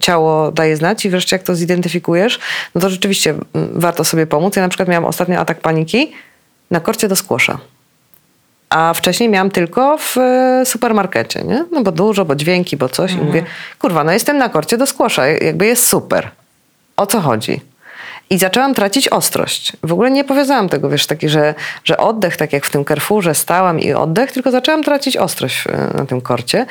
ciało 0.00 0.52
daje 0.52 0.76
znać 0.76 1.04
i 1.04 1.10
wreszcie 1.10 1.36
jak 1.36 1.42
to 1.42 1.54
zidentyfikujesz, 1.54 2.38
no 2.74 2.80
to 2.80 2.90
rzeczywiście 2.90 3.34
warto 3.54 4.04
sobie 4.04 4.26
pomóc. 4.26 4.56
Ja 4.56 4.62
na 4.62 4.68
przykład 4.68 4.88
miałam 4.88 5.04
ostatnio 5.04 5.38
atak 5.38 5.60
paniki 5.60 6.12
na 6.70 6.80
korcie 6.80 7.08
do 7.08 7.16
skłosza. 7.16 7.58
A 8.70 8.94
wcześniej 8.94 9.28
miałam 9.28 9.50
tylko 9.50 9.98
w 9.98 10.18
e, 10.18 10.62
supermarkecie, 10.66 11.42
nie? 11.42 11.64
No 11.72 11.82
bo 11.82 11.92
dużo, 11.92 12.24
bo 12.24 12.34
dźwięki, 12.34 12.76
bo 12.76 12.88
coś. 12.88 13.12
I 13.12 13.16
mówię, 13.16 13.44
kurwa, 13.78 14.04
no 14.04 14.12
jestem 14.12 14.38
na 14.38 14.48
korcie 14.48 14.78
do 14.78 14.86
skłosza, 14.86 15.26
jakby 15.26 15.66
jest 15.66 15.86
super. 15.86 16.30
O 16.96 17.06
co 17.06 17.20
chodzi? 17.20 17.60
I 18.30 18.38
zaczęłam 18.38 18.74
tracić 18.74 19.08
ostrość. 19.08 19.72
W 19.82 19.92
ogóle 19.92 20.10
nie 20.10 20.24
powiązałam 20.24 20.68
tego, 20.68 20.88
wiesz, 20.88 21.06
taki, 21.06 21.28
że, 21.28 21.54
że 21.84 21.96
oddech, 21.96 22.36
tak 22.36 22.52
jak 22.52 22.66
w 22.66 22.70
tym 22.70 22.84
Carrefourze 22.84 23.34
stałam 23.34 23.80
i 23.80 23.92
oddech, 23.92 24.32
tylko 24.32 24.50
zaczęłam 24.50 24.82
tracić 24.82 25.16
ostrość 25.16 25.64
e, 25.66 25.96
na 25.98 26.06
tym 26.06 26.20
korcie. 26.20 26.66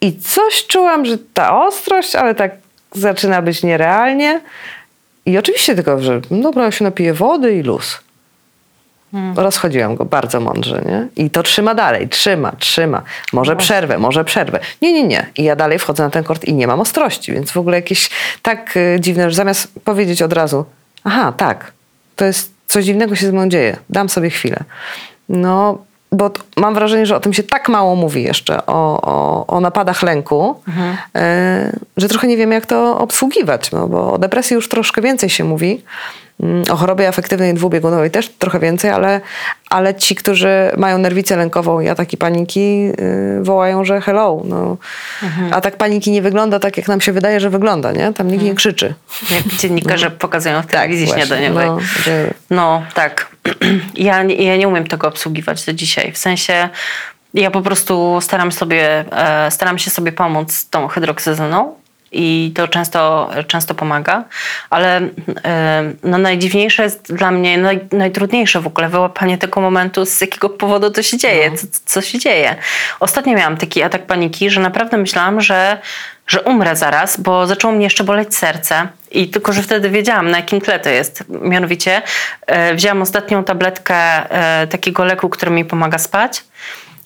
I 0.00 0.18
coś 0.18 0.66
czułam, 0.66 1.04
że 1.06 1.18
ta 1.34 1.66
ostrość, 1.66 2.14
ale 2.14 2.34
tak 2.34 2.50
zaczyna 2.94 3.42
być 3.42 3.62
nierealnie. 3.62 4.40
I 5.26 5.38
oczywiście 5.38 5.74
tylko, 5.74 6.02
że 6.02 6.20
no 6.30 6.42
dobra, 6.42 6.64
ja 6.64 6.70
się 6.70 6.84
napiję 6.84 7.14
wody 7.14 7.54
i 7.54 7.62
luz. 7.62 7.98
Rozchodziłam 9.36 9.94
go 9.96 10.04
bardzo 10.04 10.40
mądrze, 10.40 10.82
nie? 10.86 11.24
I 11.24 11.30
to 11.30 11.42
trzyma 11.42 11.74
dalej, 11.74 12.08
trzyma, 12.08 12.52
trzyma. 12.58 13.02
Może 13.32 13.56
przerwę, 13.56 13.98
może 13.98 14.24
przerwę. 14.24 14.60
Nie, 14.82 14.92
nie, 14.92 15.04
nie. 15.04 15.26
I 15.38 15.44
ja 15.44 15.56
dalej 15.56 15.78
wchodzę 15.78 16.02
na 16.02 16.10
ten 16.10 16.24
kort 16.24 16.44
i 16.44 16.54
nie 16.54 16.66
mam 16.66 16.80
ostrości, 16.80 17.32
więc 17.32 17.50
w 17.50 17.56
ogóle 17.56 17.76
jakieś 17.76 18.10
tak 18.42 18.76
y, 18.76 18.96
dziwne, 19.00 19.30
że 19.30 19.36
zamiast 19.36 19.68
powiedzieć 19.84 20.22
od 20.22 20.32
razu, 20.32 20.64
aha, 21.04 21.32
tak, 21.36 21.72
to 22.16 22.24
jest 22.24 22.52
coś 22.66 22.84
dziwnego 22.84 23.16
się 23.16 23.26
ze 23.26 23.32
mną 23.32 23.48
dzieje, 23.48 23.76
dam 23.90 24.08
sobie 24.08 24.30
chwilę. 24.30 24.56
No, 25.28 25.78
bo 26.12 26.30
t- 26.30 26.40
mam 26.56 26.74
wrażenie, 26.74 27.06
że 27.06 27.16
o 27.16 27.20
tym 27.20 27.32
się 27.32 27.42
tak 27.42 27.68
mało 27.68 27.94
mówi 27.96 28.22
jeszcze, 28.22 28.66
o, 28.66 29.00
o, 29.02 29.46
o 29.46 29.60
napadach 29.60 30.02
lęku, 30.02 30.62
e, 31.14 31.78
że 31.96 32.08
trochę 32.08 32.26
nie 32.26 32.36
wiem, 32.36 32.52
jak 32.52 32.66
to 32.66 32.98
obsługiwać, 32.98 33.70
no, 33.72 33.88
bo 33.88 34.12
o 34.12 34.18
depresji 34.18 34.54
już 34.54 34.68
troszkę 34.68 35.02
więcej 35.02 35.30
się 35.30 35.44
mówi, 35.44 35.82
o 36.70 36.76
chorobie 36.76 37.08
afektywnej 37.08 37.54
dwubiegunowej 37.54 38.10
też 38.10 38.28
trochę 38.38 38.58
więcej, 38.60 38.90
ale, 38.90 39.20
ale 39.70 39.94
ci, 39.94 40.14
którzy 40.14 40.70
mają 40.76 40.98
nerwicę 40.98 41.36
lękową 41.36 41.80
i 41.80 41.88
ataki 41.88 42.16
paniki, 42.16 42.92
y, 43.00 43.42
wołają, 43.42 43.84
że 43.84 44.00
hello. 44.00 44.42
No. 44.44 44.76
Atak 45.52 45.76
paniki 45.76 46.10
nie 46.10 46.22
wygląda 46.22 46.58
tak, 46.58 46.76
jak 46.76 46.88
nam 46.88 47.00
się 47.00 47.12
wydaje, 47.12 47.40
że 47.40 47.50
wygląda, 47.50 47.92
nie? 47.92 48.12
Tam 48.12 48.30
nikt 48.30 48.44
nie 48.44 48.54
krzyczy. 48.54 48.94
Jak 49.30 49.46
dziennikarze 49.46 50.10
pokazują 50.10 50.62
w 50.62 50.66
telewizji 50.66 51.06
właśnie, 51.06 51.26
śniadaniowej. 51.26 51.66
no, 51.66 51.78
że- 52.04 52.34
No 52.50 52.82
tak. 52.94 53.26
Ja, 53.94 54.22
nie- 54.22 54.34
ja 54.34 54.56
nie 54.56 54.68
umiem 54.68 54.86
tego 54.86 55.08
obsługiwać 55.08 55.64
do 55.64 55.72
dzisiaj. 55.72 56.12
W 56.12 56.18
sensie 56.18 56.68
ja 57.34 57.50
po 57.50 57.62
prostu 57.62 58.18
staram, 58.20 58.52
sobie, 58.52 59.04
e, 59.12 59.50
staram 59.50 59.78
się 59.78 59.90
sobie 59.90 60.12
pomóc 60.12 60.66
tą 60.70 60.88
hydroksyzyną 60.88 61.74
i 62.12 62.52
to 62.54 62.68
często, 62.68 63.30
często 63.46 63.74
pomaga, 63.74 64.24
ale 64.70 65.00
e, 65.44 65.92
no, 66.02 66.18
najdziwniejsze 66.18 66.82
jest 66.82 67.14
dla 67.14 67.30
mnie, 67.30 67.58
naj, 67.58 67.80
najtrudniejsze 67.92 68.60
w 68.60 68.66
ogóle 68.66 68.88
wyłapanie 68.88 69.38
tego 69.38 69.60
momentu, 69.60 70.06
z 70.06 70.20
jakiego 70.20 70.48
powodu 70.48 70.90
to 70.90 71.02
się 71.02 71.16
dzieje, 71.16 71.56
co, 71.56 71.66
co 71.84 72.00
się 72.00 72.18
dzieje. 72.18 72.56
Ostatnio 73.00 73.34
miałam 73.34 73.56
taki 73.56 73.82
atak 73.82 74.06
paniki, 74.06 74.50
że 74.50 74.60
naprawdę 74.60 74.96
myślałam, 74.96 75.40
że, 75.40 75.78
że 76.26 76.42
umrę 76.42 76.76
zaraz, 76.76 77.20
bo 77.20 77.46
zaczęło 77.46 77.72
mnie 77.72 77.84
jeszcze 77.84 78.04
boleć 78.04 78.36
serce 78.36 78.88
i 79.10 79.28
tylko, 79.28 79.52
że 79.52 79.62
wtedy 79.62 79.90
wiedziałam, 79.90 80.30
na 80.30 80.36
jakim 80.36 80.60
tle 80.60 80.80
to 80.80 80.88
jest. 80.88 81.24
Mianowicie 81.28 82.02
e, 82.46 82.74
wzięłam 82.74 83.02
ostatnią 83.02 83.44
tabletkę 83.44 83.94
e, 83.94 84.66
takiego 84.66 85.04
leku, 85.04 85.28
który 85.28 85.50
mi 85.50 85.64
pomaga 85.64 85.98
spać 85.98 86.44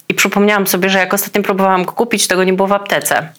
i 0.09 0.13
przypomniałam 0.13 0.67
sobie, 0.67 0.89
że 0.89 0.99
jak 0.99 1.13
ostatnio 1.13 1.41
próbowałam 1.41 1.85
go 1.85 1.91
kupić, 1.91 2.27
tego 2.27 2.43
nie 2.43 2.53
było 2.53 2.67
w 2.67 2.73
aptece. 2.73 3.29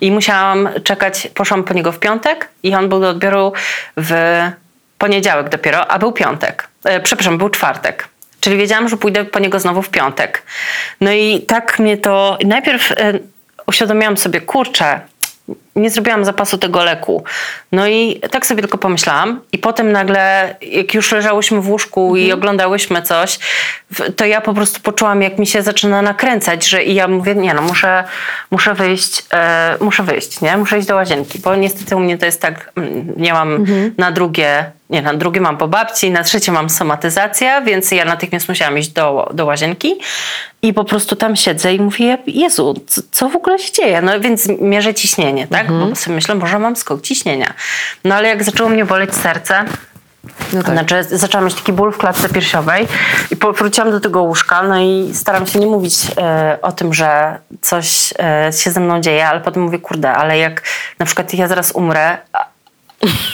I 0.00 0.10
musiałam 0.10 0.68
czekać, 0.84 1.28
poszłam 1.34 1.64
po 1.64 1.74
niego 1.74 1.92
w 1.92 1.98
piątek 1.98 2.48
i 2.62 2.74
on 2.74 2.88
był 2.88 3.00
do 3.00 3.08
odbioru 3.08 3.52
w 3.96 4.40
poniedziałek 4.98 5.48
dopiero, 5.48 5.88
a 5.90 5.98
był 5.98 6.12
piątek. 6.12 6.68
E, 6.84 7.00
przepraszam, 7.00 7.38
był 7.38 7.48
czwartek. 7.48 8.08
Czyli 8.40 8.56
wiedziałam, 8.56 8.88
że 8.88 8.96
pójdę 8.96 9.24
po 9.24 9.38
niego 9.38 9.60
znowu 9.60 9.82
w 9.82 9.88
piątek. 9.88 10.42
No 11.00 11.12
i 11.12 11.40
tak 11.40 11.78
mnie 11.78 11.96
to... 11.96 12.38
Najpierw 12.44 12.92
e, 12.92 13.12
uświadomiłam 13.66 14.16
sobie, 14.16 14.40
kurczę, 14.40 15.00
nie 15.76 15.90
zrobiłam 15.90 16.24
zapasu 16.24 16.58
tego 16.58 16.84
leku. 16.84 17.24
No 17.72 17.88
i 17.88 18.20
tak 18.30 18.46
sobie 18.46 18.62
tylko 18.62 18.78
pomyślałam. 18.78 19.40
I 19.52 19.58
potem 19.58 19.92
nagle, 19.92 20.54
jak 20.62 20.94
już 20.94 21.12
leżałyśmy 21.12 21.60
w 21.60 21.68
łóżku 21.68 22.16
i 22.16 22.32
oglądałyśmy 22.32 23.02
coś, 23.02 23.38
to 24.16 24.24
ja 24.24 24.40
po 24.40 24.54
prostu 24.54 24.80
poczułam, 24.80 25.22
jak 25.22 25.38
mi 25.38 25.46
się 25.46 25.62
zaczyna 25.62 26.02
nakręcać, 26.02 26.68
że 26.68 26.84
i 26.84 26.94
ja 26.94 27.08
mówię, 27.08 27.34
nie 27.34 27.54
no, 27.54 27.62
muszę, 27.62 28.04
muszę 28.50 28.74
wyjść, 28.74 29.24
e, 29.32 29.76
muszę 29.80 30.02
wyjść, 30.02 30.40
nie? 30.40 30.56
Muszę 30.56 30.78
iść 30.78 30.88
do 30.88 30.94
łazienki, 30.94 31.38
bo 31.38 31.56
niestety 31.56 31.96
u 31.96 32.00
mnie 32.00 32.18
to 32.18 32.26
jest 32.26 32.40
tak, 32.40 32.72
mm, 32.76 33.12
nie 33.16 33.32
mam 33.32 33.66
na 33.98 34.12
drugie, 34.12 34.70
nie, 34.90 35.02
na 35.02 35.14
drugie 35.14 35.40
mam 35.40 35.56
po 35.56 35.68
babci, 35.68 36.10
na 36.10 36.22
trzecie 36.22 36.52
mam 36.52 36.70
somatyzację, 36.70 37.62
więc 37.66 37.90
ja 37.90 38.04
natychmiast 38.04 38.48
musiałam 38.48 38.78
iść 38.78 38.88
do, 38.88 39.30
do 39.34 39.46
łazienki 39.46 39.94
i 40.62 40.72
po 40.72 40.84
prostu 40.84 41.16
tam 41.16 41.36
siedzę 41.36 41.74
i 41.74 41.80
mówię, 41.80 42.18
Jezu, 42.26 42.74
co, 42.86 43.00
co 43.10 43.28
w 43.28 43.36
ogóle 43.36 43.58
się 43.58 43.72
dzieje? 43.72 44.02
No 44.02 44.20
więc 44.20 44.48
mierzę 44.60 44.94
ciśnienie, 44.94 45.46
tak? 45.46 45.59
Bo 45.68 45.96
sobie 45.96 46.14
myślę, 46.14 46.34
może 46.34 46.58
mam 46.58 46.76
skok 46.76 47.02
ciśnienia. 47.02 47.54
No 48.04 48.14
ale 48.14 48.28
jak 48.28 48.44
zaczęło 48.44 48.70
mnie 48.70 48.84
boleć 48.84 49.14
serce, 49.14 49.64
No 50.52 50.62
tak. 50.62 50.72
znaczy, 50.72 51.04
zaczęłam 51.04 51.44
mieć 51.44 51.54
taki 51.54 51.72
ból 51.72 51.92
w 51.92 51.98
klatce 51.98 52.28
piersiowej 52.28 52.88
i 53.30 53.36
powróciłam 53.36 53.90
do 53.90 54.00
tego 54.00 54.22
łóżka, 54.22 54.62
no 54.62 54.80
i 54.80 55.10
staram 55.14 55.46
się 55.46 55.58
nie 55.58 55.66
mówić 55.66 55.94
e, 56.18 56.58
o 56.62 56.72
tym, 56.72 56.94
że 56.94 57.38
coś 57.60 58.14
e, 58.18 58.52
się 58.52 58.70
ze 58.70 58.80
mną 58.80 59.00
dzieje, 59.00 59.28
ale 59.28 59.40
potem 59.40 59.62
mówię, 59.62 59.78
kurde, 59.78 60.12
ale 60.12 60.38
jak 60.38 60.62
na 60.98 61.06
przykład 61.06 61.34
ja 61.34 61.48
zaraz 61.48 61.72
umrę, 61.72 62.18
a, 62.32 62.44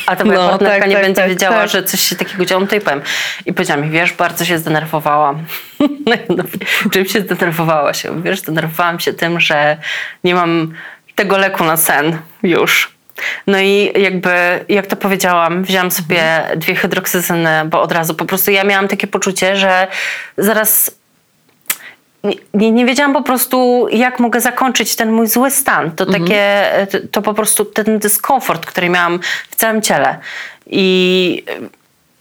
a 0.07 0.16
ta 0.16 0.24
moja 0.24 0.39
No, 0.39 0.49
partnerka 0.49 0.79
tak, 0.81 0.89
nie 0.89 0.95
tak, 0.95 1.05
będzie 1.05 1.20
tak, 1.20 1.31
wiedziała, 1.31 1.57
tak. 1.57 1.70
że 1.70 1.83
coś 1.83 2.01
się 2.01 2.16
takiego 2.16 2.45
działo, 2.45 2.61
no 2.61 2.66
to 2.66 2.77
i 2.77 2.81
powiem. 2.81 3.01
I 3.47 3.53
powiedziała 3.53 3.81
mi, 3.81 3.91
wiesz, 3.91 4.12
bardzo 4.12 4.45
się 4.45 4.59
zdenerwowałam. 4.59 5.45
No 6.29 6.45
Czym 6.91 7.07
się 7.07 7.20
zdenerwowałaś? 7.20 8.05
Ja 8.05 8.12
mówię, 8.12 8.31
Wiesz, 8.31 8.41
zdenerwowałam 8.41 9.01
się 9.01 9.12
tym, 9.12 9.41
że 9.41 9.77
nie 10.24 10.35
mam 10.35 10.74
tego 11.17 11.39
leku 11.39 11.64
na 11.64 11.77
sen 11.77 12.19
już. 12.43 12.97
No 13.47 13.61
i 13.61 13.93
jakby, 13.97 14.31
jak 14.69 14.87
to 14.87 14.97
powiedziałam, 14.97 15.64
wzięłam 15.64 15.91
sobie 15.91 16.43
dwie 16.57 16.75
hydroksyzyny, 16.75 17.62
bo 17.67 17.83
od 17.83 17.93
razu 17.93 18.14
po 18.14 18.25
prostu 18.25 18.51
ja 18.51 18.64
miałam 18.64 18.89
takie 18.89 19.07
poczucie, 19.07 19.57
że 19.57 19.87
zaraz 20.39 20.91
nie, 22.55 22.73
nie, 22.73 22.87
wiedziałam 22.87 23.12
po 23.12 23.23
prostu, 23.23 23.89
jak 23.91 24.21
mogę 24.21 24.41
zakończyć 24.41 24.97
ten 24.97 25.12
mój 25.12 25.27
zły 25.27 25.51
stan. 25.51 25.91
To 25.91 26.07
takie, 26.07 26.71
to, 26.91 26.99
to 27.11 27.23
po 27.23 27.35
prostu 27.35 27.64
ten 27.64 27.99
dyskomfort, 27.99 28.67
który 28.67 28.89
miałam 28.89 29.21
w 29.51 29.57
całym 29.57 29.83
ciele. 29.83 30.19
I 30.67 31.45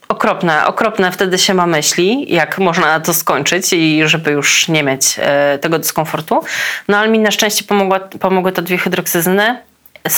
okropne, 0.07 0.65
okropne 0.65 1.11
wtedy 1.11 1.37
się 1.37 1.53
ma 1.53 1.65
myśli, 1.67 2.33
jak 2.33 2.57
można 2.57 2.99
to 2.99 3.13
skończyć 3.13 3.73
i 3.73 4.01
żeby 4.05 4.31
już 4.31 4.67
nie 4.67 4.83
mieć 4.83 5.15
e, 5.19 5.59
tego 5.61 5.79
dyskomfortu. 5.79 6.43
No 6.87 6.97
ale 6.97 7.07
mi 7.07 7.19
na 7.19 7.31
szczęście 7.31 7.63
pomogła, 7.63 7.99
pomogły 7.99 8.51
to 8.51 8.61
dwie 8.61 8.77
hydroksyzyny. 8.77 9.57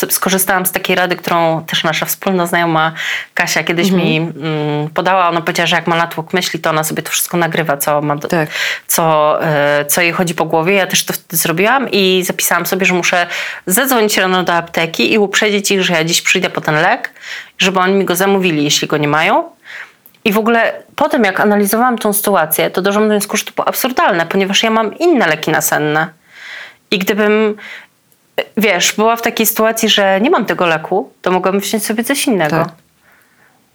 Skorzystałam 0.09 0.65
z 0.65 0.71
takiej 0.71 0.95
rady, 0.95 1.15
którą 1.15 1.63
też 1.65 1.83
nasza 1.83 2.05
wspólna 2.05 2.45
znajoma 2.45 2.91
Kasia 3.33 3.63
kiedyś 3.63 3.91
mi 3.91 4.17
mm, 4.17 4.89
podała. 4.93 5.29
Ona 5.29 5.41
powiedziała, 5.41 5.67
że 5.67 5.75
jak 5.75 5.87
ma 5.87 5.95
natłok 5.95 6.33
myśli, 6.33 6.59
to 6.59 6.69
ona 6.69 6.83
sobie 6.83 7.03
to 7.03 7.11
wszystko 7.11 7.37
nagrywa, 7.37 7.77
co 7.77 8.01
ma 8.01 8.15
do, 8.15 8.27
Tak. 8.27 8.49
co, 8.87 9.37
e, 9.43 9.85
co 9.85 10.01
jej 10.01 10.11
chodzi 10.11 10.35
po 10.35 10.45
głowie. 10.45 10.73
Ja 10.73 10.87
też 10.87 11.05
to 11.05 11.13
wtedy 11.13 11.37
zrobiłam 11.37 11.91
i 11.91 12.23
zapisałam 12.25 12.65
sobie, 12.65 12.85
że 12.85 12.93
muszę 12.93 13.27
zadzwonić 13.65 14.17
rano 14.17 14.43
do 14.43 14.53
apteki 14.53 15.13
i 15.13 15.17
uprzedzić 15.17 15.71
ich, 15.71 15.83
że 15.83 15.93
ja 15.93 16.03
dziś 16.03 16.21
przyjdę 16.21 16.49
po 16.49 16.61
ten 16.61 16.75
lek, 16.75 17.11
żeby 17.57 17.79
oni 17.79 17.93
mi 17.93 18.05
go 18.05 18.15
zamówili, 18.15 18.63
jeśli 18.63 18.87
go 18.87 18.97
nie 18.97 19.07
mają. 19.07 19.56
I 20.27 20.31
w 20.31 20.37
ogóle 20.37 20.83
potem, 20.95 21.23
jak 21.23 21.39
analizowałam 21.39 21.97
tą 21.97 22.13
sytuację, 22.13 22.69
to 22.69 22.81
doszłam 22.81 23.03
do 23.03 23.09
wniosku, 23.09 23.37
że 23.37 23.45
to 23.45 23.51
było 23.51 23.67
absurdalne, 23.67 24.25
ponieważ 24.25 24.63
ja 24.63 24.69
mam 24.69 24.97
inne 24.97 25.27
leki 25.27 25.51
nasenne. 25.51 26.07
I 26.91 26.99
gdybym, 26.99 27.55
wiesz, 28.57 28.93
była 28.93 29.15
w 29.15 29.21
takiej 29.21 29.45
sytuacji, 29.45 29.89
że 29.89 30.21
nie 30.21 30.29
mam 30.29 30.45
tego 30.45 30.65
leku, 30.65 31.13
to 31.21 31.31
mogłabym 31.31 31.61
wziąć 31.61 31.85
sobie 31.85 32.03
coś 32.03 32.27
innego. 32.27 32.55
Tak. 32.55 32.69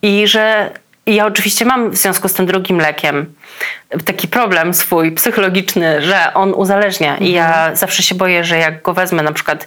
I 0.02 0.26
że 0.26 0.70
i 1.06 1.14
ja 1.14 1.26
oczywiście 1.26 1.64
mam 1.64 1.90
w 1.90 1.96
związku 1.96 2.28
z 2.28 2.32
tym 2.32 2.46
drugim 2.46 2.78
lekiem 2.78 3.34
taki 4.04 4.28
problem 4.28 4.74
swój 4.74 5.12
psychologiczny, 5.12 6.02
że 6.02 6.34
on 6.34 6.54
uzależnia 6.54 7.16
i 7.16 7.32
ja 7.32 7.74
zawsze 7.74 8.02
się 8.02 8.14
boję, 8.14 8.44
że 8.44 8.58
jak 8.58 8.82
go 8.82 8.94
wezmę 8.94 9.22
na 9.22 9.32
przykład 9.32 9.66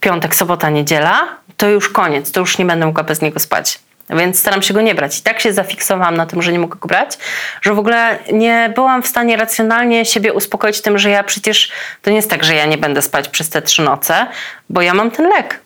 piątek, 0.00 0.34
sobota, 0.34 0.70
niedziela, 0.70 1.28
to 1.56 1.68
już 1.68 1.88
koniec, 1.88 2.32
to 2.32 2.40
już 2.40 2.58
nie 2.58 2.64
będę 2.64 2.86
mogła 2.86 3.04
bez 3.04 3.22
niego 3.22 3.40
spać. 3.40 3.78
Więc 4.10 4.38
staram 4.38 4.62
się 4.62 4.74
go 4.74 4.80
nie 4.80 4.94
brać. 4.94 5.18
I 5.18 5.22
tak 5.22 5.40
się 5.40 5.52
zafiksowałam 5.52 6.16
na 6.16 6.26
tym, 6.26 6.42
że 6.42 6.52
nie 6.52 6.58
mogę 6.58 6.76
go 6.80 6.88
brać, 6.88 7.18
że 7.62 7.74
w 7.74 7.78
ogóle 7.78 8.18
nie 8.32 8.72
byłam 8.74 9.02
w 9.02 9.06
stanie 9.06 9.36
racjonalnie 9.36 10.04
siebie 10.04 10.32
uspokoić 10.32 10.80
tym, 10.82 10.98
że 10.98 11.10
ja 11.10 11.24
przecież 11.24 11.72
to 12.02 12.10
nie 12.10 12.16
jest 12.16 12.30
tak, 12.30 12.44
że 12.44 12.54
ja 12.54 12.66
nie 12.66 12.78
będę 12.78 13.02
spać 13.02 13.28
przez 13.28 13.48
te 13.48 13.62
trzy 13.62 13.82
noce, 13.82 14.26
bo 14.70 14.82
ja 14.82 14.94
mam 14.94 15.10
ten 15.10 15.28
lek. 15.28 15.60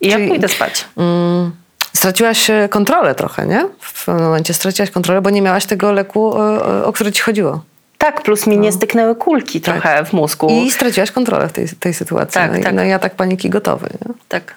I 0.00 0.08
ja 0.08 0.16
Czyli- 0.16 0.28
pójdę 0.28 0.48
spać. 0.48 0.84
Mm, 0.96 1.52
straciłaś 1.92 2.50
e, 2.50 2.68
kontrolę 2.68 3.14
trochę, 3.14 3.46
nie? 3.46 3.64
W 3.80 4.04
pewnym 4.04 4.24
momencie 4.24 4.54
straciłaś 4.54 4.90
kontrolę, 4.90 5.20
bo 5.22 5.30
nie 5.30 5.42
miałaś 5.42 5.66
tego 5.66 5.92
leku, 5.92 6.26
o, 6.26 6.64
o- 6.64 6.84
o 6.84 6.92
który 6.92 7.12
ci 7.12 7.22
chodziło. 7.22 7.64
Tak, 7.98 8.22
plus 8.22 8.46
mi 8.46 8.58
nie 8.58 8.72
styknęły 8.72 9.14
kulki 9.14 9.60
trochę 9.60 10.04
w 10.04 10.12
mózgu. 10.12 10.50
I 10.50 10.70
straciłaś 10.70 11.10
kontrolę 11.10 11.48
w 11.48 11.52
tej, 11.52 11.68
tej 11.80 11.94
sytuacji. 11.94 12.34
Tak, 12.34 12.52
no, 12.52 12.58
i, 12.58 12.62
tak. 12.62 12.74
no 12.74 12.84
i 12.84 12.92
atak 12.92 13.14
paniki 13.14 13.50
gotowy. 13.50 13.88
Nie? 13.92 14.14
Tak. 14.28 14.54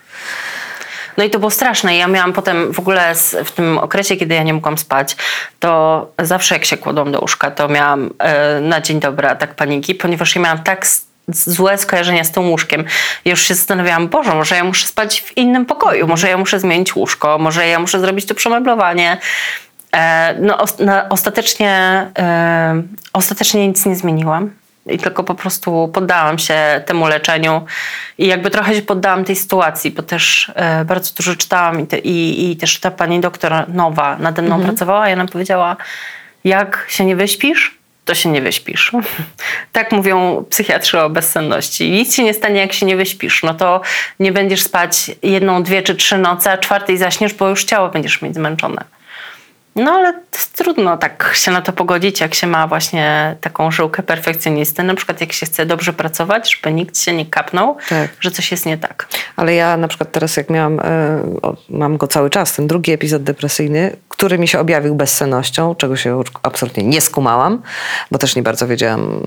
No 1.17 1.23
i 1.23 1.29
to 1.29 1.39
było 1.39 1.51
straszne. 1.51 1.97
Ja 1.97 2.07
miałam 2.07 2.33
potem 2.33 2.73
w 2.73 2.79
ogóle 2.79 3.15
z, 3.15 3.35
w 3.45 3.51
tym 3.51 3.77
okresie, 3.77 4.15
kiedy 4.15 4.35
ja 4.35 4.43
nie 4.43 4.53
mogłam 4.53 4.77
spać, 4.77 5.15
to 5.59 6.11
zawsze 6.19 6.55
jak 6.55 6.65
się 6.65 6.77
kładłam 6.77 7.11
do 7.11 7.21
łóżka, 7.21 7.51
to 7.51 7.67
miałam 7.67 8.09
e, 8.19 8.61
na 8.61 8.81
dzień 8.81 8.99
dobry 8.99 9.27
atak 9.27 9.55
paniki, 9.55 9.95
ponieważ 9.95 10.35
ja 10.35 10.41
miałam 10.41 10.63
tak 10.63 10.87
złe 11.27 11.77
skojarzenia 11.77 12.23
z 12.23 12.31
tym 12.31 12.49
łóżkiem. 12.49 12.83
Ja 13.25 13.31
już 13.31 13.41
się 13.41 13.55
zastanawiałam, 13.55 14.07
Boże, 14.07 14.35
może 14.35 14.55
ja 14.55 14.63
muszę 14.63 14.87
spać 14.87 15.21
w 15.21 15.37
innym 15.37 15.65
pokoju, 15.65 16.07
może 16.07 16.29
ja 16.29 16.37
muszę 16.37 16.59
zmienić 16.59 16.95
łóżko, 16.95 17.37
może 17.37 17.67
ja 17.67 17.79
muszę 17.79 17.99
zrobić 17.99 18.25
tu 18.25 18.35
przemeblowanie. 18.35 19.17
E, 19.95 20.35
no, 20.39 20.57
na, 20.79 21.09
ostatecznie, 21.09 21.71
e, 22.17 22.83
ostatecznie 23.13 23.67
nic 23.67 23.85
nie 23.85 23.95
zmieniłam. 23.95 24.62
I 24.85 24.97
tylko 24.97 25.23
po 25.23 25.35
prostu 25.35 25.89
poddałam 25.93 26.39
się 26.39 26.81
temu 26.85 27.07
leczeniu 27.07 27.65
i 28.17 28.27
jakby 28.27 28.49
trochę 28.49 28.75
się 28.75 28.81
poddałam 28.81 29.25
tej 29.25 29.35
sytuacji, 29.35 29.91
bo 29.91 30.03
też 30.03 30.51
e, 30.55 30.85
bardzo 30.85 31.13
dużo 31.17 31.35
czytałam 31.35 31.79
i, 31.79 31.87
te, 31.87 31.97
i, 31.97 32.51
i 32.51 32.57
też 32.57 32.79
ta 32.79 32.91
pani 32.91 33.19
doktor 33.19 33.69
nowa 33.69 34.17
nade 34.17 34.41
mną 34.41 34.61
pracowała 34.61 35.09
i 35.09 35.13
ona 35.13 35.25
powiedziała, 35.25 35.77
jak 36.43 36.85
się 36.89 37.05
nie 37.05 37.15
wyśpisz, 37.15 37.77
to 38.05 38.15
się 38.15 38.29
nie 38.29 38.41
wyśpisz. 38.41 38.91
tak 39.71 39.91
mówią 39.91 40.45
psychiatrzy 40.49 41.01
o 41.01 41.09
bezsenności. 41.09 41.91
Nic 41.91 42.15
się 42.15 42.23
nie 42.23 42.33
stanie, 42.33 42.59
jak 42.59 42.73
się 42.73 42.85
nie 42.85 42.95
wyśpisz. 42.95 43.43
No 43.43 43.53
to 43.53 43.81
nie 44.19 44.31
będziesz 44.31 44.63
spać 44.63 45.11
jedną, 45.23 45.63
dwie 45.63 45.81
czy 45.81 45.95
trzy 45.95 46.17
noce, 46.17 46.51
a 46.51 46.57
czwartej 46.57 46.97
zaśniesz, 46.97 47.33
bo 47.33 47.49
już 47.49 47.63
ciało 47.63 47.89
będziesz 47.89 48.21
mieć 48.21 48.35
zmęczone. 48.35 48.83
No 49.75 49.91
ale 49.91 50.13
trudno 50.55 50.97
tak 50.97 51.31
się 51.35 51.51
na 51.51 51.61
to 51.61 51.73
pogodzić, 51.73 52.21
jak 52.21 52.33
się 52.33 52.47
ma 52.47 52.67
właśnie 52.67 53.35
taką 53.41 53.71
żyłkę 53.71 54.03
perfekcjonisty. 54.03 54.83
Na 54.83 54.95
przykład 54.95 55.21
jak 55.21 55.33
się 55.33 55.45
chce 55.45 55.65
dobrze 55.65 55.93
pracować, 55.93 56.55
żeby 56.55 56.73
nikt 56.75 56.99
się 56.99 57.13
nie 57.13 57.25
kapnął, 57.25 57.77
Tak. 57.89 58.09
że 58.19 58.31
coś 58.31 58.51
jest 58.51 58.65
nie 58.65 58.77
tak. 58.77 59.07
Ale 59.35 59.55
ja 59.55 59.77
na 59.77 59.87
przykład 59.87 60.11
teraz 60.11 60.37
jak 60.37 60.49
miałam, 60.49 60.79
e, 60.79 60.83
mam 61.69 61.97
go 61.97 62.07
cały 62.07 62.29
czas, 62.29 62.55
ten 62.55 62.67
drugi 62.67 62.91
epizod 62.91 63.23
depresyjny, 63.23 63.95
który 64.09 64.39
mi 64.39 64.47
się 64.47 64.59
objawił 64.59 64.95
bezsennością, 64.95 65.75
czego 65.75 65.95
się 65.95 66.23
absolutnie 66.43 66.83
nie 66.83 67.01
skumałam, 67.01 67.61
bo 68.11 68.17
też 68.17 68.35
nie 68.35 68.43
bardzo 68.43 68.67
wiedziałam, 68.67 69.25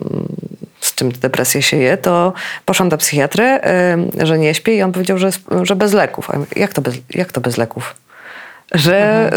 z 0.81 0.95
czym 0.95 1.13
depresja 1.13 1.63
się 1.63 1.77
je, 1.77 1.97
to 1.97 2.33
poszłam 2.65 2.89
do 2.89 2.99
psychiatry, 2.99 3.45
e, 3.45 3.97
że 4.23 4.39
nie 4.39 4.55
śpię 4.55 4.75
i 4.75 4.83
on 4.83 4.93
powiedział, 4.93 5.19
że, 5.19 5.31
że 5.63 5.77
bez 5.77 5.93
leków. 5.93 6.29
Jak 6.57 6.73
to 6.73 6.83
bez, 6.83 6.95
jak 7.11 7.33
to 7.33 7.41
bez 7.41 7.57
leków? 7.57 7.95
Że 8.75 9.31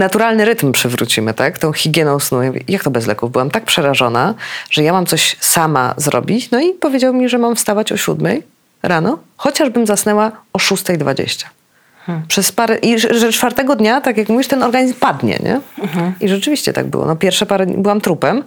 naturalny 0.00 0.44
rytm 0.44 0.72
przywrócimy, 0.72 1.34
tak? 1.34 1.58
Tą 1.58 1.72
higieną 1.72 2.18
snu. 2.18 2.38
Jak 2.68 2.84
to 2.84 2.90
bez 2.90 3.06
leków? 3.06 3.32
Byłam 3.32 3.50
tak 3.50 3.64
przerażona, 3.64 4.34
że 4.70 4.82
ja 4.82 4.92
mam 4.92 5.06
coś 5.06 5.36
sama 5.40 5.94
zrobić. 5.96 6.50
No 6.50 6.60
i 6.60 6.72
powiedział 6.72 7.14
mi, 7.14 7.28
że 7.28 7.38
mam 7.38 7.56
wstawać 7.56 7.92
o 7.92 7.96
siódmej 7.96 8.42
rano, 8.82 9.18
chociażbym 9.36 9.86
zasnęła 9.86 10.32
o 10.52 10.58
6.20. 10.58 11.44
Przez 12.28 12.52
parę, 12.52 12.76
I 12.76 12.98
że 12.98 13.32
czwartego 13.32 13.76
dnia, 13.76 14.00
tak 14.00 14.16
jak 14.16 14.28
mówisz, 14.28 14.48
ten 14.48 14.62
organizm 14.62 14.94
padnie, 14.94 15.38
nie? 15.42 15.60
I 16.20 16.28
rzeczywiście 16.28 16.72
tak 16.72 16.86
było. 16.86 17.06
No, 17.06 17.16
pierwsze 17.16 17.46
parę 17.46 17.66
dni 17.66 17.78
byłam 17.78 18.00
trupem 18.00 18.44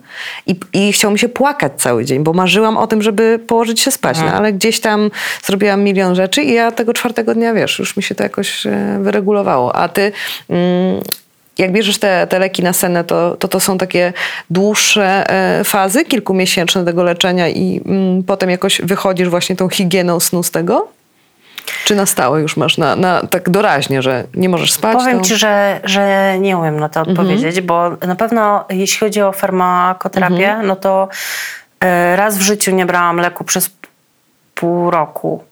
i, 0.47 0.59
i 0.73 0.93
chciało 0.93 1.11
mi 1.11 1.19
się 1.19 1.29
płakać 1.29 1.71
cały 1.77 2.05
dzień, 2.05 2.23
bo 2.23 2.33
marzyłam 2.33 2.77
o 2.77 2.87
tym, 2.87 3.01
żeby 3.01 3.39
położyć 3.47 3.79
się 3.79 3.91
spać, 3.91 4.17
no, 4.19 4.31
ale 4.31 4.53
gdzieś 4.53 4.79
tam 4.79 5.11
zrobiłam 5.43 5.83
milion 5.83 6.15
rzeczy 6.15 6.43
i 6.43 6.53
ja 6.53 6.71
tego 6.71 6.93
czwartego 6.93 7.33
dnia, 7.33 7.53
wiesz, 7.53 7.79
już 7.79 7.97
mi 7.97 8.03
się 8.03 8.15
to 8.15 8.23
jakoś 8.23 8.65
e, 8.65 8.99
wyregulowało. 9.01 9.75
A 9.75 9.89
ty... 9.89 10.11
Mm, 10.49 11.01
jak 11.57 11.71
bierzesz 11.71 11.97
te, 11.97 12.27
te 12.27 12.39
leki 12.39 12.63
na 12.63 12.73
senę, 12.73 13.03
to, 13.03 13.35
to 13.37 13.47
to 13.47 13.59
są 13.59 13.77
takie 13.77 14.13
dłuższe 14.49 15.29
e, 15.29 15.63
fazy, 15.63 16.05
kilkumiesięczne 16.05 16.85
tego 16.85 17.03
leczenia 17.03 17.49
i 17.49 17.81
mm, 17.85 18.23
potem 18.23 18.49
jakoś 18.49 18.81
wychodzisz 18.81 19.29
właśnie 19.29 19.55
tą 19.55 19.69
higieną 19.69 20.19
snu 20.19 20.43
z 20.43 20.51
tego? 20.51 20.87
Czy 21.85 21.95
na 21.95 22.05
stałe 22.05 22.41
już 22.41 22.57
masz 22.57 22.77
na, 22.77 22.95
na 22.95 23.21
tak 23.27 23.49
doraźnie, 23.49 24.01
że 24.01 24.23
nie 24.35 24.49
możesz 24.49 24.73
spać? 24.73 24.97
Powiem 24.97 25.19
to... 25.19 25.25
ci, 25.25 25.35
że, 25.35 25.81
że 25.83 26.35
nie 26.39 26.57
umiem 26.57 26.79
na 26.79 26.89
to 26.89 27.01
odpowiedzieć, 27.01 27.61
bo 27.61 27.89
na 27.89 28.15
pewno 28.15 28.65
jeśli 28.69 28.99
chodzi 28.99 29.21
o 29.21 29.31
farmakoterapię, 29.31 30.57
no 30.63 30.75
to 30.75 31.07
e, 31.79 32.15
raz 32.15 32.37
w 32.37 32.41
życiu 32.41 32.71
nie 32.71 32.85
brałam 32.85 33.17
leku 33.17 33.43
przez 33.43 33.71
pół 34.55 34.91
roku. 34.91 35.43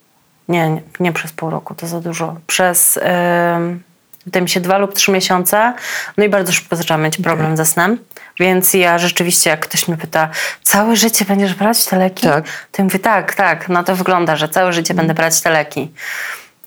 Nie, 0.48 0.70
nie, 0.70 0.82
nie 1.00 1.12
przez 1.12 1.32
pół 1.32 1.50
roku, 1.50 1.74
to 1.74 1.86
za 1.86 2.00
dużo. 2.00 2.36
Przez 2.46 2.98
em, 3.02 3.82
wydaje 4.26 4.42
mi 4.42 4.48
się 4.48 4.60
dwa 4.60 4.78
lub 4.78 4.94
trzy 4.94 5.12
miesiące. 5.12 5.72
No 6.16 6.24
i 6.24 6.28
bardzo 6.28 6.52
szybko 6.52 6.76
zaczęłam 6.76 7.02
mieć 7.02 7.16
problem 7.16 7.56
ze 7.56 7.64
snem. 7.64 7.98
Więc 8.40 8.74
ja 8.74 8.98
rzeczywiście, 8.98 9.50
jak 9.50 9.60
ktoś 9.60 9.88
mnie 9.88 9.96
pyta, 9.96 10.28
całe 10.62 10.96
życie 10.96 11.24
będziesz 11.24 11.54
brać 11.54 11.84
te 11.84 11.98
leki? 11.98 12.26
Tak. 12.26 12.44
To 12.44 12.82
ja 12.82 12.84
mówię, 12.84 12.98
tak, 12.98 13.34
tak, 13.34 13.68
no 13.68 13.84
to 13.84 13.96
wygląda, 13.96 14.36
że 14.36 14.48
całe 14.48 14.72
życie 14.72 14.94
będę 14.94 15.14
brać 15.14 15.40
te 15.40 15.50
leki. 15.50 15.92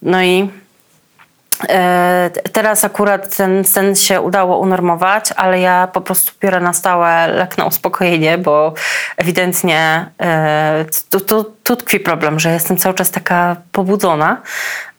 No 0.01 0.23
i 0.23 0.49
e, 1.69 2.29
teraz 2.53 2.85
akurat 2.85 3.37
ten 3.37 3.63
sen 3.63 3.95
się 3.95 4.21
udało 4.21 4.59
unormować, 4.59 5.31
ale 5.35 5.59
ja 5.59 5.87
po 5.93 6.01
prostu 6.01 6.31
biorę 6.41 6.59
na 6.59 6.73
stałe 6.73 7.27
lek 7.27 7.57
na 7.57 7.65
uspokojenie, 7.65 8.37
bo 8.37 8.73
ewidentnie 9.17 10.05
e, 10.21 10.85
tu, 11.09 11.19
tu, 11.19 11.43
tu 11.63 11.75
tkwi 11.75 11.99
problem, 11.99 12.39
że 12.39 12.51
jestem 12.51 12.77
cały 12.77 12.95
czas 12.95 13.11
taka 13.11 13.55
pobudzona. 13.71 14.41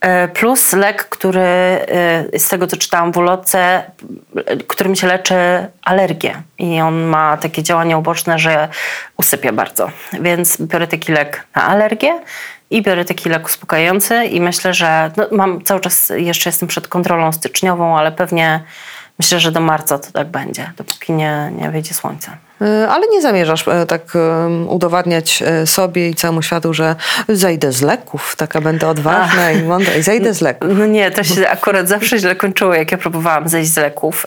E, 0.06 0.28
Plus 0.28 0.72
lek, 0.72 1.04
który 1.08 1.40
e, 1.40 2.38
z 2.38 2.48
tego 2.48 2.66
co 2.66 2.76
czytałam 2.76 3.12
w 3.12 3.16
ulotce, 3.16 3.82
którym 4.66 4.96
się 4.96 5.06
leczy 5.06 5.34
alergię 5.82 6.42
i 6.58 6.80
on 6.80 7.02
ma 7.02 7.36
takie 7.36 7.62
działanie 7.62 7.98
uboczne, 7.98 8.38
że 8.38 8.68
usypia 9.16 9.52
bardzo. 9.52 9.90
Więc 10.20 10.60
biorę 10.60 10.86
taki 10.86 11.12
lek 11.12 11.46
na 11.56 11.62
alergię 11.62 12.20
i 12.70 12.82
biorę 12.82 13.04
taki 13.04 13.28
lek 13.28 13.46
uspokajający 13.46 14.24
i 14.24 14.40
myślę, 14.40 14.74
że 14.74 15.10
no, 15.16 15.26
mam 15.32 15.64
cały 15.64 15.80
czas, 15.80 16.12
jeszcze 16.16 16.48
jestem 16.48 16.68
przed 16.68 16.88
kontrolą 16.88 17.32
styczniową, 17.32 17.98
ale 17.98 18.12
pewnie 18.12 18.60
myślę, 19.18 19.40
że 19.40 19.52
do 19.52 19.60
marca 19.60 19.98
to 19.98 20.12
tak 20.12 20.28
będzie, 20.28 20.72
dopóki 20.76 21.12
nie, 21.12 21.52
nie 21.58 21.70
wyjdzie 21.70 21.94
słońce. 21.94 22.36
E, 22.62 22.88
Ale 22.88 23.06
nie 23.08 23.22
zamierzasz 23.22 23.68
e, 23.68 23.86
tak 23.86 24.02
udowadniać 24.68 25.42
e, 25.42 25.66
sobie 25.66 26.08
i 26.08 26.14
całemu 26.14 26.42
światu, 26.42 26.74
że 26.74 26.96
zejdę 27.28 27.72
z 27.72 27.82
leków, 27.82 28.36
taka 28.36 28.60
będę 28.60 28.88
odważna 28.88 29.50
i 29.50 29.62
mądra 29.62 29.94
i 29.94 30.02
zejdę 30.02 30.34
z 30.34 30.40
leków. 30.40 30.70
No 30.78 30.86
nie, 30.86 31.10
to 31.10 31.24
się 31.24 31.48
akurat 31.48 31.88
zawsze 31.88 32.18
źle 32.18 32.36
kończyło, 32.36 32.74
jak 32.74 32.92
ja 32.92 32.98
próbowałam 32.98 33.48
zejść 33.48 33.70
z 33.70 33.76
leków. 33.76 34.26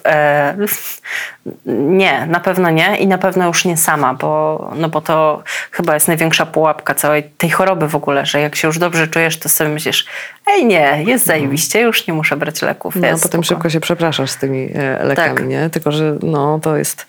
Nie, 1.65 2.25
na 2.25 2.39
pewno 2.39 2.69
nie 2.69 2.97
i 2.97 3.07
na 3.07 3.17
pewno 3.17 3.47
już 3.47 3.65
nie 3.65 3.77
sama, 3.77 4.13
bo, 4.13 4.71
no 4.75 4.89
bo 4.89 5.01
to 5.01 5.43
chyba 5.71 5.93
jest 5.93 6.07
największa 6.07 6.45
pułapka 6.45 6.95
całej 6.95 7.23
tej 7.23 7.49
choroby 7.49 7.88
w 7.88 7.95
ogóle, 7.95 8.25
że 8.25 8.39
jak 8.39 8.55
się 8.55 8.67
już 8.67 8.80
dobrze 8.80 9.07
czujesz, 9.07 9.39
to 9.39 9.49
sobie 9.49 9.69
myślisz, 9.69 10.05
ej 10.47 10.65
nie, 10.65 11.03
jest 11.07 11.25
zajebiście, 11.25 11.82
już 11.82 12.07
nie 12.07 12.13
muszę 12.13 12.38
brać 12.38 12.61
leków. 12.61 12.95
No, 12.95 13.01
potem 13.01 13.19
spoko. 13.19 13.43
szybko 13.43 13.69
się 13.69 13.80
przepraszasz 13.80 14.30
z 14.32 14.38
tymi 14.38 14.69
lekami, 15.03 15.38
Tak. 15.38 15.47
nie? 15.47 15.69
Tylko, 15.69 15.91
że 15.91 16.15
no 16.23 16.59
to 16.59 16.77
jest... 16.77 17.05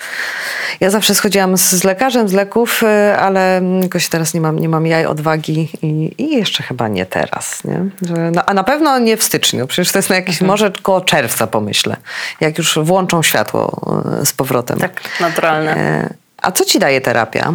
Ja 0.81 0.91
zawsze 0.91 1.10
schodziłam 1.15 1.57
z, 1.57 1.61
z 1.71 1.85
lekarzem 1.85 2.29
z 2.29 2.33
leków, 2.33 2.83
e, 2.83 3.17
ale 3.19 3.63
jakoś 3.83 4.09
teraz 4.09 4.35
nie 4.35 4.41
mam, 4.41 4.59
nie 4.59 4.69
mam 4.69 4.87
jaj 4.87 5.07
odwagi 5.07 5.69
i, 5.83 6.15
i 6.19 6.37
jeszcze 6.37 6.63
chyba 6.63 6.89
nie 6.89 7.07
teraz, 7.07 7.65
nie? 7.65 7.85
Że, 8.09 8.31
no, 8.31 8.45
a 8.47 8.55
na 8.55 8.65
pewno 8.65 8.99
nie 8.99 9.17
w 9.17 9.23
styczniu, 9.23 9.67
przecież 9.67 9.93
to 9.93 9.99
jest 9.99 10.11
na 10.11 10.17
jakieś, 10.17 10.35
Mhm. 10.35 10.47
może 10.49 10.73
koło 10.83 11.01
czerwca 11.01 11.47
pomyślę, 11.47 11.97
jak 12.41 12.59
już 12.59 12.79
włączą 12.83 13.23
światło 13.23 13.81
e, 14.21 14.27
z 14.27 14.33
powrotem. 14.33 14.79
Tak, 14.79 15.01
naturalne. 15.21 15.77
E, 15.77 16.15
A 16.43 16.53
co 16.53 16.65
ci 16.65 16.79
daje 16.79 17.01
terapia? 17.01 17.55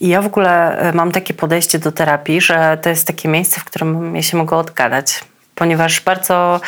Ja 0.00 0.22
w 0.22 0.26
ogóle 0.26 0.76
mam 0.94 1.12
takie 1.12 1.34
podejście 1.34 1.78
do 1.78 1.92
terapii, 1.92 2.40
że 2.40 2.78
to 2.82 2.88
jest 2.88 3.06
takie 3.06 3.28
miejsce, 3.28 3.60
w 3.60 3.64
którym 3.64 4.16
ja 4.16 4.22
się 4.22 4.36
mogę 4.36 4.56
odgadać. 4.56 5.24
Ponieważ 5.56 6.00
bardzo 6.00 6.60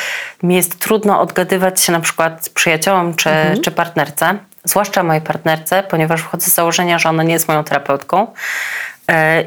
mi 0.42 0.54
jest 0.54 0.78
trudno 0.78 1.20
odgadywać 1.20 1.80
się 1.80 1.92
na 1.92 2.00
przykład 2.00 2.50
przyjaciołom 2.54 3.14
czy, 3.14 3.30
czy 3.62 3.70
partnerce, 3.70 4.38
zwłaszcza 4.64 5.02
mojej 5.02 5.22
partnerce, 5.22 5.82
ponieważ 5.82 6.22
wychodzę 6.22 6.50
z 6.50 6.54
założenia, 6.54 6.98
że 6.98 7.08
ona 7.08 7.22
nie 7.22 7.32
jest 7.32 7.48
moją 7.48 7.64
terapeutką 7.64 8.26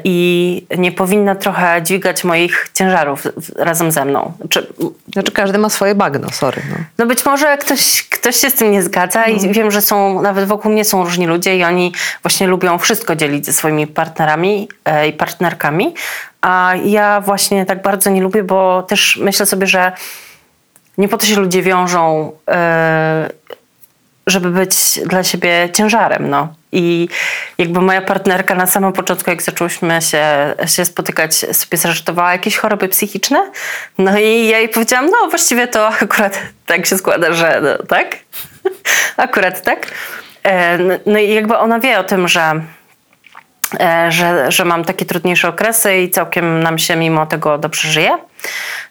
i 0.04 0.66
nie 0.78 0.92
powinna 0.92 1.34
trochę 1.34 1.82
dźwigać 1.82 2.24
moich 2.24 2.70
ciężarów 2.74 3.26
razem 3.56 3.92
ze 3.92 4.04
mną. 4.04 4.32
Czy, 4.48 4.66
Znaczy 5.12 5.32
każdy 5.32 5.58
ma 5.58 5.68
swoje 5.68 5.94
bagno, 5.94 6.30
sorry. 6.30 6.62
No. 6.70 6.76
no 6.98 7.06
być 7.06 7.24
może 7.24 7.58
ktoś, 7.58 8.08
ktoś 8.08 8.36
się 8.36 8.50
z 8.50 8.54
tym 8.54 8.70
nie 8.70 8.82
zgadza 8.82 9.24
i 9.24 9.52
wiem, 9.52 9.70
że 9.70 9.82
są, 9.82 10.22
nawet 10.22 10.48
wokół 10.48 10.72
mnie 10.72 10.84
są 10.84 11.04
różni 11.04 11.26
ludzie 11.26 11.56
i 11.56 11.64
oni 11.64 11.92
właśnie 12.22 12.46
lubią 12.46 12.78
wszystko 12.78 13.16
dzielić 13.16 13.46
ze 13.46 13.52
swoimi 13.52 13.86
partnerami 13.86 14.68
e, 14.84 15.08
i 15.08 15.12
partnerkami, 15.12 15.94
a 16.40 16.72
ja 16.84 17.20
właśnie 17.20 17.66
tak 17.66 17.82
bardzo 17.82 18.10
nie 18.10 18.22
lubię, 18.22 18.42
bo 18.42 18.82
też 18.82 19.18
myślę 19.22 19.46
sobie, 19.46 19.66
że 19.66 19.92
nie 20.98 21.08
po 21.08 21.18
to 21.18 21.26
się 21.26 21.36
ludzie 21.36 21.62
wiążą, 21.62 22.32
e, 22.48 23.30
żeby 24.26 24.50
być 24.50 25.00
dla 25.06 25.22
siebie 25.22 25.68
ciężarem, 25.72 26.30
no. 26.30 26.54
I 26.72 27.08
jakby 27.58 27.80
moja 27.80 28.02
partnerka 28.02 28.54
na 28.54 28.66
samym 28.66 28.92
początku, 28.92 29.30
jak 29.30 29.42
zaczęłyśmy 29.42 30.02
się, 30.02 30.54
się 30.66 30.84
spotykać, 30.84 31.34
sobie 31.34 31.78
zażartowała 31.78 32.32
jakieś 32.32 32.56
choroby 32.56 32.88
psychiczne. 32.88 33.50
No 33.98 34.18
i 34.18 34.46
ja 34.46 34.58
jej 34.58 34.68
powiedziałam, 34.68 35.06
no 35.10 35.28
właściwie 35.28 35.66
to 35.68 35.88
akurat 35.88 36.38
tak 36.66 36.86
się 36.86 36.98
składa, 36.98 37.32
że 37.32 37.60
no, 37.62 37.86
tak. 37.86 38.16
akurat 39.16 39.62
tak. 39.62 39.86
E, 40.42 40.78
no- 40.78 40.98
No 41.06 41.18
i 41.18 41.34
jakby 41.34 41.56
ona 41.58 41.80
wie 41.80 41.98
o 41.98 42.04
tym, 42.04 42.28
że 42.28 42.60
że, 44.08 44.52
że 44.52 44.64
mam 44.64 44.84
takie 44.84 45.04
trudniejsze 45.04 45.48
okresy 45.48 45.96
i 45.96 46.10
całkiem 46.10 46.62
nam 46.62 46.78
się 46.78 46.96
mimo 46.96 47.26
tego 47.26 47.58
dobrze 47.58 47.88
żyje. 47.88 48.18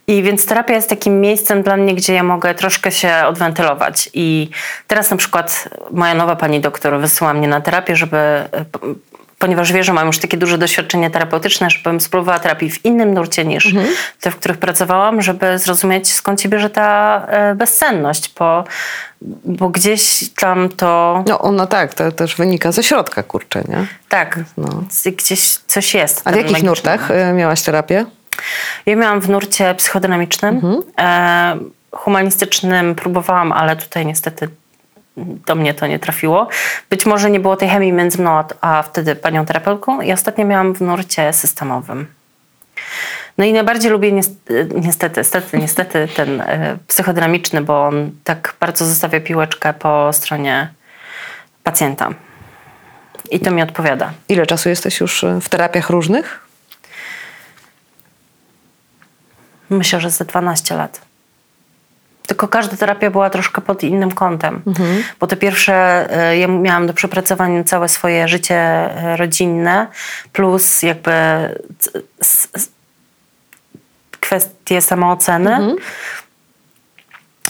I 0.07 0.23
więc 0.23 0.45
terapia 0.45 0.73
jest 0.73 0.89
takim 0.89 1.21
miejscem 1.21 1.63
dla 1.63 1.77
mnie, 1.77 1.95
gdzie 1.95 2.13
ja 2.13 2.23
mogę 2.23 2.55
troszkę 2.55 2.91
się 2.91 3.13
odwentylować. 3.27 4.09
I 4.13 4.49
teraz 4.88 5.11
na 5.11 5.17
przykład 5.17 5.69
moja 5.91 6.13
nowa 6.13 6.36
pani 6.36 6.59
doktor 6.59 6.99
wysyła 6.99 7.34
mnie 7.34 7.47
na 7.47 7.61
terapię, 7.61 7.95
żeby, 7.95 8.17
e, 8.17 8.49
ponieważ 9.42 9.74
wie, 9.74 9.84
że 9.84 9.94
mam 9.94 10.08
już 10.08 10.20
takie 10.20 10.38
duże 10.38 10.58
doświadczenie 10.58 11.10
terapeutyczne, 11.12 11.70
żebym 11.70 12.02
spróbowała 12.02 12.39
terapii 12.39 12.70
w 12.70 12.86
innym 12.86 13.14
nurcie 13.14 13.46
niż 13.46 13.74
te, 14.22 14.32
w 14.32 14.36
których 14.36 14.58
pracowałam, 14.58 15.22
żeby 15.22 15.60
zrozumieć 15.60 16.14
skąd 16.14 16.42
się 16.42 16.50
bierze 16.50 16.70
ta 16.70 17.22
e, 17.28 17.56
bezsenność, 17.56 18.34
bo, 18.39 18.64
bo 19.46 19.70
gdzieś 19.70 20.30
tam 20.36 20.70
to... 20.70 21.24
No 21.28 21.39
ona 21.39 21.68
tak, 21.68 21.94
to 21.94 22.12
też 22.12 22.36
wynika 22.36 22.72
ze 22.72 22.84
środka, 22.84 23.24
kurczę, 23.24 23.64
nie? 23.70 23.86
Tak, 24.10 24.39
No. 24.58 24.84
gdzieś 25.18 25.56
coś 25.68 25.94
jest. 25.94 26.22
A 26.26 26.32
w 26.32 26.36
jakich 26.36 26.64
nurtach 26.64 27.12
e, 27.12 27.34
miałaś 27.34 27.62
terapię? 27.62 28.06
Ja 28.86 28.96
miałam 28.96 29.22
w 29.22 29.30
nurcie 29.30 29.76
psychodynamicznym. 29.76 30.82
E, 31.00 31.58
humanistycznym 31.92 32.96
próbowałam, 32.96 33.52
ale 33.52 33.76
tutaj 33.76 34.06
niestety 34.06 34.50
do 35.18 35.55
mnie 35.55 35.74
to 35.74 35.88
nie 35.88 35.99
trafiło. 35.99 36.47
Być 36.89 37.05
może 37.05 37.32
nie 37.32 37.39
było 37.39 37.57
tej 37.57 37.70
chemii 37.70 37.93
między 37.93 38.22
mną 38.22 38.32
a, 38.32 38.45
a 38.62 38.84
wtedy 38.84 39.16
panią 39.16 39.45
terapeutką. 39.45 40.01
I 40.01 40.14
ostatnio 40.14 40.45
miałam 40.45 40.74
w 40.74 40.82
nurcie 40.82 41.34
systemowym. 41.34 42.07
No 43.38 43.45
i 43.45 43.53
najbardziej 43.53 43.91
lubię 43.91 44.12
niestety, 44.12 44.70
niestety, 44.76 45.20
niestety, 45.20 45.57
niestety 45.57 46.07
ten 46.16 46.41
e, 46.41 46.78
psychodynamiczny, 46.88 47.62
bo 47.62 47.88
on 47.88 48.12
tak 48.24 48.55
bardzo 48.59 48.86
zostawia 48.86 49.20
piłeczkę 49.20 49.74
po 49.74 50.14
stronie 50.14 50.74
pacjenta. 51.64 52.09
I 53.32 53.39
to 53.39 53.51
mi 53.51 53.62
odpowiada. 53.62 54.14
Ile 54.30 54.45
czasu 54.45 54.70
jesteś 54.70 54.99
już 54.99 55.24
e, 55.24 55.41
w 55.41 55.49
terapiach 55.49 55.89
różnych? 55.89 56.39
Myślę, 59.70 60.01
że 60.01 60.09
ze 60.09 60.26
12 60.26 60.76
lat. 60.76 61.11
Tylko 62.42 62.52
każda 62.52 62.78
terapia 62.78 63.12
była 63.12 63.30
troszkę 63.30 63.62
pod 63.62 63.84
innym 63.84 64.12
kątem. 64.12 64.62
Bo 65.20 65.28
te 65.28 65.38
pierwsze, 65.38 66.08
y, 66.32 66.38
ja 66.38 66.48
miałam 66.48 66.88
do 66.88 66.94
przepracowania 66.94 67.64
całe 67.64 67.89
swoje 67.89 68.28
życie 68.28 68.89
y, 69.14 69.18
rodzinne, 69.18 69.88
plus 70.34 70.84
jakby 70.84 71.12
kwestie 74.20 74.82
samooceny. 74.82 75.76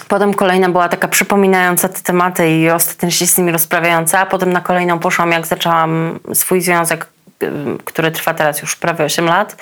Potem 0.07 0.33
kolejna 0.33 0.69
była 0.69 0.89
taka 0.89 1.07
przypominająca 1.07 1.89
te 1.89 2.01
tematy 2.01 2.49
i 2.49 2.69
ostatecznie 2.69 3.11
się 3.11 3.27
z 3.27 3.37
nimi 3.37 3.51
rozprawiająca, 3.51 4.19
a 4.19 4.25
potem 4.25 4.53
na 4.53 4.61
kolejną 4.61 4.99
poszłam, 4.99 5.31
jak 5.31 5.47
zaczęłam 5.47 6.19
swój 6.33 6.61
związek 6.61 7.07
ym, 7.43 7.79
który 7.85 8.11
trwa 8.11 8.33
teraz 8.33 8.61
już 8.61 8.75
prawie 8.75 9.05
8 9.05 9.25
lat, 9.25 9.55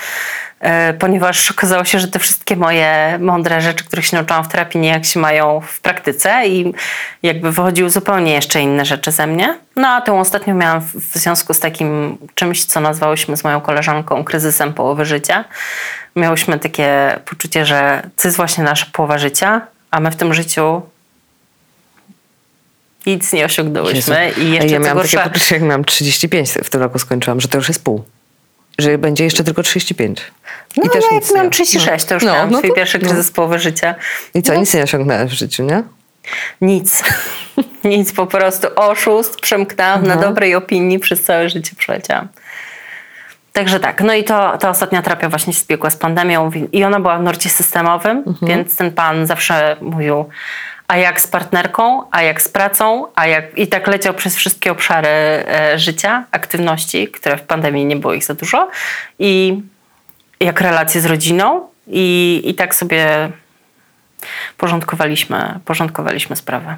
e, 0.59 0.93
ponieważ 0.93 1.51
okazało 1.51 1.85
się, 1.85 1.99
że 1.99 2.07
te 2.07 2.19
wszystkie 2.19 2.55
moje 2.55 3.17
mądre 3.19 3.61
rzeczy, 3.61 3.85
których 3.85 4.05
się 4.05 4.17
nauczyłam 4.17 4.43
w 4.43 4.47
terapii, 4.47 4.79
niejak 4.79 5.05
się 5.05 5.19
mają 5.19 5.61
w 5.61 5.81
praktyce 5.81 6.47
i 6.47 6.73
jakby 7.23 7.51
wychodziły 7.51 7.89
zupełnie 7.89 8.33
jeszcze 8.33 8.61
inne 8.61 8.85
rzeczy 8.85 9.11
ze 9.11 9.27
mnie. 9.27 9.57
No 9.75 9.87
a 9.87 10.01
tę 10.01 10.19
ostatnią 10.19 10.55
miałam 10.55 10.81
w 10.81 11.17
związku 11.17 11.53
z 11.53 11.59
takim 11.59 12.17
czymś, 12.35 12.65
co 12.65 12.79
nazwałyśmy 12.79 13.37
z 13.37 13.43
moją 13.43 13.61
koleżanką 13.61 14.23
kryzysem 14.23 14.73
połowy 14.73 15.05
życia. 15.05 15.45
Miałyśmy 16.15 16.59
takie 16.59 17.19
poczucie, 17.25 17.65
że 17.65 18.01
to 18.21 18.27
jest 18.27 18.37
właśnie 18.37 18.63
nasza 18.63 18.85
połowa 18.93 19.17
życia, 19.17 19.61
a 19.91 19.99
my 19.99 20.11
w 20.11 20.15
tym 20.15 20.33
życiu 20.33 20.81
nic 23.05 23.33
nie 23.33 23.45
osiągnęłyśmy 23.45 24.25
Jezu. 24.25 24.41
i 24.41 24.51
jeszcze 24.51 24.67
ja 24.73 24.79
miałam 24.79 24.97
gorsza, 24.97 25.17
takie 25.17 25.29
poczucie, 25.29 25.55
jak 25.55 25.63
miałam 25.63 25.85
35 25.85 26.49
w 26.63 26.69
tym 26.69 26.81
roku 26.81 26.99
skończyłam, 26.99 27.41
że 27.41 27.47
to 27.47 27.57
już 27.57 27.67
jest 27.67 27.83
pół. 27.83 28.03
Że 28.79 28.97
będzie 28.97 29.23
jeszcze 29.23 29.43
tylko 29.43 29.63
35. 29.63 30.21
No, 30.77 30.83
I 30.83 30.89
też 30.89 31.03
ja 31.11 31.15
jak 31.17 31.29
miałam 31.31 31.45
nie- 31.45 31.51
36, 31.51 32.05
to 32.05 32.13
już 32.13 32.23
No, 32.23 32.33
miałam 32.33 32.51
no 32.51 32.57
swój 32.57 32.69
to- 32.69 32.75
pierwszy 32.75 32.99
no. 32.99 33.07
kryzys 33.07 33.31
połowy 33.31 33.59
życia. 33.59 33.95
I 34.33 34.41
co, 34.43 34.55
nic 34.55 34.73
nie 34.73 34.83
osiągnęłaś 34.83 35.31
w 35.31 35.33
życiu, 35.33 35.63
nie? 35.63 35.83
Nic. 36.61 37.03
Nic, 37.83 38.11
po 38.13 38.27
prostu 38.27 38.67
oszust, 38.75 39.41
przemknęłam 39.41 40.07
na 40.07 40.15
dobrej 40.15 40.55
opinii, 40.55 40.99
przez 40.99 41.23
całe 41.23 41.49
życie 41.49 41.71
przeleciałam. 41.77 42.27
Także 43.53 43.79
tak, 43.79 44.01
no 44.01 44.13
i 44.13 44.23
to, 44.23 44.57
ta 44.57 44.69
ostatnia 44.69 45.01
terapia 45.01 45.29
właśnie 45.29 45.53
się 45.53 45.59
zbiegła 45.61 45.89
z 45.89 45.95
pandemią 45.95 46.51
i 46.71 46.83
ona 46.83 46.99
była 46.99 47.17
w 47.17 47.23
nurcie 47.23 47.49
systemowym, 47.49 48.23
więc 48.41 48.75
ten 48.75 48.91
pan 48.91 49.27
zawsze 49.27 49.77
mówił, 49.81 50.25
a 50.89 50.97
jak 50.97 51.21
z 51.21 51.27
partnerką, 51.27 52.03
a 52.11 52.21
jak 52.21 52.41
z 52.41 52.49
pracą, 52.49 53.05
a 53.15 53.27
jak... 53.27 53.57
I 53.57 53.67
tak 53.67 53.87
leciał 53.87 54.13
przez 54.13 54.35
wszystkie 54.35 54.71
obszary 54.71 55.07
e, 55.07 55.73
życia, 55.79 56.25
aktywności, 56.31 57.07
które 57.07 57.37
w 57.37 57.41
pandemii 57.41 57.85
nie 57.85 57.95
było 57.95 58.13
ich 58.13 58.23
za 58.23 58.33
dużo 58.33 58.69
i 59.19 59.61
jak 60.39 60.61
relacje 60.61 61.01
z 61.01 61.05
rodziną 61.05 61.67
i, 61.87 62.41
i 62.45 62.55
tak 62.55 62.75
sobie 62.75 63.29
porządkowaliśmy, 64.57 65.59
porządkowaliśmy 65.65 66.35
sprawę. 66.35 66.77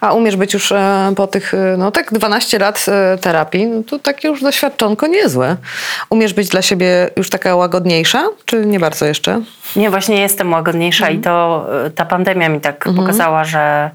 A 0.00 0.12
umiesz 0.12 0.36
być 0.36 0.54
już 0.54 0.72
e, 0.72 1.12
po 1.16 1.26
tych, 1.26 1.54
e, 1.54 1.76
no 1.78 1.90
tak 1.90 2.12
12 2.12 2.58
lat 2.58 2.86
e, 2.88 3.18
terapii, 3.18 3.66
no 3.66 3.82
to 3.82 3.98
takie 3.98 4.28
już 4.28 4.42
doświadczonko 4.42 5.06
niezłe. 5.06 5.56
Umiesz 6.10 6.34
być 6.34 6.48
dla 6.48 6.62
siebie 6.62 7.10
już 7.16 7.30
taka 7.30 7.56
łagodniejsza, 7.56 8.24
czy 8.44 8.66
nie 8.66 8.80
bardzo 8.80 9.06
jeszcze? 9.06 9.40
Nie, 9.76 9.90
właśnie 9.90 10.20
jestem 10.20 10.52
łagodniejsza 10.52 11.10
i 11.10 11.18
to 11.18 11.66
ta 11.94 12.04
pandemia 12.04 12.48
mi 12.48 12.60
tak 12.60 12.88
pokazała, 12.96 13.44
że 13.44 13.90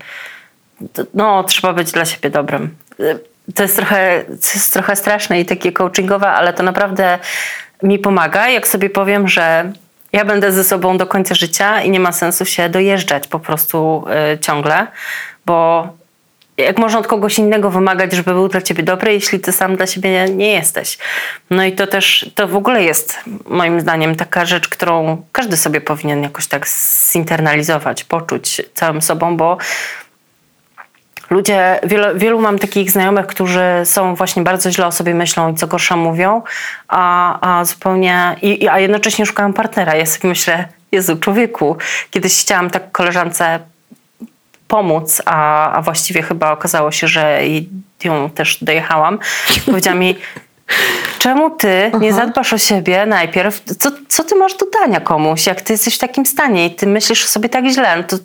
no, 1.14 1.44
trzeba 1.44 1.74
być 1.74 1.92
dla 1.92 2.06
siebie 2.06 2.30
dobrym. 2.30 2.76
To 3.56 3.64
jest 3.64 3.76
trochę, 3.76 4.24
to 4.28 4.50
jest 4.54 4.74
trochę 4.74 4.96
straszne 4.96 5.40
i 5.40 5.46
takie 5.46 5.72
coachingowe, 5.72 6.28
ale 6.28 6.54
to 6.54 6.64
naprawdę 6.64 7.20
mi 7.84 8.00
pomaga, 8.00 8.50
jak 8.50 8.68
sobie 8.68 8.90
powiem, 8.90 9.28
że 9.28 9.72
ja 10.14 10.26
będę 10.26 10.52
ze 10.52 10.64
sobą 10.64 10.98
do 10.98 11.08
końca 11.08 11.36
życia 11.36 11.82
i 11.82 11.90
nie 11.90 12.00
ma 12.00 12.12
sensu 12.12 12.46
się 12.46 12.70
dojeżdżać 12.70 13.28
po 13.28 13.40
prostu 13.40 14.06
y, 14.34 14.40
ciągle, 14.40 14.88
bo 15.48 15.88
jak 16.58 16.78
można 16.78 17.00
od 17.00 17.08
kogoś 17.08 17.40
innego 17.40 17.70
wymagać, 17.70 18.14
żeby 18.14 18.34
był 18.34 18.48
dla 18.48 18.62
ciebie 18.62 18.84
dobry, 18.84 19.14
jeśli 19.14 19.40
ty 19.40 19.52
sam 19.52 19.76
dla 19.76 19.88
siebie 19.88 20.12
nie, 20.12 20.36
nie 20.36 20.54
jesteś. 20.54 20.98
No 21.50 21.64
i 21.64 21.72
to 21.72 21.88
też, 21.88 22.32
to 22.36 22.48
w 22.48 22.56
ogóle 22.56 22.84
jest 22.84 23.20
moim 23.46 23.82
zdaniem 23.82 24.16
taka 24.16 24.46
rzecz, 24.46 24.68
którą 24.68 25.24
każdy 25.32 25.58
sobie 25.58 25.82
powinien 25.82 26.24
jakoś 26.24 26.48
tak 26.48 26.68
zinternalizować, 27.12 28.04
poczuć 28.04 28.62
całym 28.74 29.02
sobą, 29.02 29.38
bo 29.38 29.58
ludzie, 31.30 31.80
wielu, 31.84 32.20
wielu 32.20 32.42
mam 32.42 32.60
takich 32.60 32.92
znajomych, 32.92 33.28
którzy 33.28 33.62
są 33.84 34.16
właśnie 34.16 34.44
bardzo 34.44 34.72
źle 34.72 34.88
o 34.88 34.92
sobie 34.92 35.14
myślą 35.14 35.54
i 35.54 35.56
co 35.56 35.68
gorsza 35.68 35.96
mówią, 35.96 36.42
a, 36.88 37.60
a 37.60 37.66
zupełnie, 37.66 38.36
i, 38.42 38.68
a 38.68 38.80
jednocześnie 38.80 39.26
szukają 39.26 39.54
partnera. 39.54 39.96
Ja 39.96 40.06
sobie 40.06 40.30
myślę, 40.30 40.68
Jezu, 40.92 41.18
człowieku, 41.18 41.78
kiedyś 42.12 42.42
chciałam 42.42 42.70
tak 42.70 42.92
koleżance 42.92 43.60
pomóc, 44.68 45.22
a, 45.26 45.72
a 45.72 45.82
właściwie 45.82 46.22
chyba 46.22 46.52
okazało 46.52 46.92
się, 46.92 47.08
że 47.08 47.42
ją 48.04 48.30
też 48.30 48.64
dojechałam. 48.64 49.20
Powiedziała 49.66 49.98
mi, 49.98 50.16
czemu 51.20 51.50
ty 51.50 51.92
nie 52.00 52.14
zadbasz 52.14 52.54
o 52.54 52.58
siebie 52.58 53.06
najpierw? 53.06 53.62
Co, 53.80 53.92
co 54.08 54.24
ty 54.24 54.36
masz 54.36 54.58
do 54.58 54.66
dania 54.80 55.00
komuś, 55.00 55.48
jak 55.48 55.62
ty 55.62 55.74
jesteś 55.74 55.96
w 55.96 56.00
takim 56.00 56.26
stanie 56.26 56.66
i 56.66 56.76
ty 56.76 56.88
myślisz 56.88 57.26
o 57.26 57.28
sobie 57.28 57.50
tak 57.50 57.66
źle, 57.66 57.98
no 57.98 58.04
to, 58.04 58.18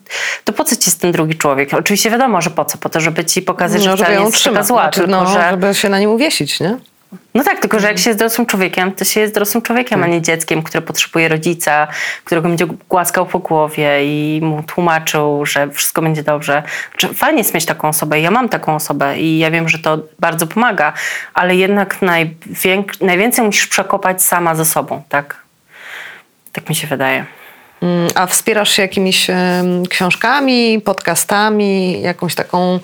to 0.44 0.52
po 0.52 0.64
co 0.64 0.76
ci 0.76 0.82
jest 0.86 1.00
ten 1.00 1.12
drugi 1.12 1.34
człowiek? 1.34 1.74
Oczywiście 1.74 2.10
wiadomo, 2.10 2.40
że 2.40 2.50
po 2.50 2.64
co? 2.64 2.78
Po 2.78 2.88
to, 2.88 3.00
żeby 3.00 3.24
ci 3.24 3.42
pokazać, 3.42 3.82
że 3.82 3.90
No, 3.90 3.96
żeby 3.96 4.04
wcale 4.04 4.20
nie 4.20 4.26
jest 4.26 4.44
taka 4.44 4.62
zła, 4.62 4.82
Znaczy, 4.82 5.06
no, 5.06 5.26
że... 5.26 5.50
żeby 5.50 5.74
się 5.74 5.88
na 5.88 5.98
nim 5.98 6.10
uwiesić, 6.10 6.60
nie? 6.60 6.78
No 7.34 7.44
tak, 7.44 7.60
tylko 7.60 7.80
że 7.80 7.86
jak 7.88 7.98
się 7.98 8.10
jest 8.10 8.18
dorosłym 8.18 8.46
człowiekiem, 8.46 8.92
to 8.92 9.04
się 9.04 9.20
jest 9.20 9.34
dorosłym 9.34 9.62
człowiekiem, 9.62 10.02
a 10.02 10.06
nie 10.06 10.22
dzieckiem, 10.22 10.62
które 10.62 10.82
potrzebuje 10.82 11.28
rodzica, 11.28 11.88
którego 12.24 12.48
będzie 12.48 12.66
głaskał 12.66 13.26
po 13.26 13.38
głowie 13.38 14.04
i 14.04 14.40
mu 14.42 14.62
tłumaczył, 14.62 15.46
że 15.46 15.70
wszystko 15.70 16.02
będzie 16.02 16.22
dobrze. 16.22 16.62
Znaczy, 16.90 17.14
fajnie 17.14 17.38
jest 17.38 17.54
mieć 17.54 17.64
taką 17.66 17.88
osobę. 17.88 18.20
Ja 18.20 18.30
mam 18.30 18.48
taką 18.48 18.74
osobę 18.74 19.18
i 19.18 19.38
ja 19.38 19.50
wiem, 19.50 19.68
że 19.68 19.78
to 19.78 19.98
bardzo 20.18 20.46
pomaga, 20.46 20.92
ale 21.34 21.56
jednak 21.56 22.02
najwięk- 22.02 23.00
najwięcej 23.00 23.44
musisz 23.44 23.66
przekopać 23.66 24.22
sama 24.22 24.54
ze 24.54 24.64
sobą, 24.64 25.02
tak? 25.08 25.42
Tak 26.52 26.68
mi 26.68 26.74
się 26.74 26.86
wydaje. 26.86 27.26
Mm, 27.82 28.08
A 28.14 28.26
wspierasz 28.26 28.70
się 28.70 28.82
jakimiś 28.82 29.26
książkami, 29.88 30.80
podcastami, 30.80 32.02
jakąś 32.02 32.34
taką 32.34 32.80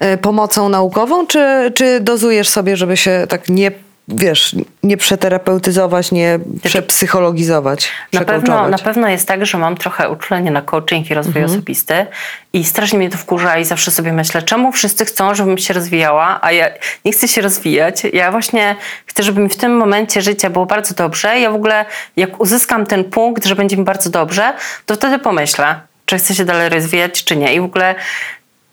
e, 0.00 0.18
pomocą 0.18 0.68
naukową, 0.68 1.26
czy, 1.26 1.72
czy 1.74 2.00
dozujesz 2.00 2.48
sobie, 2.48 2.76
żeby 2.76 2.96
się 2.96 3.26
tak 3.28 3.48
nie, 3.48 3.70
wiesz, 4.08 4.56
nie 4.82 4.96
przeterapeutyzować, 4.96 6.12
nie 6.12 6.38
przepsychologizować, 6.64 7.88
Na 8.12 8.24
pewno, 8.24 8.68
na 8.68 8.78
pewno 8.78 9.08
jest 9.08 9.28
tak, 9.28 9.46
że 9.46 9.58
mam 9.58 9.76
trochę 9.76 10.10
uczulenie 10.10 10.50
na 10.50 10.62
coaching 10.62 11.10
i 11.10 11.14
rozwój 11.14 11.44
osobisty 11.44 12.06
i 12.52 12.64
strasznie 12.64 12.98
mnie 12.98 13.10
to 13.10 13.18
wkurza 13.18 13.58
i 13.58 13.64
zawsze 13.64 13.90
sobie 13.90 14.12
myślę, 14.12 14.42
czemu 14.42 14.72
wszyscy 14.72 15.04
chcą, 15.04 15.34
żebym 15.34 15.58
się 15.58 15.74
rozwijała, 15.74 16.38
a 16.42 16.52
ja 16.52 16.70
nie 17.04 17.12
chcę 17.12 17.28
się 17.28 17.40
rozwijać. 17.40 18.02
Ja 18.12 18.30
właśnie 18.30 18.76
chcę, 19.06 19.22
żeby 19.22 19.40
mi 19.40 19.48
w 19.48 19.56
tym 19.56 19.76
momencie 19.76 20.22
życia 20.22 20.50
było 20.50 20.66
bardzo 20.66 20.94
dobrze. 20.94 21.40
Ja 21.40 21.50
w 21.50 21.54
ogóle, 21.54 21.84
jak 22.16 22.40
uzyskam 22.40 22.86
ten 22.86 23.04
punkt, 23.04 23.44
że 23.44 23.56
będzie 23.56 23.76
mi 23.76 23.84
bardzo 23.84 24.10
dobrze, 24.10 24.52
to 24.86 24.94
wtedy 24.94 25.18
pomyślę, 25.18 25.80
czy 26.06 26.18
chcę 26.18 26.34
się 26.34 26.44
dalej 26.44 26.68
rozwijać, 26.68 27.24
czy 27.24 27.36
nie. 27.36 27.54
I 27.54 27.60
w 27.60 27.64
ogóle 27.64 27.94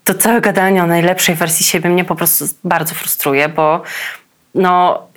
to 0.04 0.14
całe 0.14 0.40
gadanie 0.40 0.82
o 0.82 0.86
najlepszej 0.86 1.34
wersji 1.34 1.66
siebie 1.66 1.90
mnie 1.90 2.04
po 2.04 2.14
prostu 2.14 2.44
bardzo 2.64 2.94
frustruje, 2.94 3.48
bo 3.48 3.82
no, 4.54 5.08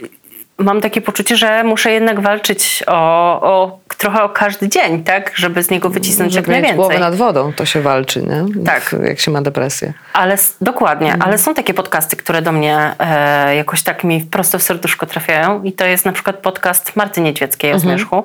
mam 0.57 0.81
takie 0.81 1.01
poczucie, 1.01 1.35
że 1.37 1.63
muszę 1.63 1.91
jednak 1.91 2.19
walczyć 2.19 2.83
o, 2.87 2.93
o 3.41 3.79
trochę 3.97 4.23
o 4.23 4.29
każdy 4.29 4.69
dzień, 4.69 5.03
tak? 5.03 5.31
Żeby 5.35 5.63
z 5.63 5.69
niego 5.69 5.89
wycisnąć 5.89 6.35
jak 6.35 6.45
Żeby 6.45 6.57
głowę 6.61 6.71
najwięcej. 6.73 6.99
nad 6.99 7.15
wodą, 7.15 7.53
to 7.53 7.65
się 7.65 7.81
walczy, 7.81 8.21
nie? 8.23 8.63
Tak. 8.65 8.95
Jak 9.03 9.19
się 9.19 9.31
ma 9.31 9.41
depresję. 9.41 9.93
Ale 10.13 10.37
dokładnie, 10.61 11.07
Mhm. 11.13 11.21
ale 11.29 11.37
są 11.37 11.53
takie 11.53 11.73
podcasty, 11.73 12.15
które 12.15 12.41
do 12.41 12.51
mnie 12.51 12.91
e, 12.99 13.55
jakoś 13.55 13.83
tak 13.83 14.03
mi 14.03 14.21
prosto 14.21 14.59
w 14.59 14.63
serduszko 14.63 15.05
trafiają 15.05 15.63
i 15.63 15.73
to 15.73 15.85
jest 15.85 16.05
na 16.05 16.11
przykład 16.11 16.35
podcast 16.37 16.95
Marty 16.95 17.21
Niedźwieckiej 17.21 17.71
Mhm. 17.71 17.77
o 17.77 17.79
Zmierzchu. 17.89 18.23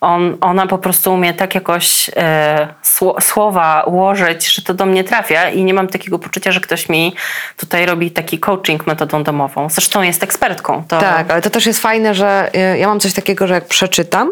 On, 0.00 0.36
ona 0.40 0.66
po 0.66 0.78
prostu 0.78 1.14
umie 1.14 1.34
tak 1.34 1.54
jakoś 1.54 2.10
e, 2.16 2.68
sło, 2.82 3.20
słowa 3.20 3.82
ułożyć, 3.82 4.54
że 4.54 4.62
to 4.62 4.74
do 4.74 4.86
mnie 4.86 5.04
trafia 5.04 5.50
i 5.50 5.64
nie 5.64 5.74
mam 5.74 5.88
takiego 5.88 6.18
poczucia, 6.18 6.52
że 6.52 6.60
ktoś 6.60 6.88
mi 6.88 7.14
tutaj 7.56 7.86
robi 7.86 8.10
taki 8.10 8.38
coaching 8.38 8.86
metodą 8.86 9.22
domową. 9.22 9.70
Zresztą 9.70 10.02
jest 10.02 10.22
ekspertką. 10.22 10.82
To 10.88 11.00
Tak, 11.00 11.30
ale 11.30 11.42
to 11.42 11.50
też 11.50 11.65
jest 11.66 11.80
fajne, 11.80 12.14
że 12.14 12.50
e, 12.54 12.78
ja 12.78 12.88
mam 12.88 13.00
coś 13.00 13.12
takiego, 13.12 13.46
że 13.46 13.54
jak 13.54 13.64
przeczytam 13.64 14.30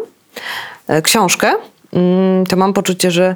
e, 0.87 1.01
książkę, 1.01 1.51
mm, 1.93 2.45
to 2.45 2.55
mam 2.55 2.73
poczucie, 2.73 3.11
że 3.11 3.35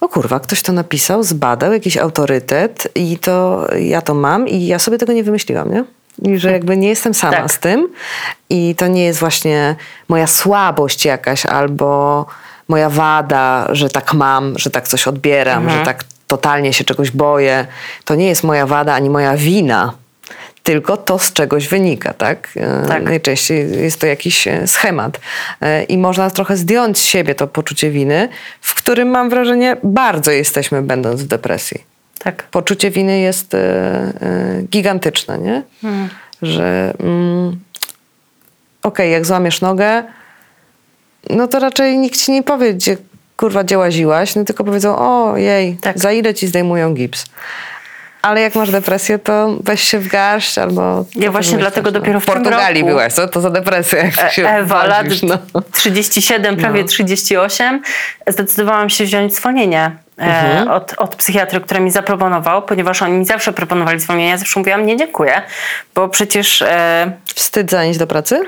o 0.00 0.08
kurwa, 0.08 0.40
ktoś 0.40 0.62
to 0.62 0.72
napisał, 0.72 1.22
zbadał, 1.22 1.72
jakiś 1.72 1.96
autorytet 1.96 2.88
i 2.94 3.18
to 3.18 3.66
ja 3.78 4.02
to 4.02 4.14
mam 4.14 4.48
i 4.48 4.66
ja 4.66 4.78
sobie 4.78 4.98
tego 4.98 5.12
nie 5.12 5.24
wymyśliłam, 5.24 5.72
nie? 5.72 5.84
I 6.22 6.38
że 6.38 6.52
jakby 6.52 6.76
nie 6.76 6.88
jestem 6.88 7.14
sama 7.14 7.36
Tak. 7.36 7.52
z 7.52 7.58
tym 7.58 7.88
i 8.50 8.74
to 8.74 8.86
nie 8.86 9.04
jest 9.04 9.20
właśnie 9.20 9.76
moja 10.08 10.26
słabość 10.26 11.04
jakaś 11.04 11.46
albo 11.46 12.26
moja 12.68 12.90
wada, 12.90 13.68
że 13.72 13.88
tak 13.88 14.14
mam, 14.14 14.58
że 14.58 14.70
tak 14.70 14.88
coś 14.88 15.08
odbieram, 15.08 15.70
że 15.70 15.84
tak 15.84 16.04
totalnie 16.26 16.72
się 16.72 16.84
czegoś 16.84 17.10
boję. 17.10 17.66
To 18.04 18.14
nie 18.14 18.26
jest 18.26 18.44
moja 18.44 18.66
wada 18.66 18.94
ani 18.94 19.10
moja 19.10 19.36
wina, 19.36 19.92
tylko 20.62 20.96
to 20.96 21.18
z 21.18 21.32
czegoś 21.32 21.68
wynika, 21.68 22.14
tak? 22.14 22.48
E, 22.56 22.86
Tak. 22.88 23.02
Najczęściej 23.02 23.82
jest 23.82 24.00
to 24.00 24.06
jakiś 24.06 24.48
e, 24.48 24.66
schemat. 24.66 25.20
E, 25.60 25.82
I 25.82 25.98
można 25.98 26.30
trochę 26.30 26.56
zdjąć 26.56 26.98
z 26.98 27.04
siebie 27.04 27.34
to 27.34 27.46
poczucie 27.46 27.90
winy, 27.90 28.28
w 28.60 28.74
którym 28.74 29.08
mam 29.08 29.30
wrażenie 29.30 29.76
bardzo 29.82 30.30
jesteśmy 30.30 30.82
będąc 30.82 31.22
w 31.22 31.26
depresji. 31.26 31.84
tak. 32.18 32.42
Poczucie 32.42 32.90
winy 32.90 33.18
jest 33.20 33.56
gigantyczne, 34.70 35.38
nie? 35.38 35.62
Że 36.42 36.94
mm, 37.00 37.60
okej, 38.82 39.12
jak 39.12 39.26
złamiesz 39.26 39.60
nogę, 39.60 40.02
no 41.30 41.48
to 41.48 41.58
raczej 41.58 41.98
nikt 41.98 42.20
ci 42.20 42.32
nie 42.32 42.42
powie, 42.42 42.74
gdzie 42.74 42.96
kurwa 43.36 43.64
gdzie 43.64 43.78
łaziłaś, 43.78 44.34
no 44.34 44.44
tylko 44.44 44.64
powiedzą, 44.64 44.98
o 44.98 45.36
jej, 45.36 45.76
Tak. 45.76 45.98
za 45.98 46.12
ile 46.12 46.34
ci 46.34 46.46
zdejmują 46.46 46.94
gips. 46.94 47.24
Ale 48.22 48.40
jak 48.40 48.54
masz 48.54 48.70
depresję, 48.70 49.18
to 49.18 49.56
weź 49.64 49.80
się 49.82 49.98
w 49.98 50.08
garść 50.08 50.58
albo... 50.58 51.04
Ja 51.14 51.30
właśnie 51.30 51.58
dlatego 51.58 51.90
dopiero 51.92 52.20
w 52.20 52.24
tym 52.26 52.34
Portugalii 52.34 52.82
roku- 52.82 52.90
byłaś, 52.90 53.12
co? 53.12 53.28
To 53.28 53.40
za 53.40 53.50
depresję, 53.50 53.98
jak 53.98 54.26
E- 54.26 54.30
się 54.34 54.48
Ewa, 54.48 54.86
lat 54.86 55.06
no. 55.22 55.38
37, 55.72 56.56
prawie 56.56 56.84
38, 56.84 57.82
zdecydowałam 58.26 58.90
się 58.90 59.04
wziąć 59.04 59.36
zwolnienie 59.36 59.90
e, 60.18 60.22
Mhm. 60.22 60.68
od, 60.68 60.94
od 60.96 61.16
psychiatry, 61.16 61.60
który 61.60 61.80
mi 61.80 61.90
zaproponował, 61.90 62.62
ponieważ 62.62 63.02
oni 63.02 63.12
mi 63.12 63.24
zawsze 63.24 63.52
proponowali 63.52 64.00
zwolnienie. 64.00 64.30
Ja 64.30 64.36
zawsze 64.36 64.60
mówiłam, 64.60 64.86
nie 64.86 64.96
dziękuję, 64.96 65.42
bo 65.94 66.08
przecież 66.08 66.62
e, 66.62 67.12
Wstyd 67.34 67.70
zanieść 67.70 67.98
do 67.98 68.06
pracy? 68.06 68.40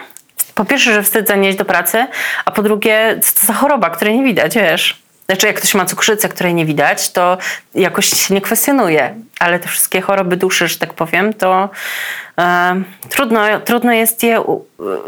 po 0.55 0.64
pierwsze, 0.64 0.95
że 0.95 1.03
wstyd 1.03 1.29
zanieść 1.29 1.59
do 1.59 1.64
pracy, 1.64 2.07
a 2.45 2.51
po 2.51 2.62
drugie, 2.62 3.18
co 3.23 3.41
to 3.41 3.47
za 3.47 3.53
choroba, 3.53 3.91
której 3.91 4.18
nie 4.18 4.25
widać, 4.25 4.55
wiesz. 4.55 5.01
Znaczy, 5.33 5.47
jak 5.47 5.57
ktoś 5.57 5.74
ma 5.74 5.85
cukrzycę, 5.85 6.28
której 6.28 6.55
nie 6.55 6.66
widać, 6.66 7.12
to 7.12 7.39
jakoś 7.74 8.11
się 8.11 8.35
nie 8.35 8.41
kwestionuje. 8.41 9.14
Ale 9.39 9.59
te 9.59 9.68
wszystkie 9.68 10.01
choroby 10.01 10.37
duszy, 10.37 10.68
że 10.68 10.78
tak 10.78 10.95
powiem, 10.95 11.33
to 11.35 11.70
e, 12.39 12.83
trudno, 13.09 13.61
trudno 13.64 13.93
jest 13.93 14.22
je, 14.22 14.45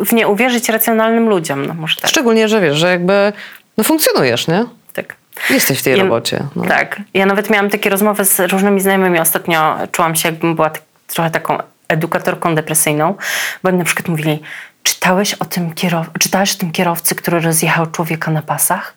w 0.07 0.13
nie 0.13 0.29
uwierzyć 0.29 0.69
racjonalnym 0.69 1.29
ludziom. 1.29 1.67
No 1.67 1.75
może 1.75 1.97
tak. 2.01 2.11
Szczególnie, 2.11 2.49
że 2.49 2.61
wiesz, 2.61 2.77
że 2.77 2.91
jakby 2.91 3.33
no 3.79 3.85
funkcjonujesz, 3.85 4.49
nie? 4.49 4.65
tak. 4.93 5.17
Jesteś 5.51 5.81
w 5.81 5.83
tej 5.83 5.97
Ja- 5.97 6.03
robocie. 6.03 6.45
No. 6.57 6.65
Tak. 6.65 7.01
Ja 7.15 7.27
nawet 7.27 7.51
miałam 7.51 7.71
takie 7.71 7.91
rozmowy 7.91 8.25
z 8.25 8.41
różnymi 8.53 8.81
znajomymi. 8.81 9.19
Ostatnio 9.21 9.77
czułam 9.93 10.15
się, 10.17 10.29
jakbym 10.29 10.55
była 10.55 10.71
tak, 10.71 10.83
trochę 11.07 11.31
taką 11.31 11.59
edukatorką 11.89 12.55
depresyjną, 12.55 13.15
bo 13.63 13.73
na 13.73 13.85
przykład 13.85 14.09
mówili, 14.09 14.43
czytałeś 14.83 15.35
o 15.35 15.45
tym 15.45 15.71
kierow- 15.73 16.19
czytałeś 16.21 16.55
o 16.55 16.59
tym 16.59 16.73
kierowcy, 16.73 17.15
który 17.15 17.41
rozjechał 17.41 17.87
człowieka 17.87 18.31
na 18.31 18.43
pasach? 18.43 18.95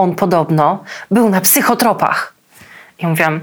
On 0.00 0.14
podobno 0.14 0.84
był 1.10 1.28
na 1.28 1.40
psychotropach. 1.40 2.32
I 2.98 3.06
mówiłam, 3.06 3.40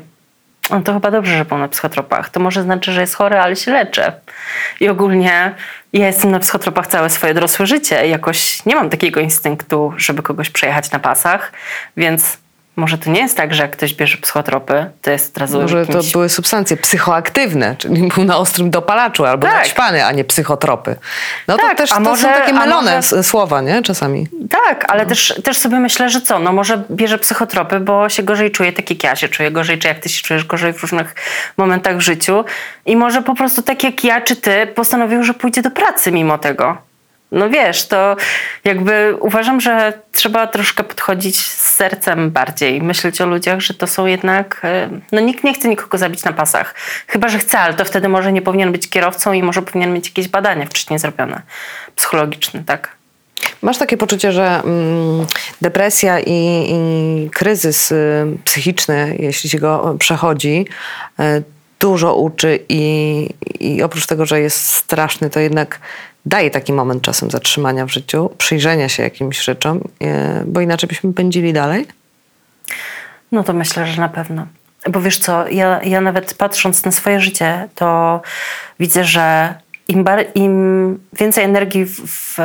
no 0.70 0.82
to 0.82 0.94
chyba 0.94 1.12
dobrze, 1.12 1.38
że 1.38 1.46
był 1.46 1.58
na 1.58 1.68
psychotropach. 1.68 2.30
To 2.30 2.40
może 2.40 2.64
znaczy, 2.64 2.92
że 2.92 3.02
jest 3.02 3.16
chory, 3.16 3.40
ale 3.40 3.56
się 3.56 3.72
leczę. 3.72 4.14
I 4.80 4.90
ogólnie 4.90 5.56
ja 5.94 6.08
jestem 6.08 6.32
na 6.32 6.40
psychotropach 6.40 6.88
całe 6.88 7.10
swoje 7.10 7.34
dorosłe 7.34 7.68
życie. 7.68 8.08
Jakoś 8.08 8.66
nie 8.66 8.76
mam 8.76 8.90
takiego 8.90 9.20
instynktu, 9.20 9.94
żeby 9.98 10.24
kogoś 10.24 10.50
przejechać 10.50 10.92
na 10.92 11.00
pasach, 11.00 11.52
więc 11.98 12.38
może 12.78 12.98
to 12.98 13.10
nie 13.12 13.20
jest 13.20 13.38
tak, 13.38 13.54
że 13.54 13.62
jak 13.62 13.72
ktoś 13.72 13.94
bierze 13.94 14.18
psychotropy, 14.18 14.90
to 15.02 15.12
jest 15.12 15.36
od 15.36 15.38
razu 15.38 15.62
Może 15.62 15.86
to 15.86 15.92
jakimś... 15.94 16.12
były 16.12 16.30
substancje 16.30 16.78
psychoaktywne, 16.78 17.76
czyli 17.78 18.08
był 18.16 18.24
na 18.24 18.38
ostrym 18.38 18.70
dopalaczu 18.70 19.26
albo 19.26 19.48
Tak. 19.48 19.56
naćpany, 19.56 20.06
a 20.06 20.12
nie 20.12 20.24
psychotropy. 20.24 20.96
No 21.48 21.58
to 21.58 21.62
Tak, 21.64 21.78
też 21.78 21.92
a 21.92 21.96
to 21.96 22.02
może- 22.02 22.24
są 22.24 22.30
takie 22.34 22.54
mylone 22.54 22.96
może- 22.96 23.24
słowa, 23.24 23.62
nie? 23.62 23.82
Czasami. 23.82 24.28
Tak, 24.50 24.86
ale 24.92 25.06
też, 25.06 25.34
też 25.44 25.58
sobie 25.58 25.80
myślę, 25.80 26.10
że 26.10 26.22
co, 26.22 26.40
no 26.40 26.54
może 26.54 26.84
bierze 26.92 27.18
psychotropy, 27.18 27.80
bo 27.80 28.10
się 28.10 28.24
gorzej 28.24 28.52
czuje, 28.52 28.74
tak 28.74 28.90
jak 28.90 29.04
ja 29.04 29.16
się 29.16 29.30
czuję 29.30 29.52
gorzej, 29.52 29.80
czy 29.80 29.88
jak 29.88 30.00
ty 30.00 30.10
się 30.10 30.22
czujesz 30.24 30.44
gorzej 30.46 30.74
w 30.74 30.82
różnych 30.82 31.16
momentach 31.58 31.98
w 31.98 32.02
życiu 32.02 32.46
i 32.86 32.96
może 32.96 33.22
po 33.22 33.36
prostu 33.36 33.62
tak 33.62 33.84
jak 33.84 34.04
ja 34.04 34.22
czy 34.22 34.36
ty 34.36 34.68
postanowił, 34.76 35.24
że 35.24 35.34
pójdzie 35.34 35.62
do 35.62 35.72
pracy 35.72 36.12
mimo 36.12 36.38
tego. 36.38 36.78
No 37.32 37.50
wiesz, 37.50 37.88
to 37.88 38.16
jakby 38.64 39.16
uważam, 39.20 39.62
że 39.62 39.94
trzeba 40.12 40.48
troszkę 40.48 40.84
podchodzić 40.84 41.40
z 41.46 41.76
sercem 41.76 42.32
bardziej, 42.32 42.82
myśleć 42.82 43.22
o 43.22 43.26
ludziach, 43.26 43.60
że 43.60 43.74
to 43.74 43.88
są 43.88 44.06
jednak, 44.06 44.62
e, 44.64 44.90
no 45.12 45.20
nikt 45.20 45.44
nie 45.44 45.54
chce 45.54 45.70
nikogo 45.70 45.98
zabić 45.98 46.24
na 46.24 46.34
pasach. 46.34 46.76
Chyba, 47.08 47.28
że 47.28 47.40
chce, 47.40 47.60
ale 47.60 47.74
to 47.74 47.86
wtedy 47.86 48.10
może 48.10 48.34
nie 48.34 48.42
powinien 48.42 48.72
być 48.72 48.90
kierowcą 48.90 49.34
i 49.34 49.44
może 49.44 49.62
powinien 49.62 49.94
mieć 49.94 50.08
jakieś 50.08 50.28
badania 50.28 50.66
wcześniej 50.66 51.00
zrobione, 51.00 51.42
psychologiczne, 51.96 52.64
tak? 52.66 52.98
Masz 53.62 53.78
takie 53.78 53.98
poczucie, 53.98 54.32
że 54.32 54.62
mm, 54.64 55.26
depresja 55.62 56.20
i, 56.20 56.68
i 56.70 57.30
kryzys 57.30 57.92
y, 57.92 58.26
psychiczny, 58.44 59.16
jeśli 59.20 59.50
się 59.50 59.60
go 59.60 59.96
przechodzi, 60.00 60.66
y, 61.20 61.44
dużo 61.80 62.16
uczy 62.16 62.60
i, 62.70 63.30
i 63.60 63.84
oprócz 63.84 64.06
tego, 64.06 64.26
że 64.26 64.42
jest 64.42 64.66
straszny, 64.66 65.30
to 65.30 65.40
jednak 65.40 65.80
daje 66.28 66.52
taki 66.52 66.74
moment 66.74 67.04
czasem 67.04 67.32
zatrzymania 67.32 67.86
w 67.86 67.92
życiu, 67.92 68.30
przyjrzenia 68.38 68.90
się 68.90 69.04
jakimś 69.04 69.44
rzeczom, 69.44 69.78
y, 69.78 70.08
bo 70.46 70.62
inaczej 70.62 70.88
byśmy 70.88 71.14
pędzili 71.14 71.54
dalej. 71.54 71.88
No 73.32 73.44
to 73.44 73.54
myślę, 73.54 73.88
że 73.88 74.02
na 74.02 74.10
pewno. 74.10 74.48
Bo 74.90 75.02
wiesz 75.02 75.18
co, 75.18 75.48
ja, 75.48 75.84
ja 75.84 76.02
nawet 76.02 76.34
patrząc 76.34 76.86
na 76.86 76.92
swoje 76.92 77.20
życie, 77.20 77.68
to 77.76 78.22
widzę, 78.80 79.04
że 79.04 79.56
im, 79.88 80.04
bar- 80.04 80.26
im 80.36 81.00
więcej 81.14 81.44
energii 81.44 81.86
w, 81.86 82.02
w, 82.06 82.38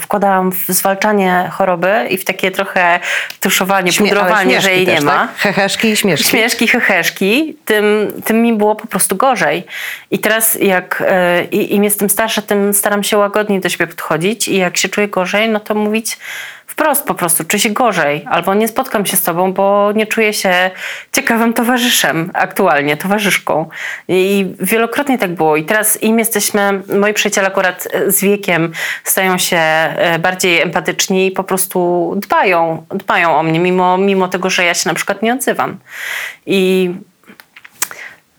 wkładałam 0.00 0.52
w 0.52 0.66
zwalczanie 0.68 1.50
choroby 1.52 2.06
i 2.10 2.18
w 2.18 2.24
takie 2.24 2.50
trochę 2.50 3.00
tuszowanie, 3.40 3.92
Śmie- 3.92 4.08
pudrowanie, 4.08 4.60
że 4.60 4.72
jej 4.72 4.86
też, 4.86 4.94
nie 4.94 5.00
ma. 5.00 5.12
Tak? 5.12 5.36
Heheszki 5.36 5.88
i 5.88 5.96
śmieszki. 5.96 6.28
Śmieszki, 6.28 6.68
heheszki, 6.68 7.56
tym, 7.64 8.12
tym 8.24 8.42
mi 8.42 8.52
było 8.52 8.74
po 8.74 8.86
prostu 8.86 9.16
gorzej. 9.16 9.64
I 10.10 10.18
teraz 10.18 10.54
jak 10.60 11.02
e, 11.06 11.44
im 11.44 11.84
jestem 11.84 12.10
starsza, 12.10 12.42
tym 12.42 12.74
staram 12.74 13.02
się 13.02 13.18
łagodniej 13.18 13.60
do 13.60 13.68
siebie 13.68 13.86
podchodzić 13.86 14.48
i 14.48 14.56
jak 14.56 14.76
się 14.76 14.88
czuję 14.88 15.08
gorzej, 15.08 15.48
no 15.48 15.60
to 15.60 15.74
mówić 15.74 16.18
wprost 16.72 17.06
po 17.06 17.14
prostu, 17.14 17.44
czuję 17.44 17.60
się 17.60 17.70
gorzej, 17.70 18.24
albo 18.30 18.54
nie 18.54 18.68
spotkam 18.68 19.06
się 19.06 19.16
z 19.16 19.22
tobą, 19.22 19.52
bo 19.52 19.92
nie 19.92 20.06
czuję 20.06 20.32
się 20.32 20.70
ciekawym 21.12 21.52
towarzyszem 21.52 22.30
aktualnie, 22.34 22.96
towarzyszką. 22.96 23.68
I 24.08 24.46
wielokrotnie 24.60 25.18
tak 25.18 25.34
było. 25.34 25.56
I 25.56 25.64
teraz 25.64 26.02
im 26.02 26.18
jesteśmy, 26.18 26.82
moi 27.00 27.14
przyjaciele 27.14 27.46
akurat 27.46 27.88
e, 27.92 28.10
z 28.10 28.20
wiekiem 28.20 28.72
stają 29.04 29.38
się 29.38 29.56
e, 29.56 30.18
bardziej 30.18 30.60
empatyczni 30.60 31.26
i 31.26 31.30
po 31.30 31.44
prostu 31.44 32.12
dbają, 32.16 32.86
dbają 32.90 33.36
o 33.36 33.42
mnie, 33.42 33.58
mimo, 33.58 33.98
mimo 33.98 34.28
tego, 34.28 34.50
że 34.50 34.64
ja 34.64 34.74
się 34.74 34.88
na 34.88 34.94
przykład 34.94 35.22
nie 35.22 35.34
odzywam. 35.34 35.78
I 36.46 36.90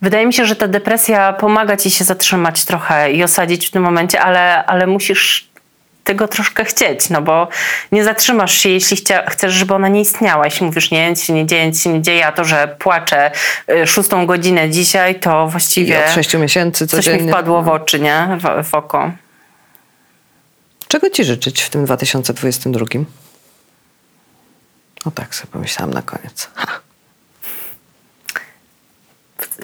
Wydaje 0.01 0.25
mi 0.25 0.33
się, 0.33 0.45
że 0.45 0.55
ta 0.55 0.67
depresja 0.67 1.33
pomaga 1.33 1.77
ci 1.77 1.91
się 1.91 2.03
zatrzymać 2.03 2.65
trochę 2.65 3.11
i 3.11 3.23
osadzić 3.23 3.67
w 3.67 3.71
tym 3.71 3.83
momencie, 3.83 4.21
ale, 4.21 4.65
ale 4.65 4.87
musisz 4.87 5.52
tego 6.03 6.27
troszkę 6.27 6.65
chcieć, 6.65 7.09
no 7.09 7.21
bo 7.21 7.47
nie 7.91 8.03
zatrzymasz 8.03 8.57
się, 8.57 8.69
jeśli 8.69 8.97
chcia, 8.97 9.29
chcesz, 9.29 9.53
żeby 9.53 9.73
ona 9.73 9.87
nie 9.87 10.01
istniała. 10.01 10.45
Jeśli 10.45 10.65
mówisz, 10.65 10.91
nie, 10.91 11.09
nic 11.09 11.23
się 11.23 11.33
nie 11.33 11.45
dzieje, 11.45 11.67
nic 11.67 11.81
się 11.81 11.89
nie 11.89 12.01
dzieje, 12.01 12.27
a 12.27 12.31
to, 12.31 12.43
że 12.43 12.75
płaczę 12.79 13.31
y, 13.69 13.87
szóstą 13.87 14.25
godzinę 14.25 14.69
dzisiaj, 14.69 15.19
to 15.19 15.45
I 15.47 15.51
właściwie 15.51 16.05
od 16.05 16.11
sześciu 16.11 16.39
miesięcy 16.39 16.87
coś 16.87 17.05
codziennie. 17.05 17.23
mi 17.23 17.29
wpadło 17.29 17.61
w 17.61 17.69
oczy, 17.69 17.99
nie? 17.99 18.37
W, 18.39 18.69
w 18.69 18.75
oko. 18.75 19.11
Czego 20.87 21.09
ci 21.09 21.23
życzyć 21.23 21.61
w 21.61 21.69
tym 21.69 21.85
2022? 21.85 22.85
O 25.05 25.11
tak 25.11 25.35
sobie 25.35 25.51
pomyślałam 25.51 25.93
na 25.93 26.01
koniec. 26.01 26.49
Ha. 26.55 26.72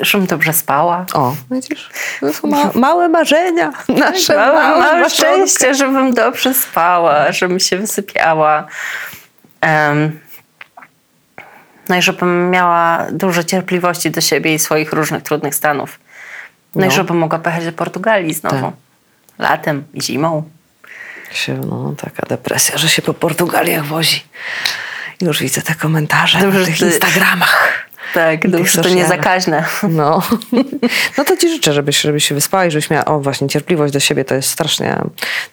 Żebym 0.02 0.28
dobrze 0.28 0.54
spała. 0.54 1.06
O, 1.14 1.36
widzisz? 1.52 1.89
To 2.20 2.34
są 2.34 2.47
ma- 2.47 2.72
małe 2.76 3.10
marzenia. 3.10 3.72
Nasze 3.89 4.36
Małe, 4.36 4.54
małe, 4.64 4.80
małe 4.80 5.10
szczęście, 5.10 5.76
żebym 5.76 6.14
dobrze 6.14 6.54
spała, 6.54 7.32
żebym 7.32 7.60
się 7.60 7.78
wysypiała. 7.78 8.68
Em, 9.62 10.20
no 11.89 11.95
i 11.95 12.02
żebym 12.02 12.50
miała 12.50 13.06
dużo 13.12 13.43
cierpliwości 13.43 14.12
do 14.12 14.22
siebie 14.22 14.54
i 14.54 14.60
swoich 14.60 14.93
różnych 14.93 15.24
trudnych 15.24 15.56
stanów. 15.56 16.00
No, 16.76 16.86
i 16.86 16.88
No. 16.89 16.93
żebym 16.95 17.18
mogła 17.18 17.39
pojechać 17.39 17.66
do 17.66 17.72
Portugalii 17.72 18.34
znowu. 18.34 18.66
Tak. 18.66 18.74
Latem 19.39 19.84
i 19.93 20.02
zimą. 20.02 20.50
Się, 21.32 21.54
no, 21.54 21.93
taka 21.97 22.26
depresja, 22.30 22.78
że 22.78 22.89
się 22.89 23.02
po 23.02 23.14
Portugaliach 23.14 23.86
wozi. 23.86 24.24
Już 25.22 25.39
widzę 25.39 25.62
te 25.62 25.76
komentarze 25.76 26.39
Dobrze, 26.39 26.60
na 26.60 26.66
tych 26.66 26.78
ty- 26.80 26.86
Instagramach. 26.86 27.88
Tak, 28.14 28.49
dobrze, 28.49 28.78
to 28.78 28.84
socialach. 28.84 28.97
nie 28.97 29.05
zakaźne. 29.18 29.66
No. 29.89 30.22
no 31.18 31.24
to 31.26 31.38
ci 31.38 31.49
życzę, 31.49 31.74
żebyś, 31.74 32.01
żebyś 32.01 32.28
się 32.28 32.36
wyspała 32.36 32.66
i 32.66 32.72
żebyś 32.72 32.89
miała, 32.89 33.05
o 33.05 33.20
właśnie, 33.20 33.47
cierpliwość 33.49 33.93
do 33.93 33.99
siebie 33.99 34.26
to 34.26 34.36
jest 34.36 34.49
strasznie 34.49 35.01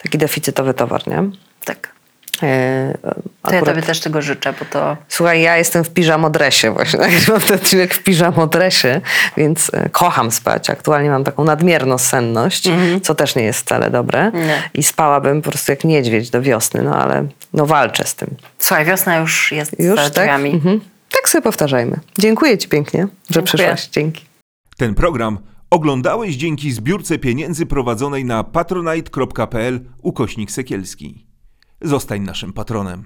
taki 0.02 0.18
deficytowy 0.18 0.74
towar, 0.74 1.08
nie? 1.08 1.22
Tak. 1.64 1.96
E, 2.42 2.98
To 3.02 3.08
ja 3.52 3.58
akurat- 3.58 3.64
tobie 3.64 3.82
też 3.82 4.00
tego 4.00 4.22
życzę, 4.22 4.52
bo 4.52 4.64
to 4.64 4.96
Słuchaj, 5.08 5.42
ja 5.42 5.56
jestem 5.56 5.84
w 5.84 5.90
piżamodresie 5.90 6.70
właśnie, 6.70 6.98
nagrywam 7.08 7.40
ten 7.40 7.54
odcinek 7.54 7.94
w 7.94 8.02
piżamodresie, 8.02 9.00
więc 9.36 9.70
e, 9.74 9.88
kocham 9.88 10.30
spać. 10.30 10.70
Aktualnie 10.70 11.10
mam 11.10 11.24
taką 11.24 11.44
nadmierną 11.44 11.98
senność, 11.98 12.68
co 13.02 13.14
też 13.14 13.36
nie 13.36 13.42
jest 13.42 13.60
wcale 13.60 13.90
dobre. 13.90 14.30
Nie. 14.34 14.62
I 14.74 14.82
spałabym 14.82 15.42
po 15.42 15.50
prostu 15.50 15.72
jak 15.72 15.84
niedźwiedź 15.84 16.30
do 16.30 16.42
wiosny, 16.42 16.82
no 16.82 17.02
ale 17.02 17.26
no 17.52 17.66
walczę 17.66 18.04
z 18.04 18.14
tym. 18.14 18.28
Słuchaj, 18.58 18.84
wiosna 18.84 19.16
już 19.16 19.52
jest 19.52 19.78
Już 19.80 19.96
za 19.96 20.04
tak? 20.04 20.12
drzwiami. 20.12 20.50
Mhm. 20.50 20.80
Tak 21.10 21.28
sobie 21.28 21.42
powtarzajmy. 21.42 22.00
Dziękuję 22.18 22.58
ci 22.58 22.68
pięknie, 22.68 23.00
że 23.00 23.08
Dziękuję. 23.30 23.44
przyszłaś. 23.44 23.88
Dzięki. 23.88 24.24
Ten 24.76 24.94
program 24.94 25.38
oglądałeś 25.70 26.36
dzięki 26.36 26.72
zbiórce 26.72 27.18
pieniędzy 27.18 27.66
prowadzonej 27.66 28.24
na 28.24 28.44
patronite.pl 28.44 29.80
ukośnik 30.02 30.50
sekielski. 30.50 31.26
Zostań 31.82 32.20
naszym 32.22 32.52
patronem. 32.52 33.04